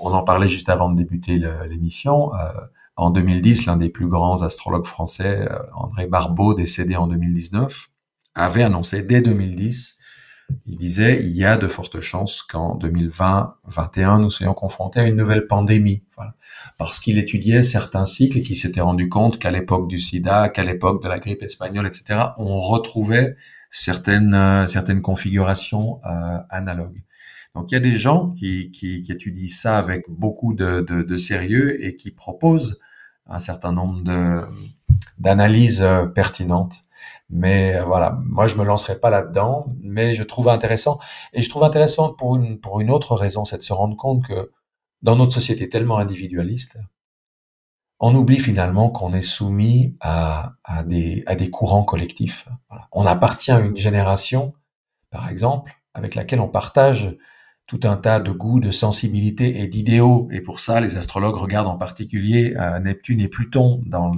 on 0.00 0.12
en 0.12 0.22
parlait 0.22 0.48
juste 0.48 0.68
avant 0.68 0.90
de 0.90 0.96
débuter 0.96 1.40
l'émission. 1.68 2.34
Euh, 2.34 2.50
en 2.96 3.10
2010, 3.10 3.66
l'un 3.66 3.76
des 3.76 3.90
plus 3.90 4.08
grands 4.08 4.42
astrologues 4.42 4.86
français, 4.86 5.46
euh, 5.48 5.58
André 5.74 6.06
Barbeau, 6.06 6.54
décédé 6.54 6.96
en 6.96 7.06
2019, 7.06 7.88
avait 8.34 8.62
annoncé 8.62 9.02
dès 9.02 9.20
2010, 9.20 9.98
il 10.66 10.76
disait 10.76 11.20
il 11.20 11.30
y 11.30 11.44
a 11.44 11.56
de 11.56 11.68
fortes 11.68 12.00
chances 12.00 12.42
qu'en 12.42 12.78
2020-21 12.78 14.20
nous 14.20 14.30
soyons 14.30 14.54
confrontés 14.54 15.00
à 15.00 15.04
une 15.04 15.16
nouvelle 15.16 15.46
pandémie, 15.46 16.04
voilà. 16.16 16.34
parce 16.78 17.00
qu'il 17.00 17.18
étudiait 17.18 17.62
certains 17.62 18.06
cycles 18.06 18.38
et 18.38 18.42
qu'il 18.42 18.56
s'était 18.56 18.80
rendu 18.80 19.08
compte 19.08 19.38
qu'à 19.38 19.50
l'époque 19.50 19.88
du 19.88 19.98
SIDA, 19.98 20.48
qu'à 20.48 20.62
l'époque 20.62 21.02
de 21.02 21.08
la 21.08 21.18
grippe 21.18 21.42
espagnole, 21.42 21.86
etc., 21.86 22.20
on 22.38 22.58
retrouvait 22.58 23.36
certaines 23.70 24.34
euh, 24.34 24.66
certaines 24.66 25.02
configurations 25.02 26.00
euh, 26.04 26.38
analogues. 26.50 27.02
Donc 27.54 27.70
il 27.70 27.74
y 27.74 27.76
a 27.76 27.80
des 27.80 27.96
gens 27.96 28.30
qui, 28.30 28.70
qui, 28.70 29.02
qui 29.02 29.12
étudient 29.12 29.48
ça 29.48 29.78
avec 29.78 30.04
beaucoup 30.08 30.54
de, 30.54 30.80
de, 30.80 31.02
de, 31.02 31.16
sérieux 31.16 31.84
et 31.84 31.96
qui 31.96 32.10
proposent 32.10 32.78
un 33.26 33.38
certain 33.38 33.72
nombre 33.72 34.02
de 34.02 34.42
d'analyses 35.18 35.82
euh, 35.82 36.06
pertinentes. 36.06 36.84
Mais 37.30 37.80
voilà, 37.82 38.18
moi 38.24 38.46
je 38.46 38.56
me 38.56 38.64
lancerai 38.64 38.98
pas 38.98 39.10
là-dedans, 39.10 39.74
mais 39.82 40.14
je 40.14 40.22
trouve 40.22 40.48
intéressant 40.48 40.98
et 41.34 41.42
je 41.42 41.50
trouve 41.50 41.64
intéressant 41.64 42.14
pour 42.14 42.36
une 42.36 42.58
pour 42.58 42.80
une 42.80 42.90
autre 42.90 43.14
raison, 43.16 43.44
c'est 43.44 43.58
de 43.58 43.62
se 43.62 43.72
rendre 43.74 43.96
compte 43.96 44.26
que 44.26 44.50
dans 45.02 45.16
notre 45.16 45.32
société 45.32 45.68
tellement 45.68 45.98
individualiste, 45.98 46.78
on 48.00 48.14
oublie 48.14 48.38
finalement 48.38 48.90
qu'on 48.90 49.12
est 49.12 49.22
soumis 49.22 49.96
à, 50.00 50.54
des, 50.84 51.50
courants 51.50 51.84
collectifs. 51.84 52.48
On 52.92 53.06
appartient 53.06 53.50
à 53.50 53.60
une 53.60 53.76
génération, 53.76 54.54
par 55.10 55.28
exemple, 55.28 55.72
avec 55.94 56.14
laquelle 56.14 56.40
on 56.40 56.48
partage 56.48 57.16
tout 57.66 57.80
un 57.84 57.96
tas 57.96 58.18
de 58.18 58.30
goûts, 58.30 58.60
de 58.60 58.70
sensibilités 58.70 59.60
et 59.60 59.66
d'idéaux. 59.66 60.28
Et 60.32 60.40
pour 60.40 60.58
ça, 60.58 60.80
les 60.80 60.96
astrologues 60.96 61.36
regardent 61.36 61.68
en 61.68 61.76
particulier 61.76 62.54
euh, 62.56 62.78
Neptune 62.78 63.20
et 63.20 63.28
Pluton 63.28 63.82
dans, 63.84 64.10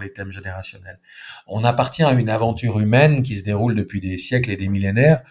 les 0.00 0.12
thèmes 0.12 0.30
générationnels. 0.30 1.00
On 1.48 1.64
appartient 1.64 2.04
à 2.04 2.12
une 2.12 2.28
aventure 2.28 2.78
humaine 2.78 3.22
qui 3.22 3.36
se 3.36 3.42
déroule 3.42 3.74
depuis 3.74 4.00
des 4.00 4.16
siècles 4.16 4.50
et 4.50 4.56
des 4.56 4.68
millénaires. 4.68 5.22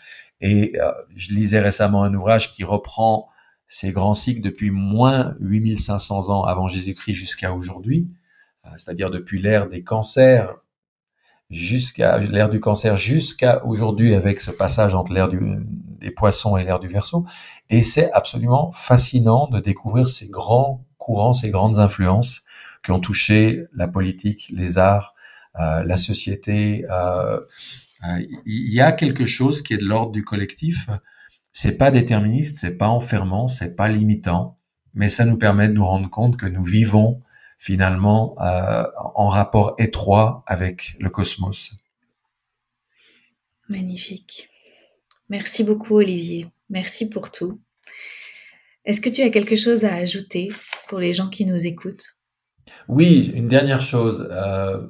Et 0.41 0.73
euh, 0.81 0.91
je 1.15 1.29
lisais 1.29 1.61
récemment 1.61 2.03
un 2.03 2.13
ouvrage 2.13 2.51
qui 2.51 2.65
reprend 2.65 3.29
ces 3.67 3.91
grands 3.91 4.13
cycles 4.13 4.41
depuis 4.41 4.71
moins 4.71 5.35
8500 5.39 6.29
ans 6.29 6.43
avant 6.43 6.67
Jésus-Christ 6.67 7.13
jusqu'à 7.13 7.53
aujourd'hui, 7.53 8.09
euh, 8.65 8.69
c'est-à-dire 8.77 9.11
depuis 9.11 9.41
l'ère 9.41 9.67
des 9.67 9.83
cancers 9.83 10.55
jusqu'à 11.49 12.17
l'ère 12.17 12.49
du 12.49 12.59
cancer 12.59 12.97
jusqu'à 12.97 13.63
aujourd'hui 13.65 14.13
avec 14.13 14.41
ce 14.41 14.51
passage 14.51 14.95
entre 14.95 15.13
l'ère 15.13 15.29
des 15.29 16.11
poissons 16.11 16.57
et 16.57 16.63
l'ère 16.63 16.79
du 16.79 16.87
verso. 16.87 17.25
Et 17.69 17.81
c'est 17.81 18.11
absolument 18.11 18.71
fascinant 18.73 19.47
de 19.47 19.59
découvrir 19.59 20.07
ces 20.07 20.27
grands 20.27 20.85
courants, 20.97 21.33
ces 21.33 21.49
grandes 21.49 21.79
influences 21.79 22.43
qui 22.83 22.91
ont 22.91 22.99
touché 22.99 23.63
la 23.73 23.87
politique, 23.87 24.49
les 24.53 24.77
arts, 24.77 25.15
euh, 25.59 25.83
la 25.83 25.97
société. 25.97 26.85
Euh, 26.89 27.39
il 28.45 28.73
y 28.73 28.81
a 28.81 28.91
quelque 28.91 29.25
chose 29.25 29.61
qui 29.61 29.73
est 29.73 29.77
de 29.77 29.85
l'ordre 29.85 30.11
du 30.11 30.23
collectif 30.23 30.89
c'est 31.51 31.77
pas 31.77 31.91
déterministe, 31.91 32.59
c'est 32.59 32.77
pas 32.77 32.89
enfermant, 32.89 33.47
c'est 33.47 33.75
pas 33.75 33.87
limitant, 33.87 34.57
mais 34.93 35.09
ça 35.09 35.25
nous 35.25 35.37
permet 35.37 35.67
de 35.67 35.73
nous 35.73 35.85
rendre 35.85 36.09
compte 36.09 36.37
que 36.37 36.45
nous 36.45 36.63
vivons 36.63 37.21
finalement 37.59 38.35
euh, 38.41 38.83
en 39.15 39.29
rapport 39.29 39.75
étroit 39.79 40.43
avec 40.45 40.95
le 40.99 41.09
cosmos. 41.09 41.75
Magnifique. 43.69 44.49
Merci 45.29 45.63
beaucoup 45.63 45.95
Olivier. 45.95 46.47
Merci 46.69 47.09
pour 47.09 47.31
tout. 47.31 47.59
Est-ce 48.85 49.01
que 49.01 49.09
tu 49.09 49.21
as 49.21 49.29
quelque 49.29 49.55
chose 49.55 49.83
à 49.83 49.93
ajouter 49.95 50.49
pour 50.87 50.99
les 50.99 51.13
gens 51.13 51.27
qui 51.29 51.45
nous 51.45 51.65
écoutent? 51.65 52.15
Oui, 52.87 53.31
une 53.33 53.47
dernière 53.47 53.81
chose. 53.81 54.27
Euh, 54.31 54.87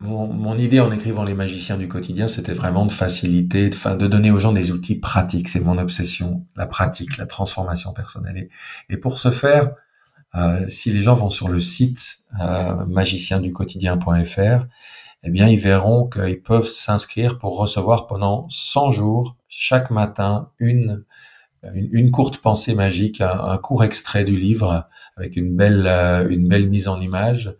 mon, 0.00 0.58
idée 0.58 0.80
en 0.80 0.92
écrivant 0.92 1.24
Les 1.24 1.34
magiciens 1.34 1.78
du 1.78 1.88
quotidien, 1.88 2.28
c'était 2.28 2.52
vraiment 2.52 2.84
de 2.86 2.92
faciliter, 2.92 3.70
de, 3.70 4.06
donner 4.06 4.30
aux 4.30 4.38
gens 4.38 4.52
des 4.52 4.70
outils 4.72 4.96
pratiques. 4.96 5.48
C'est 5.48 5.60
mon 5.60 5.78
obsession, 5.78 6.46
la 6.54 6.66
pratique, 6.66 7.16
la 7.16 7.26
transformation 7.26 7.92
personnelle. 7.92 8.48
Et, 8.88 8.96
pour 8.98 9.18
ce 9.18 9.30
faire, 9.30 9.72
euh, 10.34 10.68
si 10.68 10.92
les 10.92 11.02
gens 11.02 11.14
vont 11.14 11.30
sur 11.30 11.48
le 11.48 11.60
site 11.60 12.18
euh, 12.40 12.84
eh 15.22 15.30
bien, 15.30 15.48
ils 15.48 15.58
verront 15.58 16.08
qu'ils 16.08 16.42
peuvent 16.42 16.68
s'inscrire 16.68 17.38
pour 17.38 17.58
recevoir 17.58 18.06
pendant 18.06 18.46
100 18.48 18.90
jours, 18.90 19.36
chaque 19.48 19.90
matin, 19.90 20.50
une, 20.58 21.04
une, 21.74 22.10
courte 22.10 22.38
pensée 22.38 22.74
magique, 22.74 23.20
un, 23.22 23.56
court 23.56 23.82
extrait 23.82 24.24
du 24.24 24.36
livre 24.36 24.88
avec 25.16 25.36
une 25.36 25.56
belle, 25.56 25.86
euh, 25.86 26.28
une 26.28 26.48
belle 26.48 26.68
mise 26.68 26.86
en 26.86 27.00
image 27.00 27.56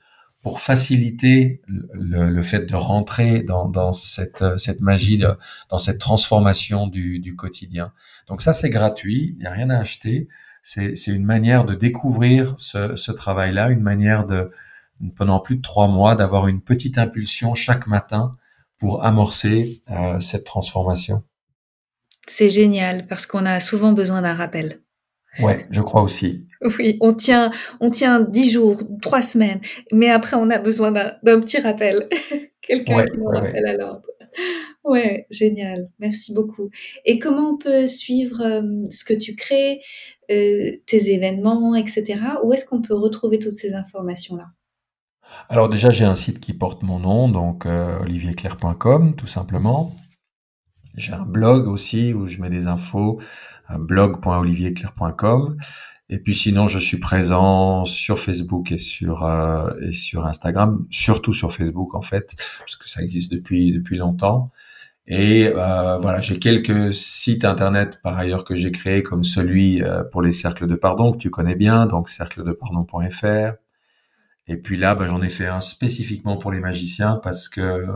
pour 0.47 0.61
faciliter 0.61 1.61
le, 1.67 2.41
fait 2.41 2.67
de 2.71 2.77
rentrer 2.77 3.43
dans, 3.43 3.93
cette, 3.93 4.45
cette 4.59 4.81
magie, 4.81 5.19
dans 5.19 5.79
cette 5.79 5.99
transformation 5.99 6.87
du, 6.87 7.35
quotidien. 7.35 7.93
Donc 8.29 8.43
ça, 8.43 8.53
c'est 8.53 8.71
gratuit, 8.71 9.35
il 9.35 9.41
n'y 9.41 9.47
a 9.47 9.51
rien 9.51 9.71
à 9.71 9.79
acheter. 9.79 10.29
C'est 10.63 10.95
une 11.09 11.25
manière 11.25 11.65
de 11.65 11.75
découvrir 11.75 12.55
ce, 12.59 13.11
travail-là, 13.11 13.71
une 13.71 13.81
manière 13.81 14.25
de, 14.25 14.53
pendant 15.17 15.41
plus 15.41 15.57
de 15.57 15.63
trois 15.63 15.89
mois, 15.89 16.15
d'avoir 16.15 16.47
une 16.47 16.61
petite 16.61 16.97
impulsion 16.97 17.55
chaque 17.55 17.89
matin 17.89 18.37
pour 18.79 19.05
amorcer 19.05 19.83
euh, 19.91 20.21
cette 20.21 20.45
transformation. 20.45 21.25
C'est 22.29 22.51
génial 22.51 23.09
parce 23.09 23.27
qu'on 23.27 23.47
a 23.47 23.59
souvent 23.59 23.91
besoin 23.91 24.23
d'un 24.23 24.35
rappel. 24.35 24.79
Ouais, 25.41 25.67
je 25.71 25.83
crois 25.83 26.03
aussi. 26.03 26.46
Oui, 26.63 26.97
on 27.01 27.13
tient, 27.13 27.51
on 27.81 27.91
tient 27.91 28.21
dix 28.21 28.51
jours, 28.51 28.83
trois 29.03 29.23
semaines, 29.23 29.61
mais 29.93 30.09
après 30.09 30.37
on 30.37 30.51
a 30.51 30.59
besoin 30.59 30.91
d'un 30.91 31.41
petit 31.41 31.59
rappel, 31.59 32.09
quelqu'un 32.61 33.05
qui 33.05 33.19
nous 33.19 33.27
rappelle 33.27 33.67
à 33.67 33.77
l'ordre. 33.77 34.07
Ouais, 34.85 35.27
génial, 35.31 35.91
merci 35.99 36.33
beaucoup. 36.33 36.71
Et 37.05 37.19
comment 37.19 37.51
on 37.51 37.57
peut 37.57 37.87
suivre 37.87 38.41
euh, 38.43 38.85
ce 38.91 39.05
que 39.05 39.15
tu 39.15 39.35
crées, 39.35 39.81
euh, 40.31 40.71
tes 40.87 41.13
événements, 41.13 41.75
etc. 41.75 42.21
Où 42.45 42.53
est-ce 42.53 42.65
qu'on 42.65 42.83
peut 42.83 42.95
retrouver 42.95 43.39
toutes 43.39 43.53
ces 43.53 43.75
informations-là? 43.75 44.47
Alors 45.49 45.69
déjà, 45.69 45.91
j'ai 45.91 46.05
un 46.05 46.15
site 46.15 46.39
qui 46.39 46.53
porte 46.53 46.83
mon 46.83 47.01
nom, 47.01 47.29
donc 47.29 47.67
euh, 47.67 47.99
olivierclair.com, 48.01 49.17
tout 49.17 49.27
simplement. 49.27 49.97
J'ai 50.97 51.13
un 51.13 51.27
blog 51.27 51.67
aussi 51.67 52.15
où 52.15 52.27
je 52.27 52.41
mets 52.41 52.49
des 52.49 52.69
infos, 52.69 53.21
blog.olivierclair.com. 53.69 55.57
Et 56.09 56.21
puis 56.21 56.35
sinon, 56.35 56.69
je 56.69 56.79
suis 56.79 56.99
présent 56.99 57.85
sur 57.85 58.21
Facebook 58.21 58.71
et 58.71 58.79
sur 58.79 59.25
euh, 59.25 59.71
et 59.81 59.93
sur 59.93 60.27
Instagram, 60.27 60.87
surtout 60.89 61.35
sur 61.35 61.53
Facebook 61.53 61.95
en 61.95 62.03
fait, 62.03 62.35
parce 62.61 62.77
que 62.77 62.89
ça 62.89 63.03
existe 63.03 63.33
depuis 63.33 63.73
depuis 63.73 63.97
longtemps. 63.99 64.53
Et 65.09 65.49
euh, 65.49 65.99
voilà, 65.99 66.21
j'ai 66.21 66.39
quelques 66.39 66.95
sites 66.95 67.45
internet 67.45 68.01
par 68.03 68.19
ailleurs 68.19 68.45
que 68.45 68.57
j'ai 68.57 68.73
créés, 68.73 69.03
comme 69.03 69.25
celui 69.25 69.83
euh, 69.83 70.05
pour 70.05 70.23
les 70.23 70.33
cercles 70.33 70.67
de 70.69 70.77
pardon 70.77 71.13
que 71.13 71.19
tu 71.19 71.31
connais 71.31 71.57
bien, 71.57 71.87
donc 71.87 72.09
cercledepardon.fr. 72.09 73.55
Et 74.49 74.57
puis 74.59 74.77
là, 74.77 74.95
bah, 74.95 75.09
j'en 75.09 75.23
ai 75.23 75.31
fait 75.31 75.47
un 75.47 75.61
spécifiquement 75.61 76.37
pour 76.37 76.53
les 76.53 76.61
magiciens 76.61 77.21
parce 77.23 77.49
que 77.49 77.87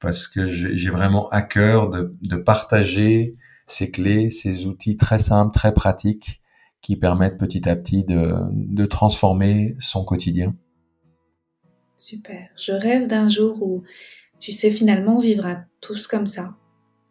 parce 0.00 0.28
que 0.28 0.46
j'ai 0.46 0.90
vraiment 0.90 1.28
à 1.30 1.42
cœur 1.42 1.90
de, 1.90 2.16
de 2.22 2.36
partager 2.36 3.34
ces 3.66 3.90
clés, 3.90 4.30
ces 4.30 4.66
outils 4.66 4.96
très 4.96 5.18
simples, 5.18 5.54
très 5.54 5.72
pratiques 5.74 6.39
qui 6.82 6.96
permettent 6.96 7.38
petit 7.38 7.68
à 7.68 7.76
petit 7.76 8.04
de, 8.04 8.32
de 8.52 8.86
transformer 8.86 9.76
son 9.78 10.04
quotidien. 10.04 10.54
Super. 11.96 12.48
Je 12.56 12.72
rêve 12.72 13.06
d'un 13.06 13.28
jour 13.28 13.62
où, 13.62 13.82
tu 14.38 14.52
sais, 14.52 14.70
finalement, 14.70 15.16
on 15.16 15.20
vivra 15.20 15.56
tous 15.80 16.06
comme 16.06 16.26
ça 16.26 16.54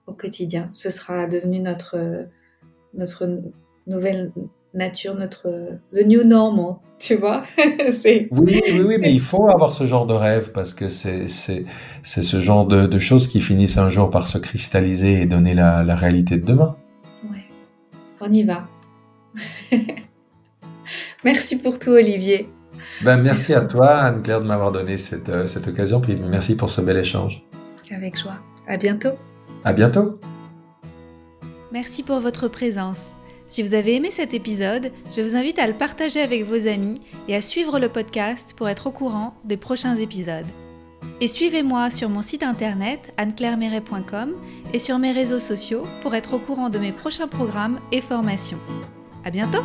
au 0.07 0.13
quotidien. 0.13 0.69
Ce 0.73 0.89
sera 0.89 1.27
devenu 1.27 1.59
notre, 1.59 2.27
notre 2.95 3.29
nouvelle 3.85 4.31
nature, 4.73 5.13
notre 5.15 5.79
the 5.93 6.05
new 6.05 6.23
normal, 6.23 6.77
tu 6.97 7.15
vois? 7.15 7.43
oui, 7.97 8.27
oui, 8.31 8.61
oui, 8.71 8.97
mais 8.99 9.13
il 9.13 9.21
faut 9.21 9.47
avoir 9.47 9.73
ce 9.73 9.85
genre 9.85 10.07
de 10.07 10.13
rêve 10.13 10.51
parce 10.51 10.73
que 10.73 10.89
c'est 10.89 11.27
ce 11.27 12.39
genre 12.39 12.65
de, 12.65 12.87
de, 12.87 12.99
choses 12.99 13.27
qui 13.27 13.41
finissent 13.41 13.77
un 13.77 13.89
jour 13.89 14.09
par 14.09 14.27
se 14.27 14.39
cristalliser 14.39 15.21
et 15.21 15.25
donner 15.27 15.53
la, 15.53 15.83
la 15.83 15.95
réalité 15.95 16.37
de 16.37 16.45
demain. 16.45 16.75
Ouais, 17.31 17.45
on 18.21 18.31
y 18.31 18.43
va. 18.43 18.67
merci 21.23 21.57
pour 21.57 21.79
tout, 21.79 21.91
Olivier. 21.91 22.49
Ben, 23.03 23.17
merci 23.17 23.53
à 23.53 23.61
toi, 23.61 23.97
Anne-Claire, 23.97 24.41
de 24.41 24.47
m'avoir 24.47 24.71
donné 24.71 24.97
cette, 24.97 25.29
euh, 25.29 25.47
cette 25.47 25.67
occasion, 25.67 26.01
puis 26.01 26.15
merci 26.15 26.55
pour 26.55 26.69
ce 26.69 26.81
bel 26.81 26.97
échange. 26.97 27.43
Avec 27.91 28.17
joie. 28.17 28.37
À 28.67 28.77
bientôt. 28.77 29.13
À 29.63 29.73
bientôt. 29.73 30.19
Merci 31.71 32.03
pour 32.03 32.19
votre 32.19 32.47
présence. 32.47 33.11
Si 33.45 33.63
vous 33.63 33.73
avez 33.73 33.95
aimé 33.95 34.11
cet 34.11 34.33
épisode, 34.33 34.91
je 35.15 35.21
vous 35.21 35.35
invite 35.35 35.57
à 35.57 35.67
le 35.67 35.73
partager 35.73 36.21
avec 36.21 36.45
vos 36.45 36.67
amis 36.67 37.01
et 37.27 37.35
à 37.35 37.41
suivre 37.41 37.79
le 37.79 37.89
podcast 37.89 38.53
pour 38.55 38.69
être 38.69 38.87
au 38.87 38.91
courant 38.91 39.35
des 39.43 39.57
prochains 39.57 39.95
épisodes. 39.95 40.45
Et 41.21 41.27
suivez-moi 41.27 41.89
sur 41.89 42.09
mon 42.09 42.21
site 42.21 42.43
internet 42.43 43.11
anneclairemeret.com 43.17 44.33
et 44.73 44.79
sur 44.79 44.99
mes 44.99 45.11
réseaux 45.11 45.39
sociaux 45.39 45.83
pour 46.01 46.13
être 46.13 46.35
au 46.35 46.39
courant 46.39 46.69
de 46.69 46.77
mes 46.79 46.91
prochains 46.91 47.27
programmes 47.27 47.79
et 47.91 48.01
formations. 48.01 48.59
À 49.23 49.31
bientôt! 49.31 49.63